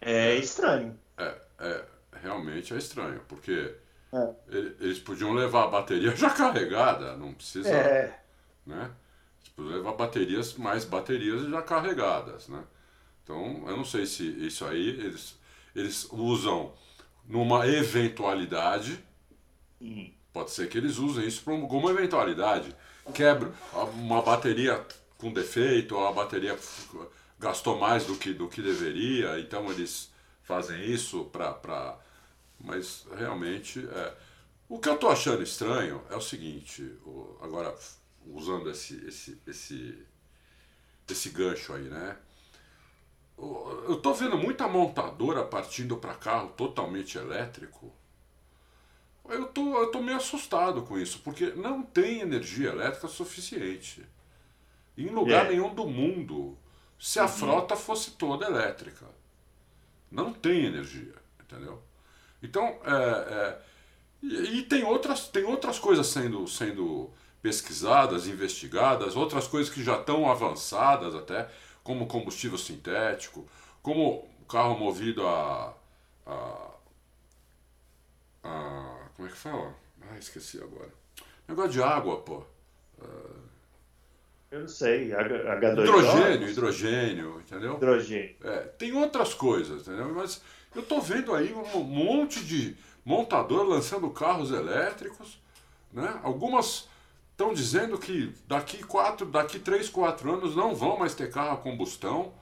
é 0.02 0.36
estranho. 0.36 0.98
É, 1.18 1.36
é 1.60 1.86
realmente 2.22 2.74
é 2.74 2.78
estranho, 2.78 3.22
porque 3.28 3.76
é. 4.14 4.36
eles 4.80 5.00
podiam 5.00 5.34
levar 5.34 5.64
a 5.64 5.68
bateria 5.68 6.16
já 6.16 6.30
carregada, 6.30 7.16
não 7.18 7.34
precisa. 7.34 7.70
É. 7.70 8.20
Né? 8.66 8.92
levar 9.58 9.94
baterias, 9.94 10.56
mais 10.56 10.84
baterias 10.86 11.48
já 11.48 11.62
carregadas, 11.62 12.48
né? 12.48 12.64
Então, 13.24 13.64
eu 13.68 13.78
não 13.78 13.86
sei 13.86 14.06
se 14.06 14.24
isso 14.46 14.66
aí 14.66 14.90
eles, 14.90 15.38
eles 15.76 16.08
usam 16.12 16.74
numa 17.26 17.68
eventualidade. 17.68 19.00
Pode 20.32 20.52
ser 20.52 20.68
que 20.68 20.78
eles 20.78 20.98
usem 20.98 21.26
isso 21.28 21.44
para 21.44 21.54
alguma 21.54 21.92
eventualidade. 21.92 22.76
quebra 23.14 23.52
uma 23.96 24.22
bateria 24.22 24.86
com 25.18 25.32
defeito, 25.32 25.96
ou 25.96 26.08
a 26.08 26.12
bateria 26.12 26.58
gastou 27.40 27.78
mais 27.78 28.06
do 28.06 28.16
que, 28.16 28.34
do 28.34 28.48
que 28.48 28.62
deveria, 28.62 29.40
então 29.40 29.72
eles 29.72 30.12
fazem 30.44 30.84
isso 30.86 31.26
para. 31.26 31.98
Mas 32.64 33.06
realmente. 33.16 33.86
É... 33.86 34.14
O 34.70 34.80
que 34.80 34.90
eu 34.90 34.96
estou 34.96 35.12
achando 35.12 35.44
estranho 35.44 36.02
é 36.10 36.16
o 36.16 36.22
seguinte, 36.22 36.98
agora 37.42 37.76
usando 38.26 38.72
esse, 38.72 39.06
esse, 39.06 39.40
esse, 39.46 40.08
esse 41.08 41.30
gancho 41.30 41.74
aí, 41.74 41.84
né? 41.84 42.18
Eu 43.38 43.96
estou 43.96 44.14
vendo 44.16 44.38
muita 44.38 44.68
montadora 44.68 45.44
partindo 45.44 45.98
para 45.98 46.16
carro 46.16 46.50
totalmente 46.50 47.18
elétrico. 47.18 47.94
Eu 49.28 49.46
tô, 49.48 49.78
eu 49.78 49.92
tô 49.92 50.02
meio 50.02 50.18
assustado 50.18 50.84
com 50.84 50.98
isso, 50.98 51.20
porque 51.20 51.48
não 51.52 51.84
tem 51.84 52.22
energia 52.22 52.70
elétrica 52.70 53.08
suficiente. 53.08 54.06
Em 54.98 55.08
lugar 55.08 55.48
é. 55.48 55.50
nenhum 55.50 55.74
do 55.74 55.88
mundo, 55.88 56.58
se 57.00 57.20
a 57.20 57.24
uhum. 57.24 57.30
frota 57.30 57.76
fosse 57.76 58.12
toda 58.12 58.46
elétrica. 58.46 59.06
Não 60.12 60.32
tem 60.32 60.66
energia, 60.66 61.16
entendeu? 61.42 61.82
Então, 62.44 62.78
é, 62.86 62.94
é, 63.34 63.58
e, 64.22 64.60
e, 64.60 64.64
tem, 64.64 64.84
outras, 64.84 65.28
tem 65.30 65.46
outras 65.46 65.80
coisas 65.80 66.06
sendo, 66.08 66.46
sendo 66.46 67.10
pesquisadas, 67.42 68.28
investigadas, 68.28 69.16
outras 69.16 69.48
coisas 69.48 69.74
que 69.74 69.82
já 69.82 69.98
estão 69.98 70.30
avançadas 70.30 71.16
até, 71.16 71.50
como 71.84 72.06
combustível 72.06 72.58
sintético, 72.58 73.48
como 73.82 74.28
carro 74.48 74.78
movido 74.78 75.26
a, 75.26 75.74
a, 76.26 76.72
a 78.44 79.08
como 79.16 79.28
é 79.28 79.32
que 79.32 79.38
fala? 79.38 79.74
Ah, 80.02 80.18
esqueci 80.18 80.62
agora. 80.62 80.90
Negócio 81.48 81.72
de 81.72 81.82
água, 81.82 82.18
pô. 82.22 82.44
Uh, 83.00 83.44
eu 84.52 84.62
não 84.62 84.68
sei, 84.68 85.10
H2O. 85.10 85.82
Hidrogênio, 85.82 86.50
hidrogênio, 86.50 87.40
entendeu? 87.40 87.76
Hidrogênio. 87.76 88.36
É, 88.44 88.60
tem 88.78 88.94
outras 88.94 89.34
coisas, 89.34 89.88
entendeu? 89.88 90.14
Mas 90.14 90.42
eu 90.76 90.84
tô 90.84 91.00
vendo 91.00 91.34
aí 91.34 91.54
um 91.54 91.84
monte 91.84 92.44
de 92.44 92.76
montador 93.06 93.64
lançando 93.64 94.10
carros 94.10 94.52
elétricos, 94.52 95.40
né? 95.92 96.20
Algumas 96.24 96.88
estão 97.32 97.54
dizendo 97.54 97.98
que 97.98 98.34
daqui 98.48 98.84
quatro, 98.84 99.26
daqui 99.26 99.60
três, 99.60 99.90
quatro 99.90 100.32
anos 100.32 100.56
não 100.56 100.76
vão 100.76 100.98
mais 100.98 101.14
ter 101.14 101.30
carro 101.30 101.54
a 101.54 101.58
combustão. 101.58 102.34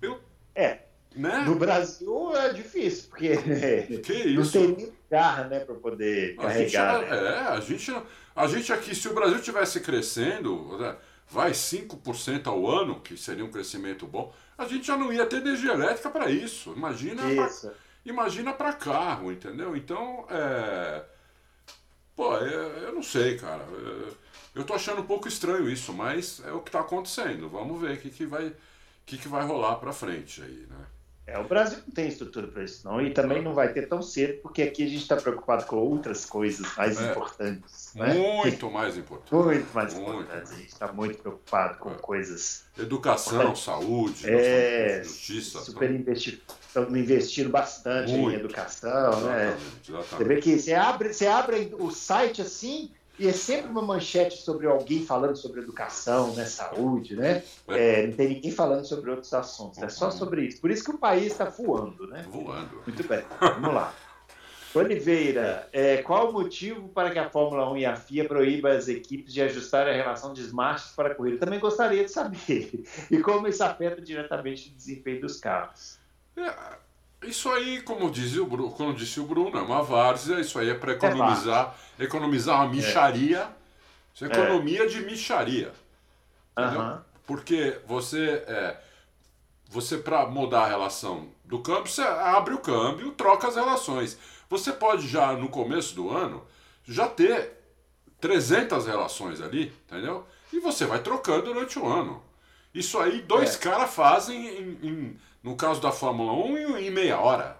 Eu, 0.00 0.20
é. 0.54 0.80
Né? 1.14 1.38
No 1.40 1.56
Brasil 1.56 2.36
é 2.36 2.52
difícil, 2.52 3.08
porque 3.08 3.36
que 4.04 4.34
não 4.34 4.48
tem 4.48 4.76
nem 4.76 4.92
carro 5.10 5.48
né, 5.48 5.60
para 5.60 5.74
poder 5.74 6.34
a 6.38 6.42
carregar. 6.42 7.00
Gente, 7.00 7.10
né? 7.10 7.18
É, 7.18 7.38
a 7.40 7.60
gente 7.60 8.02
a 8.36 8.46
gente 8.46 8.72
aqui, 8.72 8.94
se 8.94 9.08
o 9.08 9.14
Brasil 9.14 9.42
tivesse 9.42 9.80
crescendo, 9.80 10.78
né, 10.78 10.94
vai 11.30 11.52
5% 11.52 12.46
ao 12.46 12.68
ano, 12.68 13.00
que 13.00 13.16
seria 13.16 13.44
um 13.44 13.50
crescimento 13.50 14.06
bom, 14.06 14.32
a 14.56 14.66
gente 14.66 14.86
já 14.86 14.96
não 14.96 15.12
ia 15.12 15.26
ter 15.26 15.36
energia 15.36 15.72
elétrica 15.72 16.10
para 16.10 16.30
isso. 16.30 16.72
Imagina 16.76 17.22
isso. 17.30 17.70
imagina 18.04 18.52
para 18.52 18.72
carro, 18.72 19.30
entendeu? 19.30 19.76
Então, 19.76 20.26
é, 20.30 21.04
pô, 22.16 22.36
é, 22.36 22.84
eu 22.84 22.92
não 22.92 23.02
sei, 23.02 23.36
cara. 23.36 23.64
Eu 24.54 24.64
tô 24.64 24.74
achando 24.74 25.02
um 25.02 25.06
pouco 25.06 25.28
estranho 25.28 25.68
isso, 25.68 25.92
mas 25.92 26.42
é 26.44 26.52
o 26.52 26.60
que 26.60 26.70
está 26.70 26.80
acontecendo. 26.80 27.48
Vamos 27.48 27.80
ver 27.80 27.96
o 27.96 28.00
que, 28.00 28.10
que 28.10 28.26
vai 28.26 28.54
que, 29.08 29.16
que 29.16 29.28
vai 29.28 29.44
rolar 29.44 29.76
para 29.76 29.92
frente 29.92 30.42
aí, 30.42 30.66
né? 30.68 30.86
É, 31.28 31.38
o 31.38 31.44
Brasil 31.44 31.78
não 31.86 31.92
tem 31.92 32.08
estrutura 32.08 32.46
para 32.46 32.64
isso, 32.64 32.88
não, 32.88 33.02
e 33.02 33.10
também 33.10 33.42
não 33.42 33.52
vai 33.52 33.70
ter 33.70 33.86
tão 33.86 34.00
cedo, 34.00 34.40
porque 34.40 34.62
aqui 34.62 34.82
a 34.82 34.86
gente 34.86 35.02
está 35.02 35.14
preocupado 35.14 35.66
com 35.66 35.76
outras 35.76 36.24
coisas 36.24 36.66
mais 36.74 36.98
é, 36.98 37.10
importantes. 37.10 37.90
Né? 37.94 38.14
Muito 38.14 38.70
mais 38.70 38.96
importantes. 38.96 39.32
Muito 39.32 39.74
mais 39.74 39.92
muito. 39.92 40.10
importantes. 40.10 40.52
A 40.52 40.54
gente 40.54 40.68
está 40.68 40.90
muito 40.90 41.18
preocupado 41.18 41.78
com 41.80 41.90
é. 41.90 41.94
coisas. 41.96 42.64
Educação, 42.78 43.54
saúde, 43.54 44.24
é, 44.26 45.02
justiça. 45.04 45.60
Super 45.60 45.90
investir, 45.90 46.40
estamos 46.66 46.96
investindo 46.98 47.50
bastante 47.50 48.12
muito. 48.12 48.34
em 48.34 48.40
educação. 48.40 49.20
Né? 49.20 49.48
Exatamente, 49.48 49.92
né? 49.92 49.98
Exatamente. 49.98 50.16
Você 50.16 50.24
vê 50.24 50.36
que 50.40 50.58
você 50.58 50.72
abre, 50.72 51.12
você 51.12 51.26
abre 51.26 51.74
o 51.78 51.90
site 51.90 52.40
assim 52.40 52.90
e 53.18 53.26
é 53.26 53.32
sempre 53.32 53.70
uma 53.70 53.82
manchete 53.82 54.38
sobre 54.42 54.66
alguém 54.66 55.04
falando 55.04 55.36
sobre 55.36 55.60
educação, 55.60 56.34
né, 56.34 56.44
saúde, 56.44 57.16
né? 57.16 57.42
É, 57.68 58.06
não 58.06 58.14
tem 58.14 58.28
ninguém 58.28 58.50
falando 58.50 58.84
sobre 58.84 59.10
outros 59.10 59.32
assuntos, 59.34 59.82
é 59.82 59.88
só 59.88 60.10
sobre 60.10 60.46
isso. 60.46 60.60
Por 60.60 60.70
isso 60.70 60.84
que 60.84 60.90
o 60.90 60.98
país 60.98 61.32
está 61.32 61.46
voando, 61.46 62.06
né? 62.06 62.24
Voando. 62.28 62.82
Muito 62.86 63.06
bem, 63.08 63.24
vamos 63.40 63.74
lá. 63.74 63.94
Oliveira, 64.74 65.68
é, 65.72 65.98
qual 65.98 66.28
o 66.28 66.32
motivo 66.32 66.88
para 66.88 67.10
que 67.10 67.18
a 67.18 67.28
Fórmula 67.28 67.70
1 67.72 67.76
e 67.78 67.86
a 67.86 67.96
FIA 67.96 68.28
proíbam 68.28 68.70
as 68.70 68.86
equipes 68.86 69.32
de 69.32 69.40
ajustar 69.40 69.88
a 69.88 69.92
relação 69.92 70.32
de 70.32 70.42
smarts 70.42 70.92
para 70.94 71.10
a 71.10 71.14
corrida? 71.14 71.38
Também 71.38 71.58
gostaria 71.58 72.04
de 72.04 72.10
saber. 72.10 72.84
E 73.10 73.18
como 73.18 73.48
isso 73.48 73.64
afeta 73.64 74.00
diretamente 74.00 74.70
o 74.70 74.76
desempenho 74.76 75.22
dos 75.22 75.40
carros? 75.40 75.98
É, 76.36 76.54
isso 77.22 77.50
aí, 77.50 77.82
como, 77.82 78.10
dizia 78.10 78.42
o 78.42 78.46
Bruno, 78.46 78.70
como 78.70 78.94
disse 78.94 79.18
o 79.18 79.24
Bruno, 79.24 79.58
é 79.58 79.62
uma 79.62 79.82
várzea, 79.82 80.40
isso 80.40 80.58
aí 80.58 80.70
é 80.70 80.74
para 80.74 80.92
economizar, 80.92 81.74
é 81.98 82.04
economizar 82.04 82.56
uma 82.56 82.68
micharia. 82.68 83.48
Isso 84.14 84.24
é 84.24 84.28
economia 84.28 84.84
é. 84.84 84.86
de 84.86 85.00
micharia. 85.00 85.72
Entendeu? 86.56 86.80
Uhum. 86.80 86.98
Porque 87.26 87.80
você, 87.86 88.42
é, 88.46 88.76
você 89.68 89.98
para 89.98 90.26
mudar 90.26 90.62
a 90.62 90.68
relação 90.68 91.28
do 91.44 91.58
câmbio, 91.60 91.90
você 91.90 92.02
abre 92.02 92.54
o 92.54 92.58
câmbio, 92.58 93.12
troca 93.12 93.48
as 93.48 93.56
relações. 93.56 94.18
Você 94.48 94.72
pode 94.72 95.06
já 95.06 95.32
no 95.32 95.48
começo 95.48 95.94
do 95.94 96.10
ano 96.10 96.44
já 96.86 97.06
ter 97.06 97.52
300 98.20 98.86
relações 98.86 99.40
ali, 99.40 99.72
entendeu? 99.86 100.26
E 100.52 100.58
você 100.60 100.86
vai 100.86 101.00
trocando 101.00 101.52
durante 101.52 101.78
o 101.78 101.86
ano. 101.86 102.22
Isso 102.72 102.98
aí 102.98 103.20
dois 103.22 103.56
é. 103.56 103.58
caras 103.58 103.92
fazem 103.92 104.46
em, 104.46 104.78
em 104.82 105.20
no 105.42 105.56
caso 105.56 105.80
da 105.80 105.92
Fórmula 105.92 106.32
1, 106.32 106.78
em 106.78 106.90
meia 106.90 107.18
hora. 107.20 107.56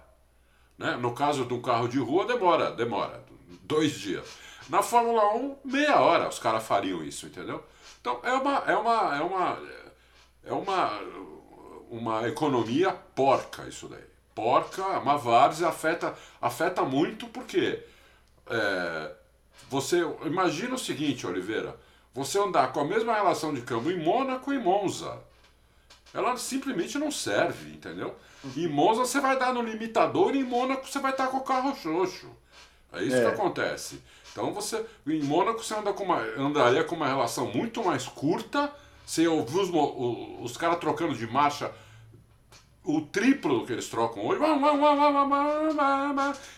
Né? 0.77 0.95
No 0.97 1.13
caso 1.13 1.45
do 1.45 1.61
carro 1.61 1.87
de 1.87 1.99
rua, 1.99 2.25
demora, 2.25 2.71
demora. 2.71 3.23
Dois 3.63 3.93
dias. 3.93 4.27
Na 4.69 4.81
Fórmula 4.81 5.33
1, 5.35 5.57
meia 5.65 5.99
hora 5.99 6.29
os 6.29 6.39
caras 6.39 6.63
fariam 6.63 7.03
isso, 7.03 7.25
entendeu? 7.25 7.63
Então 7.99 8.19
é 8.23 8.33
uma, 8.33 8.57
é 8.67 8.75
uma, 8.75 9.17
é 9.17 9.21
uma, 9.21 9.59
é 10.45 10.53
uma, 10.53 10.99
uma 11.89 12.27
economia 12.27 12.91
porca 12.91 13.67
isso 13.67 13.87
daí. 13.87 14.07
Porca, 14.35 14.83
uma 14.99 15.17
várzea, 15.17 15.67
afeta, 15.67 16.15
afeta 16.41 16.83
muito 16.83 17.27
porque 17.27 17.83
é, 18.47 19.11
você 19.69 20.01
imagina 20.25 20.75
o 20.75 20.79
seguinte, 20.79 21.27
Oliveira, 21.27 21.75
você 22.13 22.39
andar 22.39 22.71
com 22.71 22.79
a 22.79 22.85
mesma 22.85 23.13
relação 23.13 23.53
de 23.53 23.61
câmbio 23.61 23.91
em 23.91 24.03
Mônaco 24.03 24.53
e 24.53 24.59
Monza 24.59 25.19
ela 26.13 26.35
simplesmente 26.37 26.97
não 26.97 27.11
serve, 27.11 27.71
entendeu? 27.71 28.15
Em 28.55 28.67
Monza 28.67 29.01
você 29.01 29.19
vai 29.19 29.37
dar 29.37 29.53
no 29.53 29.61
limitador 29.61 30.35
e 30.35 30.39
em 30.39 30.43
Mônaco 30.43 30.87
você 30.87 30.99
vai 30.99 31.11
estar 31.11 31.27
com 31.27 31.37
o 31.37 31.43
carro 31.43 31.75
xoxo. 31.75 32.29
É 32.91 33.03
isso 33.03 33.15
é. 33.15 33.21
que 33.21 33.27
acontece. 33.27 34.01
Então 34.31 34.53
você. 34.53 34.83
Em 35.05 35.21
Mônaco 35.21 35.63
você 35.63 35.75
anda 35.75 35.93
com 35.93 36.03
uma, 36.03 36.19
andaria 36.37 36.83
com 36.83 36.95
uma 36.95 37.07
relação 37.07 37.47
muito 37.51 37.83
mais 37.83 38.07
curta. 38.07 38.71
Você 39.05 39.27
ouviu 39.27 39.61
os, 39.61 39.69
os, 39.69 40.51
os 40.51 40.57
caras 40.57 40.79
trocando 40.79 41.15
de 41.15 41.27
marcha 41.27 41.71
o 42.83 43.01
triplo 43.01 43.59
do 43.59 43.65
que 43.65 43.73
eles 43.73 43.87
trocam 43.87 44.25
hoje. 44.25 44.39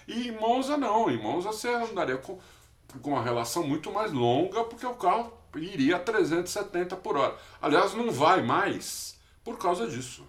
E 0.08 0.30
em 0.30 0.32
Monza 0.32 0.78
não. 0.78 1.10
Em 1.10 1.18
Monza 1.18 1.52
você 1.52 1.70
andaria 1.70 2.18
com, 2.18 2.39
com 3.02 3.12
uma 3.12 3.24
relação 3.24 3.68
muito 3.68 3.91
mais 3.91 4.12
longa, 4.12 4.64
porque 4.64 4.86
o 4.86 4.93
carro 4.93 5.34
iria 5.56 5.97
a 5.97 5.99
370 5.99 6.95
por 6.97 7.18
hora. 7.18 7.36
Aliás, 7.62 7.93
não 7.93 8.12
vai 8.12 8.41
mais 8.41 9.20
por 9.44 9.58
causa 9.58 9.88
disso. 9.88 10.26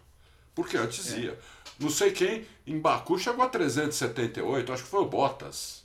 Porque 0.55 0.77
antes 0.77 1.13
é. 1.13 1.19
ia. 1.19 1.39
Não 1.79 1.91
sei 1.91 2.13
quem, 2.13 2.47
em 2.67 2.79
Baku 2.79 3.19
chegou 3.19 3.45
a 3.45 3.49
378, 3.49 4.73
acho 4.73 4.85
que 4.85 4.89
foi 4.89 5.01
o 5.01 5.07
Bottas. 5.07 5.83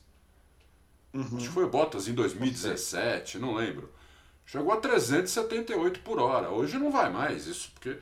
Uhum. 1.13 1.37
Acho 1.37 1.47
que 1.47 1.53
foi 1.53 1.63
o 1.63 1.69
Bottas 1.69 2.07
em 2.07 2.13
2017, 2.13 3.39
não 3.39 3.55
lembro. 3.55 3.91
Chegou 4.45 4.71
a 4.71 4.77
378 4.77 6.01
por 6.01 6.19
hora. 6.19 6.49
Hoje 6.49 6.77
não 6.77 6.91
vai 6.91 7.09
mais 7.09 7.47
isso, 7.47 7.71
porque 7.73 7.97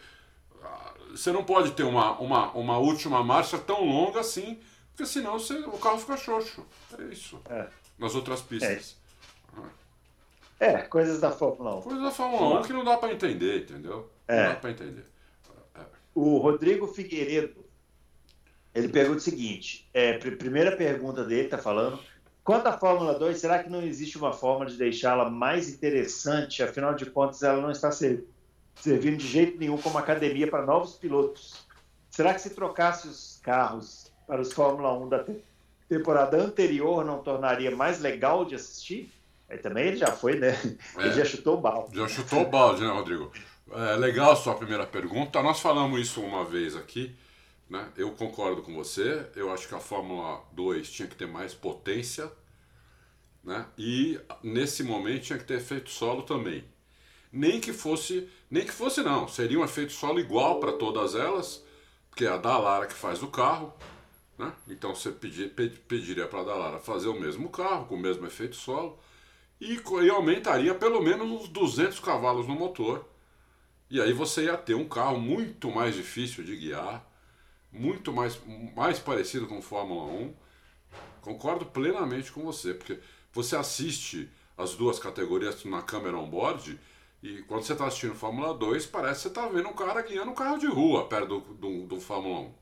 ah, 0.63 0.93
você 1.11 1.31
não 1.31 1.43
pode 1.43 1.71
ter 1.71 1.83
uma, 1.83 2.19
uma, 2.19 2.51
uma 2.51 2.77
última 2.77 3.23
marcha 3.23 3.57
tão 3.57 3.83
longa 3.83 4.19
assim, 4.19 4.59
porque 4.91 5.05
senão 5.05 5.39
você, 5.39 5.53
o 5.59 5.77
carro 5.77 5.97
fica 5.97 6.17
xoxo. 6.17 6.65
É 6.99 7.03
isso. 7.05 7.39
É. 7.49 7.67
Nas 7.97 8.13
outras 8.13 8.41
pistas. 8.41 8.97
É. 10.59 10.67
é. 10.67 10.77
coisas 10.83 11.19
da 11.19 11.31
Fórmula 11.31 11.77
1. 11.77 11.81
Coisas 11.81 12.03
da 12.03 12.11
Fórmula 12.11 12.59
1 12.59 12.63
que 12.63 12.73
não 12.73 12.83
dá 12.83 12.97
para 12.97 13.13
entender, 13.13 13.63
entendeu? 13.63 14.09
É. 14.27 14.43
Não 14.43 14.53
dá 14.53 14.59
para 14.59 14.71
entender. 14.71 15.14
O 16.15 16.37
Rodrigo 16.37 16.87
Figueiredo, 16.87 17.65
ele 18.73 18.87
pergunta 18.87 19.17
o 19.17 19.21
seguinte, 19.21 19.89
é, 19.93 20.17
primeira 20.17 20.75
pergunta 20.77 21.25
dele, 21.25 21.43
está 21.43 21.57
falando, 21.57 21.99
quanto 22.41 22.67
à 22.67 22.77
Fórmula 22.77 23.19
2, 23.19 23.37
será 23.37 23.61
que 23.61 23.69
não 23.69 23.81
existe 23.81 24.17
uma 24.17 24.31
forma 24.31 24.65
de 24.65 24.77
deixá-la 24.77 25.29
mais 25.29 25.67
interessante? 25.69 26.63
Afinal 26.63 26.95
de 26.95 27.05
contas, 27.07 27.43
ela 27.43 27.61
não 27.61 27.69
está 27.69 27.91
servindo 27.91 29.17
de 29.17 29.27
jeito 29.27 29.59
nenhum 29.59 29.77
como 29.77 29.97
academia 29.97 30.49
para 30.49 30.65
novos 30.65 30.93
pilotos. 30.93 31.65
Será 32.09 32.33
que 32.33 32.39
se 32.39 32.51
trocasse 32.51 33.09
os 33.09 33.41
carros 33.43 34.09
para 34.25 34.39
os 34.39 34.53
Fórmula 34.53 34.97
1 34.97 35.09
da 35.09 35.25
temporada 35.89 36.41
anterior, 36.41 37.03
não 37.03 37.21
tornaria 37.21 37.75
mais 37.75 37.99
legal 37.99 38.45
de 38.45 38.55
assistir? 38.55 39.11
Aí 39.49 39.57
também 39.57 39.87
ele 39.87 39.97
já 39.97 40.07
foi, 40.07 40.39
né? 40.39 40.57
Ele 40.97 41.09
é, 41.09 41.11
já 41.11 41.25
chutou 41.25 41.57
o 41.57 41.61
balde. 41.61 41.95
Já 41.97 42.07
chutou 42.07 42.41
o 42.41 42.49
balde, 42.49 42.81
né, 42.81 42.87
Rodrigo? 42.87 43.31
É 43.77 43.97
legal 43.97 44.31
a 44.31 44.35
sua 44.37 44.55
primeira 44.55 44.87
pergunta. 44.87 45.43
Nós 45.43 45.59
falamos 45.59 45.99
isso 45.99 46.21
uma 46.21 46.45
vez 46.45 46.77
aqui. 46.77 47.13
Né? 47.69 47.85
Eu 47.97 48.11
concordo 48.11 48.61
com 48.61 48.73
você. 48.73 49.27
Eu 49.35 49.51
acho 49.51 49.67
que 49.67 49.75
a 49.75 49.81
Fórmula 49.81 50.41
2 50.53 50.89
tinha 50.89 51.09
que 51.09 51.15
ter 51.15 51.27
mais 51.27 51.53
potência. 51.53 52.31
Né? 53.43 53.65
E 53.77 54.17
nesse 54.41 54.81
momento 54.81 55.23
tinha 55.23 55.37
que 55.37 55.43
ter 55.43 55.55
efeito 55.55 55.89
solo 55.89 56.23
também. 56.23 56.63
Nem 57.33 57.59
que 57.59 57.73
fosse, 57.73 58.29
nem 58.49 58.65
que 58.65 58.71
fosse 58.71 59.03
não, 59.03 59.27
seria 59.27 59.59
um 59.59 59.65
efeito 59.65 59.91
solo 59.91 60.21
igual 60.21 60.61
para 60.61 60.71
todas 60.71 61.13
elas, 61.13 61.61
porque 62.09 62.23
é 62.23 62.29
a 62.29 62.37
Dallara 62.37 62.87
que 62.87 62.93
faz 62.93 63.21
o 63.21 63.27
carro, 63.27 63.73
né? 64.37 64.53
Então 64.69 64.95
você 64.95 65.11
pedir, 65.11 65.49
pediria 65.49 66.27
para 66.27 66.39
a 66.39 66.43
Dallara 66.45 66.79
fazer 66.79 67.09
o 67.09 67.19
mesmo 67.19 67.49
carro, 67.49 67.87
com 67.87 67.95
o 67.95 67.99
mesmo 67.99 68.25
efeito 68.25 68.55
solo, 68.55 68.97
e, 69.59 69.77
e 70.01 70.09
aumentaria 70.09 70.73
pelo 70.73 71.01
menos 71.01 71.27
uns 71.29 71.49
200 71.49 71.99
cavalos 71.99 72.47
no 72.47 72.55
motor. 72.55 73.05
E 73.89 74.01
aí 74.01 74.13
você 74.13 74.45
ia 74.45 74.57
ter 74.57 74.75
um 74.75 74.87
carro 74.87 75.19
muito 75.19 75.69
mais 75.71 75.95
difícil 75.95 76.43
de 76.43 76.55
guiar, 76.55 77.05
muito 77.71 78.11
mais, 78.11 78.39
mais 78.75 78.99
parecido 78.99 79.47
com 79.47 79.61
Fórmula 79.61 80.05
1. 80.11 80.33
Concordo 81.21 81.65
plenamente 81.65 82.31
com 82.31 82.43
você, 82.43 82.73
porque 82.73 82.99
você 83.33 83.55
assiste 83.55 84.29
as 84.57 84.73
duas 84.73 84.97
categorias 84.97 85.63
na 85.65 85.81
câmera 85.81 86.17
on-board 86.17 86.79
e 87.25 87.41
quando 87.43 87.63
você 87.63 87.73
está 87.73 87.87
assistindo 87.87 88.13
Fórmula 88.13 88.53
2, 88.53 88.85
parece 88.85 89.15
que 89.15 89.21
você 89.23 89.27
está 89.29 89.47
vendo 89.47 89.67
um 89.67 89.73
cara 89.73 89.99
guiando 90.03 90.29
um 90.29 90.35
carro 90.35 90.59
de 90.59 90.67
rua 90.67 91.07
perto 91.07 91.39
do, 91.39 91.53
do, 91.55 91.87
do 91.87 91.99
Fórmula 91.99 92.41
1. 92.41 92.53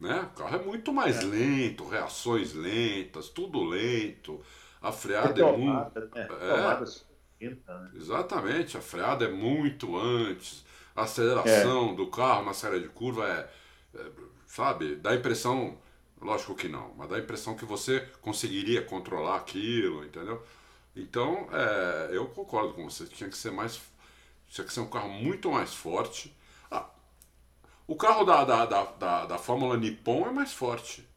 Né? 0.00 0.30
O 0.32 0.38
carro 0.38 0.56
é 0.56 0.62
muito 0.62 0.92
mais 0.92 1.18
é. 1.18 1.24
lento, 1.24 1.86
reações 1.86 2.54
lentas, 2.54 3.28
tudo 3.28 3.62
lento. 3.62 4.40
A 4.80 4.90
freada 4.90 5.40
é, 5.40 5.44
é 5.44 5.56
muito. 5.56 6.00
Né? 6.00 6.08
É, 6.14 6.26
né? 7.50 7.90
Exatamente, 7.94 8.76
a 8.76 8.80
freada 8.80 9.24
é 9.24 9.30
muito 9.30 9.96
antes. 9.96 10.64
A 10.94 11.02
aceleração 11.02 11.92
é. 11.92 11.94
do 11.94 12.06
carro 12.08 12.44
na 12.44 12.52
série 12.52 12.80
de 12.80 12.88
curva 12.88 13.26
é, 13.26 13.50
é, 13.98 14.10
sabe, 14.46 14.96
dá 14.96 15.10
a 15.10 15.16
impressão, 15.16 15.78
lógico 16.20 16.54
que 16.54 16.68
não, 16.68 16.92
mas 16.96 17.08
dá 17.08 17.16
a 17.16 17.20
impressão 17.20 17.56
que 17.56 17.64
você 17.64 18.00
conseguiria 18.20 18.82
controlar 18.82 19.36
aquilo, 19.36 20.04
entendeu? 20.04 20.42
Então, 20.94 21.48
é, 21.50 22.10
eu 22.12 22.26
concordo 22.26 22.74
com 22.74 22.88
você, 22.88 23.06
tinha 23.06 23.30
que 23.30 23.36
ser 23.36 23.50
mais. 23.50 23.80
Tinha 24.50 24.66
que 24.66 24.72
ser 24.72 24.80
um 24.80 24.90
carro 24.90 25.08
muito 25.08 25.50
mais 25.50 25.72
forte. 25.72 26.36
Ah, 26.70 26.86
o 27.86 27.96
carro 27.96 28.24
da, 28.24 28.44
da, 28.44 28.66
da, 28.66 28.84
da, 28.84 29.26
da 29.26 29.38
Fórmula 29.38 29.78
Nippon 29.78 30.26
é 30.26 30.30
mais 30.30 30.52
forte. 30.52 31.08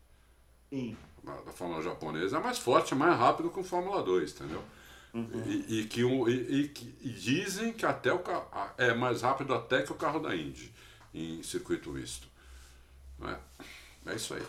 Sim. 0.70 0.96
Da, 1.22 1.34
da 1.42 1.52
Fórmula 1.52 1.82
japonesa 1.82 2.38
é 2.38 2.40
mais 2.40 2.58
forte, 2.58 2.94
é 2.94 2.96
mais 2.96 3.20
rápido 3.20 3.50
que 3.50 3.60
o 3.60 3.64
Fórmula 3.64 4.02
2, 4.02 4.32
entendeu? 4.32 4.64
Uhum. 5.16 5.44
E, 5.46 5.80
e, 5.80 5.86
que 5.86 6.04
um, 6.04 6.28
e, 6.28 6.74
e, 7.02 7.10
dizem 7.10 7.72
que 7.72 7.86
até 7.86 8.12
o 8.12 8.20
carro 8.20 8.50
é 8.78 8.94
mais 8.94 9.22
rápido 9.22 9.54
até 9.54 9.82
que 9.82 9.92
o 9.94 9.96
carro 9.96 10.20
da 10.20 10.36
Indy 10.36 10.74
em 11.14 11.42
circuito 11.42 11.90
misto. 11.90 12.28
É, 13.24 14.12
é 14.12 14.16
isso 14.16 14.34
aí. 14.34 14.44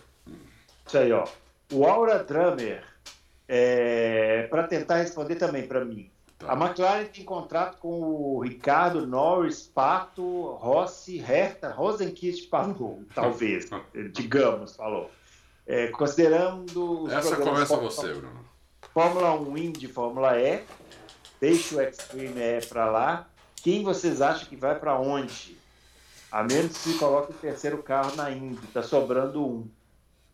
Isso 0.84 0.98
aí, 0.98 1.12
ó. 1.12 1.24
O 1.72 1.86
Aura 1.86 2.24
Drummer 2.24 2.84
é, 3.46 4.48
para 4.50 4.66
tentar 4.66 4.96
responder 4.96 5.36
também 5.36 5.68
para 5.68 5.84
mim. 5.84 6.10
Tá. 6.36 6.52
A 6.52 6.56
McLaren 6.56 7.04
tem 7.04 7.24
contrato 7.24 7.78
com 7.78 8.00
o 8.00 8.40
Ricardo, 8.40 9.06
Norris, 9.06 9.70
Pato, 9.72 10.52
Rossi, 10.54 11.18
Herta, 11.18 11.70
Rosenquist 11.70 12.48
falou, 12.48 13.04
talvez, 13.14 13.70
digamos, 14.12 14.74
falou. 14.74 15.10
É, 15.64 15.88
considerando 15.88 17.04
os 17.04 17.12
Essa 17.12 17.36
começa 17.36 17.66
Fórmula, 17.66 17.90
você, 17.90 18.12
Bruno. 18.14 18.45
Fórmula 18.96 19.34
1 19.34 19.58
Indy, 19.58 19.88
Fórmula 19.88 20.40
E, 20.40 20.62
deixa 21.38 21.76
o 21.76 21.82
Extreme 21.82 22.40
E 22.40 22.64
para 22.64 22.90
lá. 22.90 23.28
Quem 23.56 23.84
vocês 23.84 24.22
acham 24.22 24.48
que 24.48 24.56
vai 24.56 24.74
para 24.74 24.98
onde? 24.98 25.58
A 26.32 26.42
menos 26.42 26.78
que 26.78 26.92
se 26.92 26.98
coloque 26.98 27.30
o 27.30 27.34
terceiro 27.34 27.82
carro 27.82 28.16
na 28.16 28.30
Indy, 28.30 28.66
tá 28.68 28.82
sobrando 28.82 29.46
um. 29.46 29.68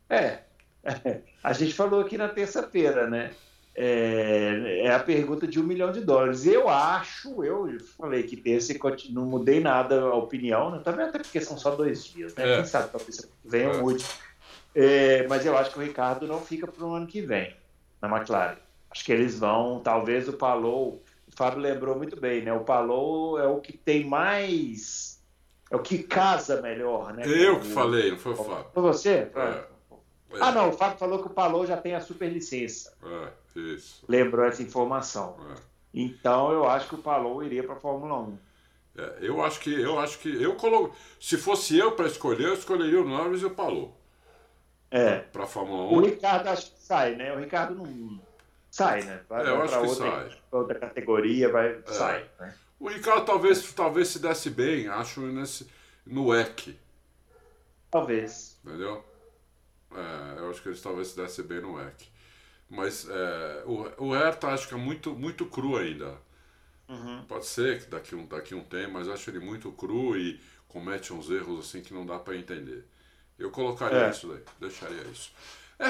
É, 0.08 0.42
a 1.42 1.52
gente 1.52 1.74
falou 1.74 2.02
aqui 2.02 2.16
na 2.16 2.28
terça-feira, 2.28 3.10
né? 3.10 3.32
É, 3.74 4.82
é, 4.84 4.94
a 4.94 5.00
pergunta 5.00 5.44
de 5.44 5.58
um 5.58 5.64
milhão 5.64 5.90
de 5.90 6.00
dólares. 6.00 6.46
Eu 6.46 6.68
acho, 6.68 7.42
eu 7.42 7.80
falei 7.98 8.22
que 8.22 8.36
terça 8.36 8.72
não 9.10 9.26
mudei 9.26 9.58
nada 9.58 10.02
a 10.02 10.14
opinião, 10.14 10.70
né? 10.70 10.80
também 10.84 11.06
até 11.06 11.18
porque 11.18 11.40
são 11.40 11.58
só 11.58 11.74
dois 11.74 12.04
dias, 12.04 12.32
né? 12.36 12.48
É. 12.48 12.56
Quem 12.58 12.66
sabe 12.66 12.92
talvez 12.92 13.28
venha 13.44 13.70
é. 13.70 13.76
mude. 13.78 14.06
É, 14.72 15.26
mas 15.26 15.44
eu 15.44 15.58
acho 15.58 15.72
que 15.72 15.80
o 15.80 15.82
Ricardo 15.82 16.28
não 16.28 16.40
fica 16.40 16.68
para 16.68 16.86
o 16.86 16.94
ano 16.94 17.08
que 17.08 17.20
vem 17.20 17.60
na 18.02 18.14
McLaren. 18.14 18.58
Acho 18.90 19.04
que 19.04 19.12
eles 19.12 19.38
vão, 19.38 19.80
talvez 19.80 20.28
o 20.28 20.34
Palou, 20.34 21.02
o 21.26 21.36
Fábio 21.36 21.60
lembrou 21.60 21.96
muito 21.96 22.20
bem, 22.20 22.42
né? 22.42 22.52
O 22.52 22.60
Palou 22.60 23.38
é 23.38 23.46
o 23.46 23.60
que 23.60 23.72
tem 23.72 24.04
mais, 24.04 25.22
é 25.70 25.76
o 25.76 25.78
que 25.78 26.02
casa 26.02 26.60
melhor, 26.60 27.14
né? 27.14 27.22
Eu 27.26 27.60
que 27.60 27.68
falei, 27.68 28.10
não 28.10 28.18
foi 28.18 28.32
o 28.32 28.36
Fábio. 28.36 28.66
Foi 28.74 28.82
você? 28.82 29.30
É. 29.34 29.64
É. 30.34 30.38
Ah, 30.40 30.50
não, 30.50 30.70
o 30.70 30.72
Fábio 30.72 30.98
falou 30.98 31.20
que 31.20 31.28
o 31.28 31.30
Palou 31.30 31.66
já 31.66 31.76
tem 31.76 31.94
a 31.94 32.00
superlicença. 32.00 32.92
É, 33.02 33.58
isso. 33.58 34.04
Lembrou 34.08 34.44
essa 34.44 34.62
informação. 34.62 35.36
É. 35.50 35.54
Então 35.94 36.52
eu 36.52 36.68
acho 36.68 36.88
que 36.88 36.94
o 36.94 36.98
Palou 36.98 37.42
iria 37.42 37.62
para 37.62 37.74
a 37.74 37.80
Fórmula 37.80 38.18
1. 38.20 38.38
É, 38.96 39.18
eu 39.20 39.42
acho 39.42 39.60
que 39.60 39.72
eu 39.72 39.98
acho 39.98 40.18
que 40.18 40.42
eu 40.42 40.54
colo... 40.56 40.92
se 41.20 41.36
fosse 41.36 41.78
eu 41.78 41.92
para 41.92 42.06
escolher, 42.06 42.48
eu 42.48 42.54
escolheria 42.54 43.00
o 43.00 43.08
Norris 43.08 43.42
e 43.42 43.46
o 43.46 43.50
Palou. 43.50 43.96
É. 44.92 45.20
Para 45.20 45.44
a 45.44 45.46
Fórmula 45.46 45.84
1. 45.84 45.96
O 45.96 46.00
Ricardo 46.00 46.48
acho 46.48 46.70
que 46.70 46.82
sai, 46.82 47.16
né? 47.16 47.32
O 47.32 47.38
Ricardo 47.38 47.74
não 47.74 48.20
sai, 48.70 49.02
né? 49.02 49.22
Vai, 49.26 49.46
é, 49.46 49.48
eu 49.48 49.62
acho 49.62 49.80
que 49.80 49.86
outra, 49.86 50.10
sai. 50.10 50.38
outra 50.50 50.78
categoria, 50.78 51.50
vai 51.50 51.70
é. 51.70 51.82
sai, 51.86 52.30
né? 52.38 52.54
O 52.78 52.88
Ricardo 52.88 53.24
talvez 53.24 53.72
talvez 53.72 54.08
se 54.08 54.18
desse 54.18 54.50
bem, 54.50 54.88
acho 54.88 55.20
nesse 55.20 55.66
no 56.04 56.34
EC. 56.34 56.76
Talvez. 57.90 58.60
Entendeu? 58.62 59.02
É, 59.94 60.38
eu 60.40 60.50
acho 60.50 60.60
que 60.60 60.68
eles 60.68 60.82
talvez 60.82 61.08
se 61.08 61.16
desse 61.16 61.42
bem 61.42 61.62
no 61.62 61.80
EC. 61.80 62.08
Mas 62.68 63.08
é, 63.08 63.62
o, 63.64 64.08
o 64.08 64.12
Hertha 64.12 64.48
acho 64.48 64.68
que 64.68 64.74
é 64.74 64.78
muito, 64.78 65.14
muito 65.14 65.46
cru 65.46 65.76
ainda. 65.76 66.18
Uhum. 66.88 67.24
Pode 67.26 67.46
ser 67.46 67.82
que 67.82 67.90
daqui 67.90 68.14
um, 68.14 68.26
daqui 68.26 68.54
um 68.54 68.64
tempo, 68.64 68.92
mas 68.92 69.08
acho 69.08 69.30
ele 69.30 69.38
muito 69.38 69.72
cru 69.72 70.18
e 70.18 70.38
comete 70.68 71.12
uns 71.12 71.30
erros 71.30 71.66
assim 71.66 71.80
que 71.80 71.94
não 71.94 72.04
dá 72.04 72.18
para 72.18 72.36
entender. 72.36 72.84
Eu 73.42 73.50
colocaria 73.50 74.06
é. 74.06 74.10
isso 74.10 74.28
daí, 74.28 74.40
deixaria 74.60 75.02
isso. 75.02 75.32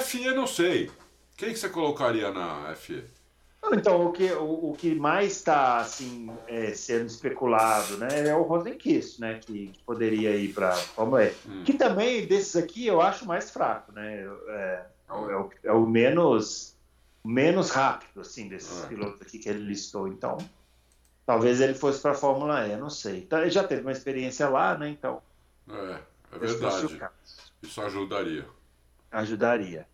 FE 0.01 0.35
não 0.35 0.47
sei. 0.47 0.91
Quem 1.37 1.53
que 1.53 1.59
você 1.59 1.69
colocaria 1.69 2.31
na 2.33 2.75
FE? 2.75 3.05
Então, 3.73 4.07
o 4.07 4.13
que, 4.13 4.33
o, 4.33 4.71
o 4.71 4.75
que 4.77 4.95
mais 4.95 5.33
está 5.33 5.79
assim, 5.79 6.33
é, 6.49 6.73
sendo 6.73 7.07
especulado 7.07 7.97
né, 7.97 8.27
é 8.27 8.35
o 8.35 8.43
Rosenquist, 8.43 9.21
né, 9.21 9.39
que, 9.39 9.69
que 9.69 9.83
poderia 9.85 10.35
ir 10.35 10.53
para 10.53 10.73
Fórmula 10.73 11.25
E. 11.25 11.35
Hum. 11.47 11.63
Que 11.65 11.75
também, 11.75 12.27
desses 12.27 12.57
aqui, 12.57 12.87
eu 12.87 13.01
acho 13.01 13.27
mais 13.27 13.51
fraco. 13.51 13.93
Né, 13.93 14.27
é, 14.49 14.87
é, 15.09 15.15
o, 15.15 15.51
é 15.63 15.73
o 15.73 15.87
menos, 15.87 16.75
menos 17.25 17.71
rápido 17.71 18.23
assim, 18.23 18.49
desses 18.49 18.83
é. 18.85 18.89
pilotos 18.89 19.21
aqui 19.23 19.39
que 19.39 19.49
ele 19.49 19.61
listou. 19.61 20.09
Então, 20.09 20.39
talvez 21.25 21.61
ele 21.61 21.75
fosse 21.75 22.01
para 22.01 22.13
a 22.13 22.17
Fórmula 22.17 22.67
E, 22.67 22.77
não 22.77 22.91
sei. 22.91 23.19
Então, 23.19 23.41
ele 23.41 23.51
já 23.51 23.63
teve 23.63 23.83
uma 23.83 23.93
experiência 23.93 24.49
lá, 24.49 24.77
né, 24.77 24.89
então... 24.89 25.23
É, 25.69 25.99
é 26.33 26.39
verdade. 26.39 27.01
Isso 27.63 27.81
ajudaria. 27.81 28.47
Ajudaria. 29.11 29.87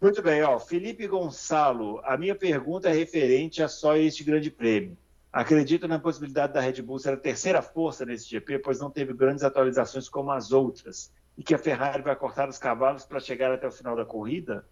Muito 0.00 0.22
bem, 0.22 0.42
ó. 0.42 0.58
Felipe 0.58 1.06
Gonçalo, 1.06 2.00
a 2.04 2.16
minha 2.16 2.34
pergunta 2.34 2.88
é 2.88 2.92
referente 2.92 3.62
a 3.62 3.68
só 3.68 3.96
este 3.96 4.24
grande 4.24 4.50
prêmio. 4.50 4.96
Acredito 5.32 5.86
na 5.86 5.98
possibilidade 5.98 6.54
da 6.54 6.60
Red 6.60 6.82
Bull 6.82 6.98
ser 6.98 7.12
a 7.12 7.16
terceira 7.16 7.62
força 7.62 8.04
nesse 8.04 8.28
GP, 8.28 8.60
pois 8.60 8.80
não 8.80 8.90
teve 8.90 9.12
grandes 9.12 9.44
atualizações 9.44 10.08
como 10.08 10.30
as 10.30 10.52
outras, 10.52 11.12
e 11.36 11.42
que 11.42 11.54
a 11.54 11.58
Ferrari 11.58 12.02
vai 12.02 12.16
cortar 12.16 12.48
os 12.48 12.58
cavalos 12.58 13.04
para 13.04 13.20
chegar 13.20 13.52
até 13.52 13.66
o 13.68 13.72
final 13.72 13.94
da 13.94 14.04
corrida? 14.04 14.64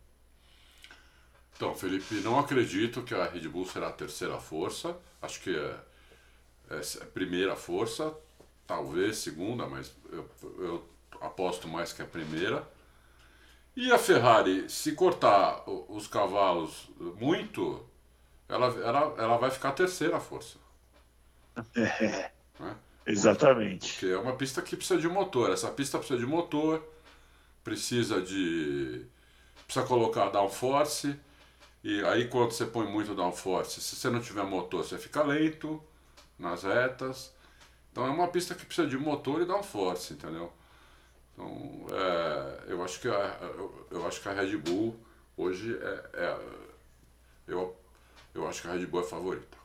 Então, 1.54 1.74
Felipe, 1.74 2.14
não 2.16 2.38
acredito 2.38 3.02
que 3.02 3.14
a 3.14 3.24
Red 3.24 3.48
Bull 3.48 3.66
será 3.66 3.88
a 3.88 3.92
terceira 3.92 4.38
força. 4.38 4.96
Acho 5.20 5.40
que 5.40 5.54
é, 5.54 5.76
é 6.70 6.80
a 7.02 7.06
primeira 7.06 7.54
força, 7.54 8.14
talvez 8.66 9.18
segunda, 9.18 9.66
mas 9.66 9.94
eu, 10.10 10.28
eu 10.58 10.88
aposto 11.20 11.68
mais 11.68 11.92
que 11.92 12.02
a 12.02 12.06
primeira. 12.06 12.66
E 13.76 13.92
a 13.92 13.98
Ferrari, 13.98 14.68
se 14.68 14.92
cortar 14.92 15.62
os 15.66 16.06
cavalos 16.06 16.88
muito, 17.20 17.84
ela, 18.48 18.66
ela, 18.66 19.14
ela 19.18 19.36
vai 19.36 19.50
ficar 19.50 19.68
a 19.68 19.72
terceira 19.72 20.18
força. 20.18 20.58
É, 21.76 22.30
né? 22.58 22.76
Exatamente. 23.06 23.92
Porque 23.92 24.06
é 24.06 24.18
uma 24.18 24.36
pista 24.36 24.60
que 24.60 24.76
precisa 24.76 25.00
de 25.00 25.08
motor. 25.08 25.50
Essa 25.52 25.70
pista 25.70 25.98
precisa 25.98 26.18
de 26.18 26.26
motor, 26.26 26.82
precisa 27.64 28.20
de. 28.20 29.06
precisa 29.64 29.86
colocar 29.86 30.28
downforce. 30.30 31.18
E 31.82 32.04
aí 32.04 32.28
quando 32.28 32.50
você 32.52 32.66
põe 32.66 32.86
muito 32.86 33.14
downforce, 33.14 33.80
se 33.80 33.96
você 33.96 34.10
não 34.10 34.20
tiver 34.20 34.42
motor, 34.42 34.84
você 34.84 34.98
fica 34.98 35.22
lento 35.22 35.82
nas 36.38 36.64
retas. 36.64 37.32
Então 37.92 38.06
é 38.06 38.10
uma 38.10 38.28
pista 38.28 38.54
que 38.54 38.66
precisa 38.66 38.86
de 38.86 38.98
motor 38.98 39.40
e 39.40 39.46
downforce, 39.46 40.14
entendeu? 40.14 40.52
Então, 41.38 41.86
é, 41.92 42.72
eu, 42.72 42.82
acho 42.82 43.00
que 43.00 43.06
a, 43.06 43.38
eu, 43.40 43.86
eu, 43.92 44.06
acho 44.08 44.20
que 44.20 44.28
a 44.28 44.32
Red 44.32 44.56
Bull 44.56 44.96
hoje 45.36 45.78
é, 45.80 46.04
é, 46.14 46.38
eu, 47.46 47.76
eu 48.34 48.48
acho 48.48 48.62
que 48.62 48.68
a 48.68 48.72
Red 48.72 48.86
Bull 48.86 49.02
é 49.02 49.04
favorita. 49.04 49.56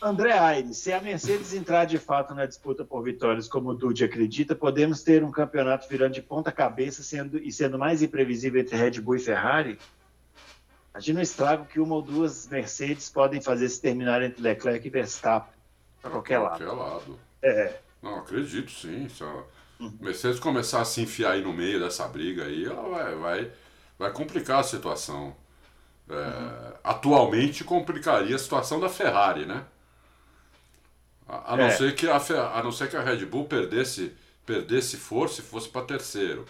André 0.00 0.32
Aires, 0.32 0.78
se 0.78 0.92
a 0.92 1.00
Mercedes 1.00 1.52
entrar 1.52 1.84
de 1.84 1.98
fato 1.98 2.32
na 2.32 2.46
disputa 2.46 2.84
por 2.84 3.02
vitórias, 3.02 3.48
como 3.48 3.70
o 3.70 3.74
Dude 3.74 4.04
acredita, 4.04 4.54
podemos 4.54 5.02
ter 5.02 5.22
um 5.22 5.30
campeonato 5.30 5.88
virando 5.88 6.14
de 6.14 6.22
ponta 6.22 6.50
cabeça 6.52 7.02
sendo, 7.02 7.36
e 7.36 7.52
sendo 7.52 7.78
mais 7.78 8.00
imprevisível 8.00 8.60
entre 8.60 8.76
Red 8.76 9.00
Bull 9.00 9.16
e 9.16 9.20
Ferrari? 9.20 9.78
Imagina 10.94 11.20
o 11.20 11.22
estrago 11.22 11.66
que 11.66 11.80
uma 11.80 11.96
ou 11.96 12.02
duas 12.02 12.48
Mercedes 12.48 13.10
podem 13.10 13.42
fazer 13.42 13.68
se 13.68 13.80
terminar 13.82 14.22
entre 14.22 14.40
Leclerc 14.40 14.86
e 14.86 14.90
Verstappen. 14.90 15.52
Para 16.00 16.12
qualquer, 16.12 16.40
qualquer 16.40 16.66
lado. 16.66 16.78
lado. 16.78 17.18
É. 17.42 17.80
Não, 18.00 18.18
acredito 18.20 18.70
sim. 18.70 19.08
Se 19.08 19.22
a 19.24 19.42
uhum. 19.80 19.98
Mercedes 20.00 20.40
começar 20.40 20.80
a 20.80 20.84
se 20.84 21.00
enfiar 21.00 21.32
aí 21.32 21.42
no 21.42 21.52
meio 21.52 21.80
dessa 21.80 22.06
briga 22.06 22.44
aí, 22.44 22.64
ela 22.64 22.88
vai, 22.88 23.14
vai, 23.14 23.52
vai 23.98 24.12
complicar 24.12 24.60
a 24.60 24.64
situação. 24.64 25.36
É, 26.08 26.14
uhum. 26.14 26.72
Atualmente 26.84 27.64
complicaria 27.64 28.34
a 28.34 28.38
situação 28.38 28.80
da 28.80 28.88
Ferrari, 28.88 29.46
né? 29.46 29.64
A, 31.28 31.54
a 31.54 31.56
não, 31.56 31.64
é. 31.64 31.70
ser 31.70 31.94
que 31.94 32.08
a, 32.08 32.16
a 32.16 32.62
não 32.62 32.72
ser 32.72 32.88
que 32.88 32.96
a 32.96 33.02
Red 33.02 33.26
Bull 33.26 33.44
perdesse, 33.44 34.12
perdesse 34.46 34.96
força 34.96 35.40
e 35.40 35.44
fosse 35.44 35.68
para 35.68 35.84
terceiro. 35.84 36.46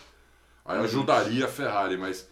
Aí 0.64 0.78
uhum. 0.78 0.84
ajudaria 0.84 1.44
a 1.46 1.48
Ferrari, 1.48 1.96
mas. 1.96 2.28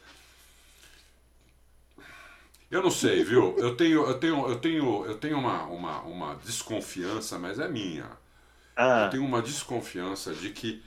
Eu 2.71 2.83
não 2.83 2.91
sei, 2.91 3.25
viu? 3.25 3.57
Eu 3.59 3.77
tenho, 3.77 4.07
eu 4.07 4.19
tenho, 4.19 4.49
eu 4.49 4.57
tenho, 4.57 5.07
eu 5.07 5.19
tenho 5.19 5.39
uma, 5.39 5.65
uma, 5.65 6.01
uma 6.03 6.35
desconfiança, 6.37 7.39
mas 7.39 7.59
é 7.59 7.69
minha. 7.69 8.07
Ah. 8.77 9.05
Eu 9.07 9.11
tenho 9.11 9.25
uma 9.25 9.41
desconfiança 9.41 10.35
de 10.35 10.51
que 10.51 10.83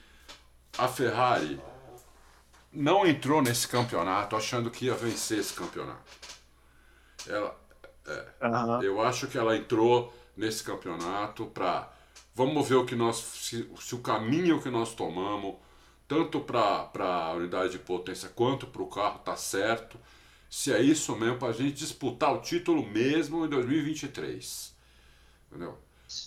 a 0.78 0.88
Ferrari 0.88 1.60
não 2.72 3.06
entrou 3.06 3.42
nesse 3.42 3.68
campeonato 3.68 4.36
achando 4.36 4.70
que 4.70 4.86
ia 4.86 4.94
vencer 4.94 5.40
esse 5.40 5.54
campeonato. 5.54 6.00
Ela, 7.28 7.60
é, 8.08 8.48
uhum. 8.48 8.82
Eu 8.82 9.02
acho 9.02 9.28
que 9.28 9.38
ela 9.38 9.56
entrou 9.58 10.14
nesse 10.38 10.64
campeonato 10.64 11.48
para 11.48 11.92
vamos 12.34 12.68
ver 12.70 12.76
o 12.76 12.86
que 12.86 12.96
nós 12.96 13.18
se, 13.18 13.70
se, 13.82 13.96
o 13.96 14.00
caminho 14.00 14.62
que 14.62 14.70
nós 14.70 14.96
tomamos 14.96 15.56
tanto 16.08 16.40
para 16.40 16.90
a 16.96 17.34
unidade 17.34 17.74
de 17.74 17.80
potência 17.80 18.30
quanto 18.30 18.66
para 18.66 18.82
o 18.82 18.88
carro 18.88 19.20
tá 19.20 19.36
certo 19.36 20.00
se 20.50 20.72
é 20.72 20.82
isso 20.82 21.16
mesmo 21.18 21.38
para 21.38 21.50
a 21.50 21.54
gente 21.54 21.74
disputar 21.74 22.34
o 22.34 22.40
título 22.40 22.86
mesmo 22.88 23.46
em 23.46 23.50
2023 23.50 24.76
entendeu 25.48 25.78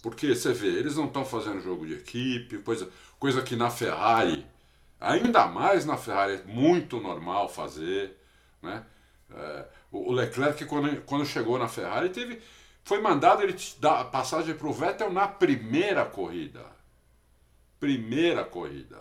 porque 0.02 0.34
você 0.34 0.52
vê 0.52 0.68
eles 0.68 0.96
não 0.96 1.06
estão 1.06 1.24
fazendo 1.24 1.60
jogo 1.60 1.86
de 1.86 1.94
equipe 1.94 2.58
coisa 2.58 2.88
coisa 3.18 3.42
que 3.42 3.56
na 3.56 3.70
Ferrari 3.70 4.46
ainda 5.00 5.46
mais 5.46 5.84
na 5.84 5.96
Ferrari 5.96 6.34
é 6.34 6.42
muito 6.44 7.00
normal 7.00 7.48
fazer 7.48 8.16
né 8.62 8.84
é, 9.34 9.66
o 9.90 10.12
Leclerc 10.12 10.64
quando, 10.66 11.02
quando 11.02 11.26
chegou 11.26 11.58
na 11.58 11.68
Ferrari 11.68 12.10
teve 12.10 12.40
foi 12.84 13.00
mandado 13.00 13.42
ele 13.42 13.56
dar 13.78 14.04
passagem 14.06 14.54
para 14.54 14.66
o 14.66 14.72
Vettel 14.72 15.12
na 15.12 15.28
primeira 15.28 16.04
corrida. 16.04 16.64
Primeira 17.78 18.44
corrida. 18.44 19.00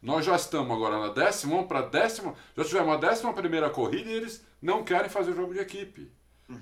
Nós 0.00 0.24
já 0.24 0.34
estamos 0.34 0.76
agora 0.76 0.98
na 0.98 1.12
décima, 1.12 1.62
para 1.64 1.82
décima. 1.82 2.34
Já 2.56 2.64
tivemos 2.64 2.94
a 2.94 2.96
décima 2.96 3.32
primeira 3.32 3.70
corrida 3.70 4.10
e 4.10 4.14
eles 4.14 4.44
não 4.60 4.84
querem 4.84 5.08
fazer 5.08 5.34
jogo 5.34 5.54
de 5.54 5.60
equipe. 5.60 6.10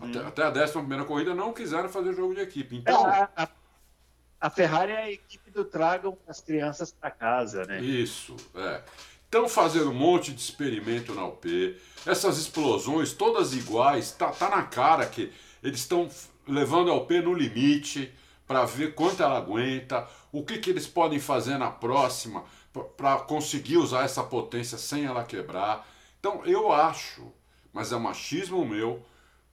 Uhum. 0.00 0.08
Até, 0.08 0.18
até, 0.20 0.42
a 0.44 0.50
décima 0.50 0.82
primeira 0.82 1.04
corrida 1.04 1.34
não 1.34 1.52
quiseram 1.52 1.88
fazer 1.88 2.14
jogo 2.14 2.34
de 2.34 2.40
equipe. 2.40 2.76
Então. 2.76 3.08
É, 3.08 3.28
a, 3.36 3.48
a, 4.40 4.50
Ferrari 4.50 4.92
é 4.92 5.02
a 5.02 5.10
equipe 5.10 5.50
do 5.50 5.64
Tragam 5.64 6.16
as 6.26 6.40
crianças 6.40 6.92
para 6.92 7.10
casa, 7.10 7.64
né? 7.64 7.80
Isso, 7.80 8.36
é. 8.54 8.82
Estão 9.24 9.48
fazendo 9.48 9.90
um 9.90 9.94
monte 9.94 10.32
de 10.32 10.40
experimento 10.40 11.14
na 11.14 11.24
UP. 11.24 11.46
Essas 12.04 12.38
explosões 12.38 13.12
todas 13.12 13.54
iguais, 13.54 14.10
tá, 14.10 14.30
tá 14.30 14.50
na 14.50 14.64
cara 14.64 15.06
que 15.06 15.32
eles 15.62 15.80
estão 15.80 16.08
levando 16.46 16.90
a 16.90 16.94
OP 16.94 17.20
no 17.20 17.32
limite 17.32 18.12
para 18.46 18.64
ver 18.64 18.94
quanto 18.94 19.22
ela 19.22 19.38
aguenta, 19.38 20.08
o 20.32 20.44
que, 20.44 20.58
que 20.58 20.70
eles 20.70 20.86
podem 20.86 21.20
fazer 21.20 21.56
na 21.56 21.70
próxima 21.70 22.44
para 22.96 23.18
conseguir 23.18 23.76
usar 23.76 24.04
essa 24.04 24.22
potência 24.24 24.76
sem 24.78 25.04
ela 25.04 25.22
quebrar. 25.22 25.88
Então 26.18 26.44
eu 26.44 26.72
acho, 26.72 27.32
mas 27.72 27.92
é 27.92 27.96
machismo 27.96 28.64
meu, 28.64 29.04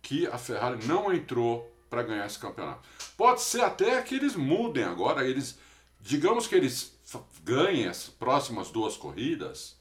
que 0.08 0.26
a 0.26 0.38
Ferrari 0.38 0.86
não 0.86 1.14
entrou 1.14 1.70
para 1.90 2.02
ganhar 2.02 2.26
esse 2.26 2.40
campeonato. 2.40 2.88
Pode 3.18 3.42
ser 3.42 3.60
até 3.60 4.02
que 4.02 4.16
eles 4.16 4.38
mudem 4.38 4.86
agora, 4.86 5.28
eles 5.28 5.60
digamos 6.00 6.48
que 6.48 6.56
eles 6.56 6.98
ganhem 7.44 7.90
as 7.90 8.08
próximas 8.08 8.70
duas 8.70 8.96
corridas, 8.96 9.76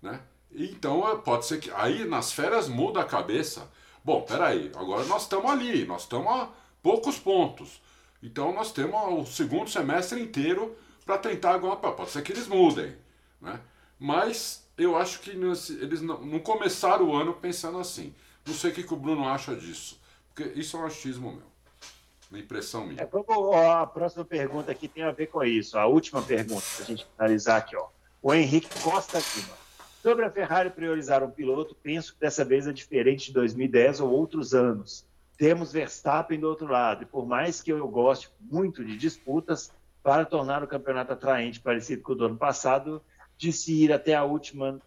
né? 0.00 0.20
Então 0.52 1.20
pode 1.24 1.46
ser 1.46 1.58
que 1.58 1.68
aí 1.72 2.04
nas 2.04 2.30
férias 2.30 2.68
muda 2.68 3.00
a 3.00 3.04
cabeça. 3.04 3.68
Bom, 4.04 4.22
peraí, 4.22 4.70
agora 4.76 5.04
nós 5.06 5.22
estamos 5.22 5.50
ali, 5.50 5.84
nós 5.84 6.02
estamos 6.02 6.30
a 6.30 6.48
poucos 6.80 7.18
pontos. 7.18 7.82
Então 8.22 8.54
nós 8.54 8.70
temos 8.70 9.28
o 9.28 9.32
segundo 9.32 9.68
semestre 9.68 10.22
inteiro 10.22 10.76
para 11.04 11.18
tentar 11.18 11.54
alguma 11.54 11.76
Pode 11.76 12.10
ser 12.10 12.22
que 12.22 12.30
eles 12.30 12.46
mudem, 12.46 12.96
né? 13.40 13.60
Mas 13.98 14.64
eu 14.78 14.96
acho 14.96 15.18
que 15.18 15.30
eles 15.30 16.00
não, 16.02 16.24
não, 16.24 16.38
começaram 16.38 17.08
o 17.08 17.16
ano 17.16 17.34
pensando 17.34 17.78
assim. 17.78 18.14
Não 18.46 18.54
sei 18.54 18.70
o 18.70 18.74
que, 18.74 18.82
que 18.82 18.94
o 18.94 18.96
Bruno 18.96 19.28
acha 19.28 19.54
disso. 19.54 20.00
Porque 20.34 20.58
isso 20.58 20.76
é 20.76 20.80
um 20.80 20.86
achismo 20.86 21.32
meu. 21.32 21.56
Uma 22.30 22.38
impressão 22.38 22.86
minha. 22.86 23.02
É, 23.02 23.06
vamos, 23.06 23.54
a 23.56 23.86
próxima 23.86 24.24
pergunta 24.24 24.70
aqui 24.70 24.88
tem 24.88 25.02
a 25.02 25.12
ver 25.12 25.26
com 25.26 25.42
isso. 25.44 25.78
A 25.78 25.86
última 25.86 26.22
pergunta, 26.22 26.64
para 26.74 26.84
a 26.84 26.86
gente 26.86 27.06
finalizar 27.16 27.58
aqui. 27.58 27.76
Ó. 27.76 27.88
O 28.22 28.34
Henrique 28.34 28.68
Costa 28.80 29.18
Lima. 29.18 29.66
Sobre 30.02 30.24
a 30.24 30.30
Ferrari 30.30 30.70
priorizar 30.70 31.24
um 31.24 31.30
piloto, 31.30 31.74
penso 31.82 32.14
que 32.14 32.20
dessa 32.20 32.44
vez 32.44 32.66
é 32.66 32.72
diferente 32.72 33.26
de 33.26 33.32
2010 33.32 34.00
ou 34.00 34.10
outros 34.10 34.54
anos. 34.54 35.04
Temos 35.36 35.72
Verstappen 35.72 36.38
do 36.38 36.48
outro 36.48 36.66
lado, 36.66 37.02
e 37.02 37.06
por 37.06 37.26
mais 37.26 37.60
que 37.60 37.72
eu 37.72 37.88
goste 37.88 38.30
muito 38.40 38.84
de 38.84 38.96
disputas, 38.96 39.72
para 40.02 40.24
tornar 40.24 40.62
o 40.62 40.68
campeonato 40.68 41.12
atraente, 41.12 41.58
parecido 41.58 42.02
com 42.02 42.12
o 42.12 42.14
do 42.14 42.26
ano 42.26 42.36
passado, 42.36 43.02
de 43.36 43.52
se 43.52 43.82
ir 43.82 43.92
até 43.92 44.14
a 44.14 44.22
última 44.22 44.80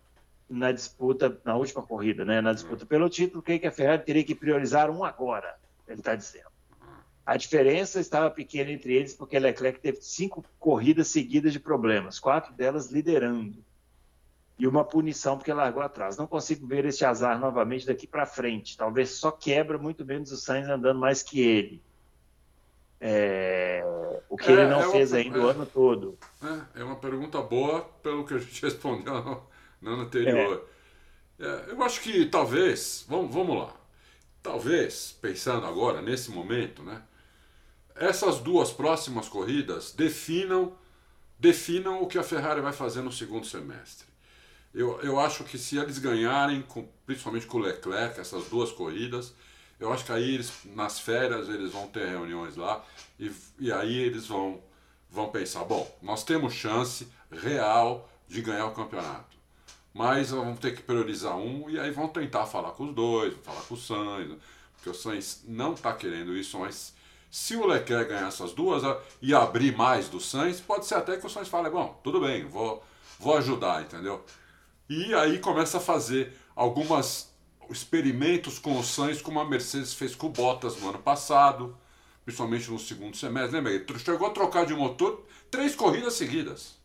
na 0.50 0.72
disputa, 0.72 1.40
na 1.46 1.56
última 1.56 1.84
corrida, 1.84 2.26
né? 2.26 2.42
na 2.42 2.54
disputa 2.54 2.86
pelo 2.86 3.10
título, 3.10 3.42
creio 3.42 3.60
que 3.60 3.68
a 3.68 3.72
Ferrari 3.72 4.04
teria 4.04 4.24
que 4.24 4.36
priorizar 4.36 4.90
um 4.90 5.04
agora, 5.04 5.56
ele 5.88 6.00
está 6.00 6.16
dizendo. 6.16 6.50
A 7.26 7.38
diferença 7.38 8.00
estava 8.00 8.32
pequena 8.32 8.72
entre 8.72 8.94
eles 8.94 9.14
porque 9.14 9.38
Leclerc 9.38 9.80
teve 9.80 10.00
cinco 10.02 10.44
corridas 10.58 11.10
seguidas 11.10 11.54
de 11.54 11.60
problemas, 11.60 12.20
quatro 12.20 12.54
delas 12.54 12.92
liderando 12.92 13.64
e 14.60 14.68
uma 14.68 14.84
punição 14.84 15.38
porque 15.38 15.54
largou 15.54 15.82
atrás. 15.82 16.18
Não 16.18 16.28
consigo 16.28 16.68
ver 16.68 16.84
esse 16.84 17.06
azar 17.06 17.40
novamente 17.40 17.88
daqui 17.88 18.06
para 18.06 18.26
frente. 18.26 18.76
Talvez 18.76 19.12
só 19.12 19.32
quebra 19.32 19.78
muito 19.78 20.06
menos 20.06 20.34
o 20.34 20.38
Sainz 20.38 20.68
andando 20.68 21.00
mais 21.00 21.24
que 21.24 21.40
ele. 21.40 21.82
É... 23.00 23.82
o 24.30 24.36
que 24.36 24.50
é, 24.50 24.52
ele 24.52 24.68
não 24.68 24.82
é 24.82 24.92
fez 24.92 25.14
uma, 25.14 25.20
ainda 25.20 25.38
é, 25.38 25.42
o 25.42 25.48
ano 25.48 25.66
todo. 25.66 26.18
É, 26.44 26.82
é, 26.82 26.84
uma 26.84 26.98
pergunta 26.98 27.42
boa 27.42 27.84
pelo 28.04 28.26
que 28.26 28.34
a 28.34 28.38
gente 28.38 28.60
respondeu 28.66 29.42
no, 29.82 29.90
no 29.90 29.96
ano 29.96 30.04
anterior. 30.04 30.68
É. 30.76 30.80
É, 31.40 31.72
eu 31.72 31.82
acho 31.84 32.02
que 32.02 32.26
talvez, 32.26 33.06
vamos, 33.08 33.34
vamos 33.34 33.58
lá, 33.58 33.74
talvez, 34.44 35.18
pensando 35.22 35.66
agora, 35.66 36.02
nesse 36.02 36.32
momento, 36.32 36.84
né, 36.84 37.02
essas 37.96 38.40
duas 38.40 38.72
próximas 38.72 39.30
corridas 39.30 39.94
definam, 39.94 40.74
definam 41.38 42.02
o 42.02 42.08
que 42.08 42.18
a 42.18 42.24
Ferrari 42.24 42.62
vai 42.62 42.74
fazer 42.74 43.02
no 43.02 43.12
segundo 43.12 43.46
semestre. 43.46 44.08
Eu, 44.74 45.00
eu 45.02 45.20
acho 45.20 45.44
que 45.44 45.58
se 45.58 45.78
eles 45.78 45.98
ganharem, 45.98 46.62
com, 46.62 46.88
principalmente 47.06 47.48
com 47.48 47.58
o 47.58 47.62
Leclerc, 47.62 48.20
essas 48.20 48.46
duas 48.46 48.72
corridas, 48.72 49.34
eu 49.80 49.92
acho 49.92 50.06
que 50.06 50.12
aí 50.12 50.36
eles, 50.36 50.52
nas 50.76 51.00
férias 51.00 51.50
eles 51.50 51.72
vão 51.72 51.88
ter 51.88 52.08
reuniões 52.08 52.56
lá 52.56 52.86
e, 53.18 53.32
e 53.58 53.72
aí 53.72 53.98
eles 53.98 54.28
vão, 54.28 54.62
vão 55.10 55.30
pensar, 55.30 55.64
bom, 55.64 55.90
nós 56.02 56.24
temos 56.24 56.54
chance 56.54 57.08
real 57.32 58.10
de 58.28 58.42
ganhar 58.42 58.68
o 58.68 58.74
campeonato. 58.74 59.39
Mas 59.94 60.30
vamos 60.32 60.60
ter 60.60 60.76
que 60.76 60.82
priorizar 60.82 61.36
um 61.36 61.70
e 61.70 61.80
aí 61.80 61.92
vão 61.92 62.08
tentar 62.08 62.46
falar 62.46 62.72
com 62.72 62.86
os 62.86 62.96
dois, 62.96 63.34
falar 63.44 63.62
com 63.62 63.74
o 63.74 63.78
Sainz, 63.78 64.38
porque 64.76 64.90
o 64.90 64.94
Sainz 64.94 65.44
não 65.48 65.74
está 65.74 65.94
querendo 65.94 66.38
isso, 66.38 66.60
mas 66.60 66.94
se 67.30 67.56
o 67.56 67.66
Leclerc 67.66 68.10
ganhar 68.10 68.28
essas 68.28 68.54
duas 68.54 68.84
e 69.22 69.34
abrir 69.34 69.76
mais 69.76 70.08
do 70.08 70.20
Sainz, 70.20 70.60
pode 70.62 70.86
ser 70.86 70.96
até 70.96 71.18
que 71.18 71.26
o 71.26 71.30
Sainz 71.30 71.48
fale, 71.48 71.70
bom, 71.70 72.00
tudo 72.04 72.22
bem, 72.22 72.46
vou, 72.46 72.84
vou 73.20 73.38
ajudar, 73.38 73.82
entendeu? 73.82 74.24
E 74.90 75.14
aí 75.14 75.40
começa 75.40 75.78
a 75.78 75.82
fazer 75.82 76.34
algumas 76.56 77.30
experimentos 77.70 78.58
com 78.58 78.80
o 78.80 78.84
Sainz, 78.84 79.22
como 79.22 79.40
a 79.40 79.46
Mercedes 79.46 79.94
fez 79.94 80.16
com 80.16 80.28
o 80.28 80.32
Bottas 80.32 80.80
no 80.80 80.90
ano 80.90 81.00
passado, 81.00 81.78
principalmente 82.26 82.72
no 82.72 82.80
segundo 82.80 83.16
semestre. 83.16 83.58
Lembra? 83.58 83.72
Ele 83.72 84.00
chegou 84.00 84.28
a 84.28 84.32
trocar 84.32 84.66
de 84.66 84.74
motor 84.74 85.24
três 85.52 85.76
corridas 85.76 86.14
seguidas. 86.14 86.79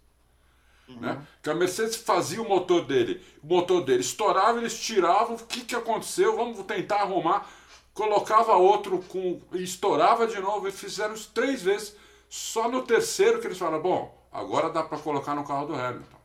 Uhum. 0.89 1.01
Né? 1.01 1.27
Que 1.43 1.51
a 1.51 1.55
Mercedes 1.55 1.97
fazia 1.97 2.43
o 2.43 2.49
motor 2.49 2.85
dele, 2.85 3.25
o 3.43 3.47
motor 3.47 3.83
dele 3.83 4.01
estourava, 4.01 4.59
eles 4.59 4.79
tiravam, 4.79 5.37
o 5.37 5.47
que, 5.47 5.63
que 5.63 5.75
aconteceu? 5.75 6.37
Vamos 6.37 6.63
tentar 6.67 7.03
arrumar. 7.03 7.49
Colocava 7.95 8.57
outro 8.57 8.99
com. 9.09 9.41
e 9.53 9.63
estourava 9.63 10.27
de 10.27 10.41
novo, 10.41 10.67
e 10.67 10.73
fizeram 10.73 11.15
isso 11.15 11.31
três 11.33 11.63
vezes. 11.63 11.97
Só 12.29 12.69
no 12.69 12.83
terceiro 12.83 13.41
que 13.41 13.47
eles 13.47 13.57
falaram: 13.57 13.81
bom, 13.81 14.29
agora 14.33 14.69
dá 14.69 14.83
para 14.83 14.99
colocar 14.99 15.35
no 15.35 15.45
carro 15.45 15.67
do 15.67 15.75
Hamilton. 15.75 16.19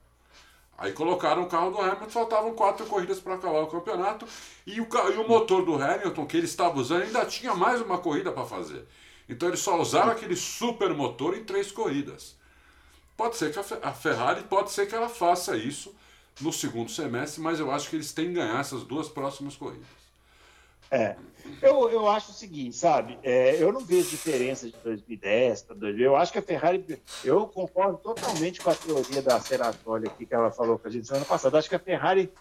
Aí 0.80 0.94
colocaram 0.94 1.44
o 1.44 1.48
carro 1.48 1.72
do 1.72 1.80
Hamilton, 1.80 2.10
faltavam 2.10 2.54
quatro 2.54 2.86
corridas 2.86 3.20
para 3.20 3.36
acabar 3.36 3.60
o 3.60 3.68
campeonato. 3.68 4.26
E 4.66 4.80
o, 4.80 4.88
e 5.14 5.18
o 5.18 5.28
motor 5.28 5.64
do 5.64 5.76
Hamilton, 5.76 6.26
que 6.26 6.38
ele 6.38 6.46
estava 6.46 6.80
usando, 6.80 7.04
ainda 7.04 7.26
tinha 7.26 7.54
mais 7.54 7.82
uma 7.82 7.98
corrida 7.98 8.32
para 8.32 8.46
fazer. 8.46 8.88
Então 9.28 9.50
eles 9.50 9.60
só 9.60 9.80
usaram 9.80 10.12
aquele 10.12 10.36
super 10.36 10.94
motor 10.94 11.38
em 11.38 11.44
três 11.44 11.72
corridas. 11.72 12.39
Pode 13.20 13.36
ser 13.36 13.52
que 13.52 13.60
a 13.60 13.92
Ferrari, 13.92 14.44
pode 14.44 14.72
ser 14.72 14.88
que 14.88 14.96
ela 14.96 15.10
faça 15.10 15.58
isso 15.58 15.94
no 16.40 16.54
segundo 16.54 16.90
semestre, 16.90 17.42
mas 17.42 17.60
eu 17.60 17.70
acho 17.70 17.90
que 17.90 17.98
eles 17.98 18.14
têm 18.14 18.28
que 18.28 18.36
ganhar 18.36 18.58
essas 18.62 18.84
duas 18.84 19.10
próximas 19.10 19.58
corridas. 19.58 19.86
É. 20.90 21.18
Eu, 21.62 21.90
eu 21.90 22.08
acho 22.08 22.32
o 22.32 22.34
seguinte, 22.34 22.78
sabe? 22.78 23.20
É, 23.22 23.62
eu 23.62 23.74
não 23.74 23.82
vejo 23.82 24.10
diferença 24.10 24.68
de 24.68 24.76
2010 24.86 25.64
para 25.64 25.76
2000. 25.76 26.06
Eu 26.06 26.16
acho 26.16 26.32
que 26.32 26.40
a 26.40 26.42
Ferrari. 26.42 26.98
Eu 27.22 27.46
concordo 27.46 27.98
totalmente 27.98 28.62
com 28.62 28.70
a 28.70 28.76
teoria 28.76 29.22
da 29.22 29.38
Serratoli 29.42 30.08
aqui 30.08 30.26
que 30.26 30.34
ela 30.34 30.50
falou 30.50 30.80
com 30.80 30.88
a 30.88 30.92
gente 30.92 31.06
semana 31.06 31.26
passada. 31.26 31.60
Acho 31.60 31.68
que 31.68 31.76
a 31.76 31.80
Ferrari 31.80 32.32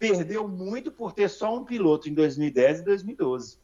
perdeu 0.00 0.48
muito 0.48 0.90
por 0.90 1.12
ter 1.12 1.30
só 1.30 1.56
um 1.56 1.64
piloto 1.64 2.08
em 2.08 2.12
2010 2.12 2.80
e 2.80 2.82
2012. 2.82 3.56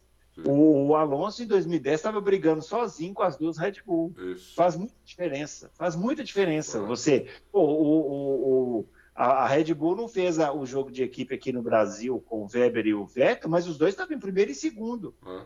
O, 0.47 0.89
o, 0.89 0.97
Alonso 0.97 1.43
em 1.43 1.47
2010 1.47 1.97
estava 1.97 2.21
brigando 2.21 2.63
sozinho 2.63 3.15
com 3.15 3.23
as 3.23 3.37
duas 3.37 3.59
Red 3.59 3.75
Bull. 3.85 4.15
Isso. 4.19 4.55
Faz 4.55 4.77
muita 4.77 4.95
diferença. 5.05 5.71
Faz 5.75 5.97
muita 5.97 6.25
diferença. 6.25 6.81
Você. 6.81 7.29
Pô, 7.51 7.61
o, 7.61 8.79
o 8.81 8.89
a, 9.15 9.45
a 9.45 9.47
Red 9.47 9.75
Bull 9.75 9.97
não 9.97 10.09
fez 10.09 10.39
a, 10.39 10.53
o 10.53 10.65
jogo 10.65 10.91
de 10.91 11.03
equipe 11.03 11.35
aqui 11.35 11.53
no 11.53 11.63
Brasil 11.63 12.25
com 12.27 12.43
o 12.43 12.49
Weber 12.53 12.87
e 12.87 12.95
o 12.95 13.05
Vettel, 13.05 13.51
mas 13.51 13.67
os 13.67 13.77
dois 13.77 13.93
estavam 13.93 14.17
em 14.17 14.21
primeiro 14.21 14.51
e 14.51 14.55
segundo. 14.55 15.15
É. 15.27 15.43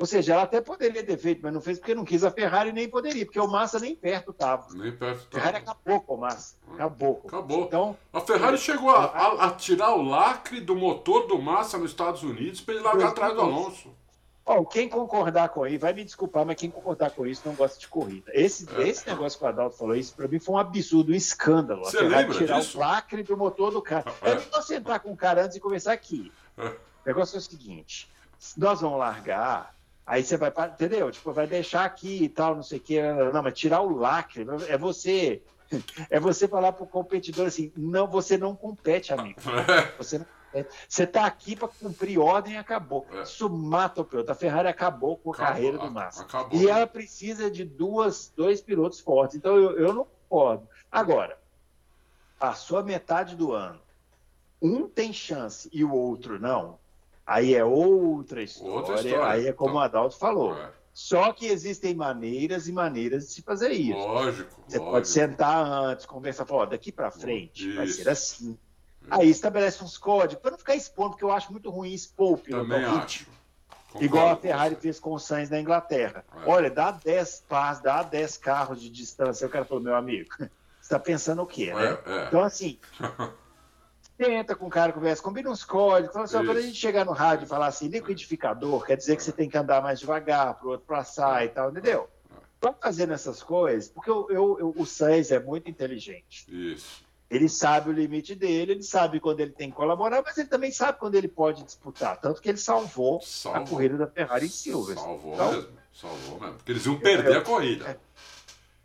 Ou 0.00 0.06
seja, 0.06 0.32
ela 0.32 0.44
até 0.44 0.62
poderia 0.62 1.04
ter 1.04 1.18
feito, 1.18 1.42
mas 1.42 1.52
não 1.52 1.60
fez 1.60 1.78
porque 1.78 1.94
não 1.94 2.06
quis 2.06 2.24
a 2.24 2.30
Ferrari 2.30 2.72
nem 2.72 2.88
poderia, 2.88 3.26
porque 3.26 3.38
o 3.38 3.46
Massa 3.46 3.78
nem 3.78 3.94
perto 3.94 4.30
estava. 4.30 4.72
Nem 4.72 4.96
perto 4.96 5.24
estava. 5.24 5.36
A 5.36 5.40
Ferrari 5.40 5.56
acabou 5.58 6.00
com 6.00 6.14
o 6.14 6.18
Massa. 6.18 6.56
Acabou. 6.72 7.22
Acabou. 7.26 7.64
Então, 7.64 7.96
a 8.10 8.20
Ferrari 8.22 8.56
chegou 8.56 8.88
a, 8.88 9.04
a, 9.04 9.46
a, 9.48 9.50
tirar 9.50 9.94
o 9.94 10.00
lacre 10.00 10.58
do 10.58 10.74
motor 10.74 11.26
do 11.26 11.38
Massa 11.38 11.76
nos 11.76 11.90
Estados 11.90 12.22
Unidos 12.22 12.62
para 12.62 12.72
ele 12.72 12.82
largar 12.82 13.08
atrás 13.08 13.34
do 13.34 13.42
Alonso. 13.42 13.94
Oh, 14.44 14.64
quem 14.64 14.88
concordar 14.88 15.50
com 15.50 15.66
isso, 15.66 15.78
vai 15.78 15.92
me 15.92 16.04
desculpar, 16.04 16.44
mas 16.44 16.56
quem 16.56 16.70
concordar 16.70 17.10
com 17.10 17.26
isso 17.26 17.42
não 17.44 17.54
gosta 17.54 17.78
de 17.78 17.86
corrida. 17.86 18.30
Esse, 18.34 18.66
é. 18.76 18.88
esse 18.88 19.06
negócio 19.06 19.38
que 19.38 19.44
o 19.44 19.48
Adalto 19.48 19.76
falou, 19.76 19.94
isso 19.94 20.14
para 20.14 20.26
mim 20.26 20.38
foi 20.38 20.54
um 20.54 20.58
absurdo, 20.58 21.12
um 21.12 21.14
escândalo. 21.14 21.84
Você 21.84 22.00
lembra 22.00 22.36
tirar 22.36 22.60
disso? 22.60 22.78
o 22.78 22.80
lacre 22.80 23.22
do 23.22 23.36
motor 23.36 23.70
do 23.70 23.82
carro. 23.82 24.12
É. 24.22 24.32
Eu 24.32 24.42
não 24.52 24.62
sentar 24.62 25.00
com 25.00 25.12
o 25.12 25.16
cara 25.16 25.42
antes 25.42 25.54
de 25.54 25.60
começar 25.60 25.92
aqui. 25.92 26.32
É. 26.58 26.66
O 26.66 26.74
negócio 27.06 27.36
é 27.36 27.38
o 27.38 27.42
seguinte: 27.42 28.10
nós 28.56 28.80
vamos 28.80 28.98
largar, 28.98 29.74
aí 30.06 30.24
você 30.24 30.36
vai, 30.36 30.52
entendeu? 30.72 31.10
Tipo, 31.10 31.32
vai 31.32 31.46
deixar 31.46 31.84
aqui 31.84 32.24
e 32.24 32.28
tal, 32.28 32.56
não 32.56 32.62
sei 32.62 32.78
o 32.78 32.82
quê. 32.82 33.00
Não, 33.32 33.42
mas 33.42 33.58
tirar 33.58 33.82
o 33.82 33.96
lacre, 33.96 34.46
é 34.68 34.76
você. 34.76 35.42
É 36.10 36.18
você 36.18 36.48
falar 36.48 36.72
pro 36.72 36.84
competidor 36.84 37.46
assim: 37.46 37.72
não, 37.76 38.08
você 38.08 38.36
não 38.36 38.56
compete, 38.56 39.12
amigo. 39.12 39.40
Você 39.98 40.18
não 40.18 40.24
é, 40.24 40.28
você 40.88 41.04
está 41.04 41.26
aqui 41.26 41.54
para 41.54 41.68
cumprir 41.68 42.18
ordem 42.18 42.54
e 42.54 42.56
acabou. 42.56 43.06
É. 43.12 43.22
Isso 43.22 43.48
mata 43.48 44.00
o 44.00 44.04
piloto. 44.04 44.32
A 44.32 44.34
Ferrari 44.34 44.68
acabou 44.68 45.16
com 45.16 45.30
a 45.30 45.34
acabou, 45.34 45.52
carreira 45.52 45.78
do 45.78 45.90
Massa. 45.90 46.22
Acabou, 46.22 46.60
e 46.60 46.68
ela 46.68 46.86
precisa 46.86 47.50
de 47.50 47.64
duas, 47.64 48.32
dois 48.36 48.60
pilotos 48.60 49.00
fortes. 49.00 49.36
Então 49.36 49.56
eu, 49.56 49.78
eu 49.78 49.92
não 49.92 50.06
concordo. 50.28 50.68
Agora, 50.90 51.38
a 52.40 52.82
metade 52.82 53.36
do 53.36 53.52
ano. 53.52 53.80
Um 54.62 54.88
tem 54.88 55.12
chance 55.12 55.68
e 55.72 55.84
o 55.84 55.92
outro 55.92 56.38
não. 56.38 56.78
Aí 57.26 57.54
é 57.54 57.64
outra 57.64 58.42
história. 58.42 58.74
Outra 58.74 58.94
história. 58.96 59.24
Aí 59.24 59.46
é 59.46 59.52
como 59.52 59.70
então, 59.70 59.80
o 59.80 59.84
Adalto 59.84 60.18
falou. 60.18 60.54
É. 60.56 60.70
Só 60.92 61.32
que 61.32 61.46
existem 61.46 61.94
maneiras 61.94 62.66
e 62.66 62.72
maneiras 62.72 63.26
de 63.26 63.32
se 63.32 63.42
fazer 63.42 63.70
isso. 63.70 63.96
Lógico. 63.96 64.50
Você 64.66 64.78
lógico. 64.78 64.90
pode 64.90 65.08
sentar 65.08 65.64
antes, 65.64 66.04
conversar, 66.04 66.44
falar, 66.44 66.66
daqui 66.66 66.90
para 66.90 67.10
frente 67.10 67.68
isso. 67.68 67.76
vai 67.76 67.86
ser 67.86 68.08
assim 68.08 68.58
Aí 69.10 69.28
estabelece 69.28 69.82
uns 69.82 69.98
códigos, 69.98 70.42
para 70.42 70.52
não 70.52 70.58
ficar 70.58 70.74
expondo, 70.74 71.10
porque 71.10 71.24
eu 71.24 71.32
acho 71.32 71.50
muito 71.52 71.70
ruim 71.70 71.92
expor 71.92 72.32
o 72.32 72.38
piloto. 72.38 72.68
Também 72.68 72.84
acho. 72.84 73.26
Concordo 73.90 74.04
Igual 74.04 74.30
a 74.30 74.36
Ferrari 74.36 74.76
fez 74.76 75.00
com 75.00 75.12
o 75.12 75.18
Sainz 75.18 75.50
na 75.50 75.60
Inglaterra. 75.60 76.24
É. 76.36 76.48
Olha, 76.48 76.70
dá 76.70 76.92
10 76.92 77.44
pás, 77.48 77.80
dá 77.80 78.02
10 78.04 78.36
carros 78.36 78.80
de 78.80 78.88
distância. 78.88 79.46
O 79.46 79.50
cara 79.50 79.64
falou, 79.64 79.82
meu 79.82 79.96
amigo, 79.96 80.30
você 80.38 80.48
está 80.80 80.98
pensando 80.98 81.42
o 81.42 81.46
quê, 81.46 81.74
né? 81.74 81.98
É, 82.06 82.12
é. 82.12 82.26
Então, 82.26 82.40
assim, 82.40 82.78
tenta 84.16 84.54
com 84.54 84.66
o 84.66 84.70
cara, 84.70 84.92
conversa, 84.92 85.22
combina 85.22 85.50
uns 85.50 85.64
códigos. 85.64 86.12
Fala 86.12 86.24
assim, 86.24 86.44
quando 86.44 86.58
a 86.58 86.62
gente 86.62 86.76
chegar 86.76 87.04
no 87.04 87.12
rádio 87.12 87.46
e 87.46 87.48
falar 87.48 87.66
assim, 87.66 87.88
liquidificador, 87.88 88.86
quer 88.86 88.96
dizer 88.96 89.16
que 89.16 89.24
você 89.24 89.32
tem 89.32 89.48
que 89.48 89.58
andar 89.58 89.82
mais 89.82 89.98
devagar, 89.98 90.54
para 90.54 90.68
o 90.68 90.70
outro 90.70 90.86
passar 90.86 91.44
e 91.44 91.48
tal, 91.48 91.70
entendeu? 91.70 92.08
Vai 92.60 92.74
fazendo 92.80 93.12
essas 93.12 93.42
coisas, 93.42 93.88
porque 93.88 94.10
eu, 94.10 94.26
eu, 94.30 94.58
eu, 94.60 94.74
o 94.76 94.86
Sainz 94.86 95.32
é 95.32 95.40
muito 95.40 95.68
inteligente. 95.68 96.46
Isso. 96.48 97.02
Ele 97.30 97.48
sabe 97.48 97.90
o 97.90 97.92
limite 97.92 98.34
dele, 98.34 98.72
ele 98.72 98.82
sabe 98.82 99.20
quando 99.20 99.38
ele 99.38 99.52
tem 99.52 99.70
que 99.70 99.76
colaborar, 99.76 100.20
mas 100.20 100.36
ele 100.36 100.48
também 100.48 100.72
sabe 100.72 100.98
quando 100.98 101.14
ele 101.14 101.28
pode 101.28 101.62
disputar. 101.62 102.18
Tanto 102.20 102.42
que 102.42 102.48
ele 102.48 102.58
salvou, 102.58 103.20
salvou. 103.20 103.62
a 103.62 103.66
corrida 103.66 103.96
da 103.96 104.08
Ferrari 104.08 104.46
em 104.46 104.48
Silverstone. 104.48 105.06
Salvou 105.06 105.34
então, 105.34 105.52
mesmo, 105.52 105.70
salvou 105.92 106.40
mesmo. 106.40 106.56
Porque 106.56 106.72
eles 106.72 106.86
iam 106.86 106.98
perder 106.98 107.36
a 107.36 107.40
corrida. 107.42 108.00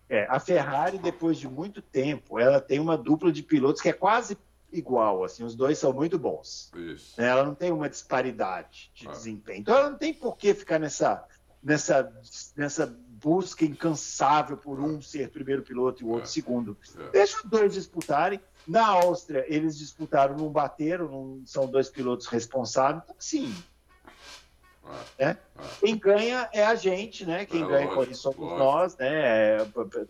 É, 0.07 0.17
é, 0.17 0.27
a 0.29 0.39
Ferrari, 0.39 0.99
depois 0.99 1.37
de 1.37 1.47
muito 1.47 1.81
tempo, 1.81 2.37
ela 2.37 2.61
tem 2.61 2.79
uma 2.79 2.95
dupla 2.95 3.31
de 3.31 3.41
pilotos 3.41 3.81
que 3.81 3.89
é 3.89 3.93
quase 3.93 4.37
igual, 4.71 5.23
assim, 5.23 5.43
os 5.43 5.55
dois 5.55 5.79
são 5.79 5.91
muito 5.91 6.19
bons. 6.19 6.71
Isso. 6.75 7.19
Ela 7.19 7.43
não 7.43 7.55
tem 7.55 7.71
uma 7.71 7.89
disparidade 7.89 8.91
de 8.93 9.07
ah. 9.07 9.11
desempenho. 9.11 9.61
Então 9.61 9.75
ela 9.75 9.89
não 9.89 9.97
tem 9.97 10.13
por 10.13 10.37
que 10.37 10.53
ficar 10.53 10.77
nessa, 10.77 11.25
nessa, 11.63 12.13
nessa 12.55 12.95
busca 13.25 13.65
incansável 13.65 14.55
por 14.55 14.79
um 14.79 15.01
ser 15.01 15.31
primeiro 15.31 15.63
piloto 15.63 16.03
e 16.03 16.05
o 16.05 16.09
outro 16.09 16.25
é. 16.25 16.31
segundo. 16.31 16.77
É. 16.95 17.09
Deixa 17.09 17.37
os 17.37 17.49
dois 17.49 17.73
disputarem. 17.73 18.39
Na 18.67 18.85
Áustria, 18.85 19.43
eles 19.47 19.79
disputaram, 19.79 20.37
não 20.37 20.49
bateram, 20.49 21.07
não 21.07 21.41
são 21.43 21.65
dois 21.65 21.89
pilotos 21.89 22.27
responsáveis. 22.27 23.01
Então, 23.03 23.15
sim. 23.17 23.55
É. 25.17 25.25
Né? 25.25 25.37
Quem 25.79 25.97
ganha 25.97 26.47
é 26.53 26.63
a 26.63 26.75
gente, 26.75 27.25
né? 27.25 27.47
Quem 27.47 27.63
é, 27.63 27.65
ganha 27.65 27.87
lógico, 27.87 28.05
com 28.05 28.11
isso 28.11 28.21
somos 28.21 28.37
lógico. 28.37 28.59
nós, 28.59 28.97
né? 28.97 29.57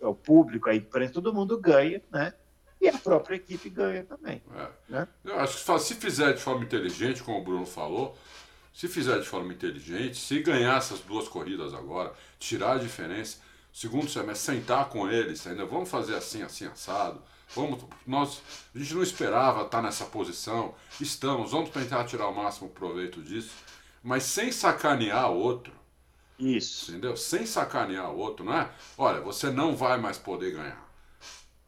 O 0.02 0.14
público, 0.14 0.70
a 0.70 0.76
imprensa, 0.76 1.14
todo 1.14 1.34
mundo 1.34 1.58
ganha, 1.58 2.02
né? 2.12 2.34
E 2.82 2.90
a 2.90 2.98
própria 2.98 3.38
equipe 3.38 3.70
ganha 3.70 4.04
também. 4.04 4.44
É. 4.54 4.68
Né? 4.90 5.08
Eu 5.24 5.40
acho 5.40 5.64
que 5.64 5.80
se 5.80 5.96
fizer 5.96 6.34
de 6.34 6.42
forma 6.42 6.66
inteligente, 6.66 7.24
como 7.24 7.40
o 7.40 7.44
Bruno 7.44 7.66
falou, 7.66 8.18
se 8.76 8.90
fizer 8.90 9.22
de 9.22 9.26
forma 9.26 9.54
inteligente, 9.54 10.18
se 10.18 10.42
ganhar 10.42 10.78
essas 10.78 11.00
duas 11.00 11.30
corridas 11.30 11.74
agora, 11.74 12.14
tirar 12.38 12.74
a 12.74 12.78
diferença, 12.78 13.38
segundo 13.72 14.10
semestre, 14.10 14.58
sentar 14.58 14.90
com 14.90 15.10
eles, 15.10 15.48
ainda 15.48 15.66
vamos 15.66 15.90
fazer 15.90 16.14
assim, 16.14 16.44
assim, 16.44 16.66
assado. 16.66 17.22
Vamos, 17.56 17.86
nós, 18.06 18.42
a 18.76 18.78
gente 18.78 18.94
não 18.94 19.02
esperava 19.02 19.62
estar 19.62 19.82
nessa 19.82 20.04
posição, 20.04 20.76
estamos, 21.00 21.52
vamos 21.52 21.70
tentar 21.70 22.04
tirar 22.04 22.28
o 22.28 22.36
máximo 22.36 22.70
proveito 22.70 23.22
disso, 23.22 23.54
mas 24.04 24.24
sem 24.24 24.52
sacanear 24.52 25.32
o 25.32 25.38
outro. 25.38 25.74
Isso. 26.38 26.92
Entendeu? 26.92 27.16
Sem 27.16 27.46
sacanear 27.46 28.12
o 28.12 28.18
outro, 28.18 28.44
não 28.44 28.58
é? 28.58 28.70
Olha, 28.98 29.22
você 29.22 29.50
não 29.50 29.74
vai 29.74 29.98
mais 29.98 30.18
poder 30.18 30.52
ganhar. 30.52 30.85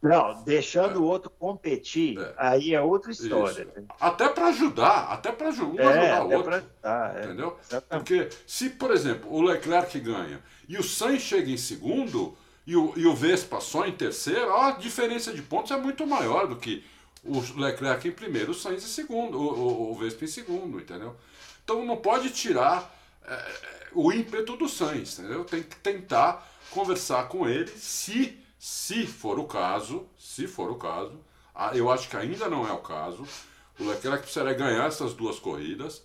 Não, 0.02 0.44
deixando 0.44 0.96
é. 0.96 0.98
o 0.98 1.04
outro 1.04 1.30
competir, 1.30 2.20
é. 2.20 2.34
aí 2.38 2.74
é 2.74 2.82
outra 2.82 3.12
história. 3.12 3.64
Isso. 3.64 3.86
Até 4.00 4.30
para 4.30 4.48
ajudar, 4.48 5.12
até 5.12 5.32
para 5.32 5.50
um 5.50 5.80
é, 5.80 5.86
ajudar 5.86 6.24
o 6.24 6.32
outro. 6.32 6.54
Ajudar, 6.54 7.18
é. 7.18 7.26
entendeu? 7.26 7.58
Porque 7.90 8.30
se, 8.46 8.70
por 8.70 8.92
exemplo, 8.92 9.34
o 9.34 9.42
Leclerc 9.42 10.00
ganha 10.00 10.40
e 10.70 10.78
o 10.78 10.84
Sainz 10.84 11.24
chega 11.24 11.50
em 11.50 11.58
segundo 11.58 12.38
e 12.66 12.76
o, 12.76 12.94
e 12.96 13.08
o 13.08 13.16
Vespa 13.16 13.60
só 13.60 13.88
em 13.88 13.92
terceiro, 13.92 14.54
a 14.54 14.72
diferença 14.72 15.34
de 15.34 15.42
pontos 15.42 15.72
é 15.72 15.78
muito 15.78 16.06
maior 16.06 16.48
do 16.48 16.58
que 16.58 16.86
o 17.24 17.40
Leclerc 17.60 18.08
em 18.08 18.12
primeiro, 18.12 18.52
o 18.52 18.56
Sainz 18.56 18.84
em 18.84 18.88
segundo, 18.88 19.38
o, 19.40 19.54
o, 19.54 19.92
o 19.92 19.96
Vespa 19.96 20.26
em 20.26 20.28
segundo, 20.28 20.80
entendeu? 20.80 21.16
Então 21.64 21.84
não 21.84 21.98
pode 21.98 22.30
tirar 22.30 22.96
é, 23.26 23.46
o 23.94 24.12
ímpeto 24.14 24.56
do 24.56 24.70
Sainz, 24.70 25.18
entendeu? 25.18 25.44
Tem 25.44 25.64
que 25.64 25.76
tentar 25.78 26.48
conversar 26.70 27.28
com 27.30 27.50
ele 27.50 27.72
se 27.72 28.38
se 28.58 29.06
for 29.06 29.40
o 29.40 29.46
caso, 29.46 30.08
se 30.18 30.48
for 30.48 30.72
o 30.72 30.76
caso, 30.76 31.20
eu 31.74 31.92
acho 31.92 32.10
que 32.10 32.18
ainda 32.18 32.48
não 32.50 32.68
é 32.68 32.72
o 32.72 32.80
caso, 32.80 33.26
o 33.80 33.88
Leclerc 33.88 34.24
precisaria 34.24 34.54
ganhar 34.54 34.86
essas 34.86 35.14
duas 35.14 35.40
corridas, 35.40 36.04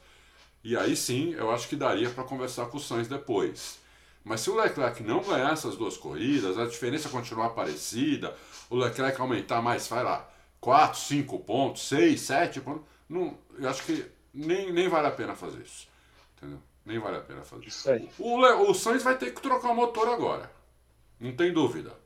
e 0.63 0.77
aí 0.77 0.95
sim 0.97 1.33
eu 1.33 1.51
acho 1.51 1.69
que 1.69 1.77
daria 1.77 2.11
para 2.11 2.25
conversar 2.25 2.67
com 2.67 2.77
o 2.77 2.81
Sainz 2.81 3.09
depois. 3.09 3.79
Mas 4.25 4.41
se 4.41 4.51
o 4.51 4.55
Leclerc 4.55 5.03
não 5.03 5.21
ganhar 5.23 5.53
essas 5.53 5.77
duas 5.77 5.97
corridas, 5.97 6.57
a 6.57 6.67
diferença 6.67 7.09
continuar 7.09 7.51
parecida, 7.51 8.37
o 8.71 8.77
Leclerc 8.77 9.21
aumentar 9.21 9.61
mais, 9.61 9.89
vai 9.89 10.05
lá, 10.05 10.29
4, 10.61 10.99
5 10.99 11.39
pontos, 11.41 11.89
6, 11.89 12.21
7 12.21 12.61
pontos, 12.61 12.83
não, 13.09 13.37
eu 13.59 13.69
acho 13.69 13.83
que 13.83 14.07
nem, 14.33 14.73
nem 14.73 14.89
vale 14.89 15.09
a 15.09 15.11
pena 15.11 15.35
fazer 15.35 15.61
isso. 15.63 15.89
Entendeu? 16.37 16.59
Nem 16.85 16.99
vale 16.99 17.17
a 17.17 17.21
pena 17.21 17.43
fazer 17.43 17.67
isso. 17.67 17.93
isso 17.93 18.11
o, 18.19 18.71
o 18.71 18.75
Sainz 18.75 19.03
vai 19.03 19.19
ter 19.19 19.35
que 19.35 19.43
trocar 19.43 19.71
o 19.71 19.75
motor 19.75 20.09
agora. 20.09 20.51
Não 21.19 21.35
tem 21.35 21.53
dúvida. 21.53 22.02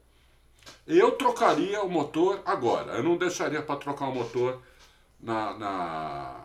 Eu 0.87 1.13
trocaria 1.13 1.83
o 1.83 1.89
motor 1.89 2.41
agora. 2.45 2.93
Eu 2.93 3.03
não 3.03 3.17
deixaria 3.17 3.63
para 3.63 3.77
trocar 3.77 4.07
o 4.07 4.15
motor 4.15 4.61
na, 5.21 5.55
na. 5.59 6.45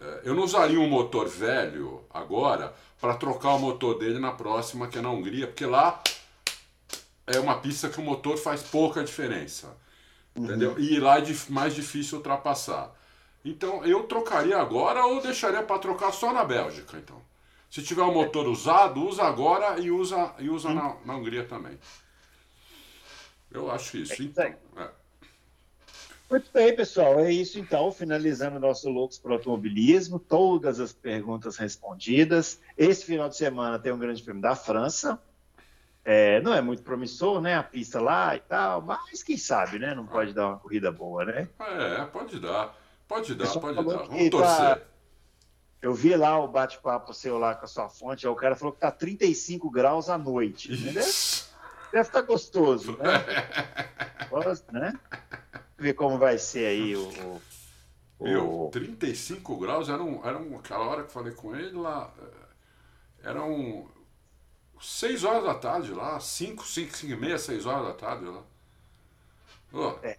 É, 0.00 0.20
eu 0.24 0.34
não 0.34 0.44
usaria 0.44 0.80
um 0.80 0.88
motor 0.88 1.28
velho 1.28 2.04
agora 2.12 2.74
para 3.00 3.14
trocar 3.14 3.54
o 3.54 3.58
motor 3.58 3.98
dele 3.98 4.18
na 4.18 4.32
próxima, 4.32 4.88
que 4.88 4.98
é 4.98 5.00
na 5.00 5.10
Hungria, 5.10 5.46
porque 5.46 5.66
lá 5.66 6.02
é 7.26 7.38
uma 7.38 7.58
pista 7.58 7.88
que 7.88 8.00
o 8.00 8.04
motor 8.04 8.36
faz 8.36 8.62
pouca 8.62 9.02
diferença. 9.02 9.76
Uhum. 10.36 10.44
Entendeu? 10.44 10.78
E 10.78 10.98
lá 10.98 11.18
é 11.18 11.22
mais 11.48 11.74
difícil 11.74 12.18
ultrapassar. 12.18 12.92
Então 13.44 13.84
eu 13.84 14.02
trocaria 14.04 14.58
agora 14.58 15.06
ou 15.06 15.20
deixaria 15.20 15.62
para 15.62 15.78
trocar 15.78 16.12
só 16.12 16.32
na 16.32 16.44
Bélgica, 16.44 16.96
então. 16.96 17.20
Se 17.70 17.82
tiver 17.82 18.02
o 18.02 18.10
um 18.10 18.14
motor 18.14 18.46
usado, 18.46 19.04
usa 19.04 19.24
agora 19.24 19.78
e 19.78 19.90
usa, 19.90 20.32
e 20.38 20.48
usa 20.48 20.72
na, 20.72 20.96
na 21.04 21.16
Hungria 21.16 21.44
também. 21.44 21.78
Eu 23.50 23.70
acho 23.70 23.96
isso. 23.96 24.22
Então, 24.22 24.44
é. 24.44 24.90
Muito 26.28 26.50
bem, 26.52 26.74
pessoal. 26.74 27.20
É 27.20 27.30
isso 27.30 27.58
então. 27.58 27.92
Finalizando 27.92 28.56
o 28.56 28.60
nosso 28.60 28.88
Loucos 28.90 29.18
para 29.18 29.30
o 29.30 29.34
Automobilismo. 29.34 30.18
Todas 30.18 30.80
as 30.80 30.92
perguntas 30.92 31.56
respondidas. 31.56 32.60
Esse 32.76 33.04
final 33.04 33.28
de 33.28 33.36
semana 33.36 33.78
tem 33.78 33.92
um 33.92 33.98
grande 33.98 34.22
prêmio 34.22 34.42
da 34.42 34.56
França. 34.56 35.20
É, 36.04 36.40
não 36.40 36.54
é 36.54 36.60
muito 36.60 36.84
promissor, 36.84 37.40
né? 37.40 37.56
A 37.56 37.64
pista 37.64 38.00
lá 38.00 38.36
e 38.36 38.38
tal, 38.38 38.80
mas 38.80 39.24
quem 39.24 39.36
sabe, 39.36 39.80
né? 39.80 39.92
Não 39.92 40.06
pode 40.06 40.32
dar 40.32 40.48
uma 40.48 40.58
corrida 40.58 40.92
boa, 40.92 41.24
né? 41.24 41.48
É, 41.58 42.04
pode 42.04 42.38
dar. 42.38 42.76
Pode 43.08 43.34
dar, 43.34 43.52
pode 43.58 43.74
dar. 43.74 43.82
Vamos 43.82 44.30
torcer. 44.30 44.76
Tá... 44.76 44.80
Eu 45.82 45.94
vi 45.94 46.14
lá 46.16 46.38
o 46.38 46.48
bate-papo 46.48 47.12
seu 47.12 47.38
lá 47.38 47.54
com 47.54 47.64
a 47.64 47.68
sua 47.68 47.88
fonte, 47.88 48.26
o 48.26 48.34
cara 48.36 48.54
falou 48.54 48.72
que 48.72 48.80
tá 48.80 48.90
35 48.90 49.68
graus 49.68 50.08
à 50.08 50.16
noite. 50.16 50.70
Né? 50.70 50.92
Deve, 50.92 51.10
deve 51.96 52.08
estar 52.08 52.20
tá 52.20 52.26
gostoso, 52.26 52.96
né? 52.98 53.24
Gosto, 54.28 54.72
né? 54.72 54.98
Ver 55.78 55.94
como 55.94 56.18
vai 56.18 56.36
ser 56.38 56.66
aí 56.66 56.94
o. 56.94 57.08
o... 57.08 58.24
Meu, 58.24 58.68
35 58.72 59.56
graus 59.56 59.88
era, 59.88 60.02
um, 60.02 60.26
era 60.26 60.38
um, 60.38 60.58
aquela 60.58 60.86
hora 60.86 61.02
que 61.02 61.08
eu 61.08 61.12
falei 61.12 61.32
com 61.32 61.54
ele 61.54 61.76
lá. 61.76 62.12
Eh, 62.18 63.28
era 63.28 63.44
um 63.44 63.86
6 64.80 65.24
horas 65.24 65.44
da 65.44 65.54
tarde 65.54 65.92
lá, 65.92 66.18
5, 66.18 66.66
5, 66.66 66.96
5 66.96 67.12
e 67.12 67.16
meia, 67.16 67.38
6 67.38 67.66
horas 67.66 67.88
da 67.88 67.92
tarde 67.94 68.24
lá. 68.24 68.42
Oh, 69.72 69.94
é. 70.02 70.18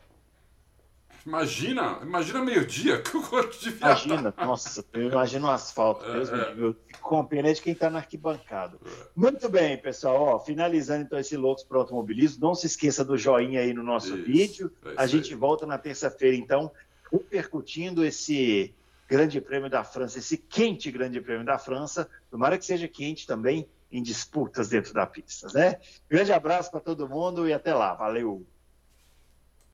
Imagina, 1.28 2.00
imagina 2.02 2.42
meio-dia 2.42 3.02
que 3.04 3.18
o 3.18 3.22
corpo 3.22 3.52
de 3.60 3.70
Imagina, 3.70 4.34
nossa, 4.38 4.86
eu 4.94 5.12
imagino 5.12 5.48
o 5.48 5.52
asfalto, 5.52 6.06
é, 6.06 6.14
Deus 6.14 6.30
é. 6.30 7.24
pena 7.30 7.54
de 7.54 7.62
quem 7.62 7.74
está 7.74 7.90
na 7.90 8.00
arquibancada. 8.00 8.78
É. 8.86 8.90
Muito 9.14 9.50
bem, 9.50 9.78
pessoal, 9.78 10.22
ó, 10.22 10.40
finalizando 10.40 11.04
então 11.04 11.20
esse 11.20 11.36
Loucos 11.36 11.66
para 11.66 11.80
Automobilismo, 11.80 12.48
não 12.48 12.56
se 12.56 12.68
esqueça 12.68 13.04
do 13.04 13.18
joinha 13.18 13.60
aí 13.60 13.74
no 13.74 13.84
nosso 13.84 14.16
isso, 14.16 14.26
vídeo. 14.26 14.72
É 14.86 14.94
a 14.96 15.06
gente 15.06 15.34
aí. 15.34 15.40
volta 15.40 15.66
na 15.66 15.78
terça-feira, 15.78 16.38
então, 16.38 16.72
repercutindo 17.12 18.06
esse 18.06 18.74
Grande 19.10 19.42
Prêmio 19.42 19.70
da 19.70 19.84
França, 19.84 20.20
esse 20.20 20.38
quente 20.38 20.90
Grande 20.90 21.20
Prêmio 21.20 21.46
da 21.46 21.58
França. 21.58 22.10
Tomara 22.32 22.58
que 22.58 22.66
seja 22.66 22.88
quente 22.88 23.28
também 23.28 23.68
em 23.92 24.02
disputas 24.02 24.70
dentro 24.70 24.94
da 24.94 25.06
pista, 25.06 25.48
né? 25.54 25.78
Grande 26.10 26.32
abraço 26.32 26.72
para 26.72 26.80
todo 26.80 27.08
mundo 27.08 27.48
e 27.48 27.54
até 27.54 27.74
lá. 27.74 27.94
Valeu! 27.94 28.46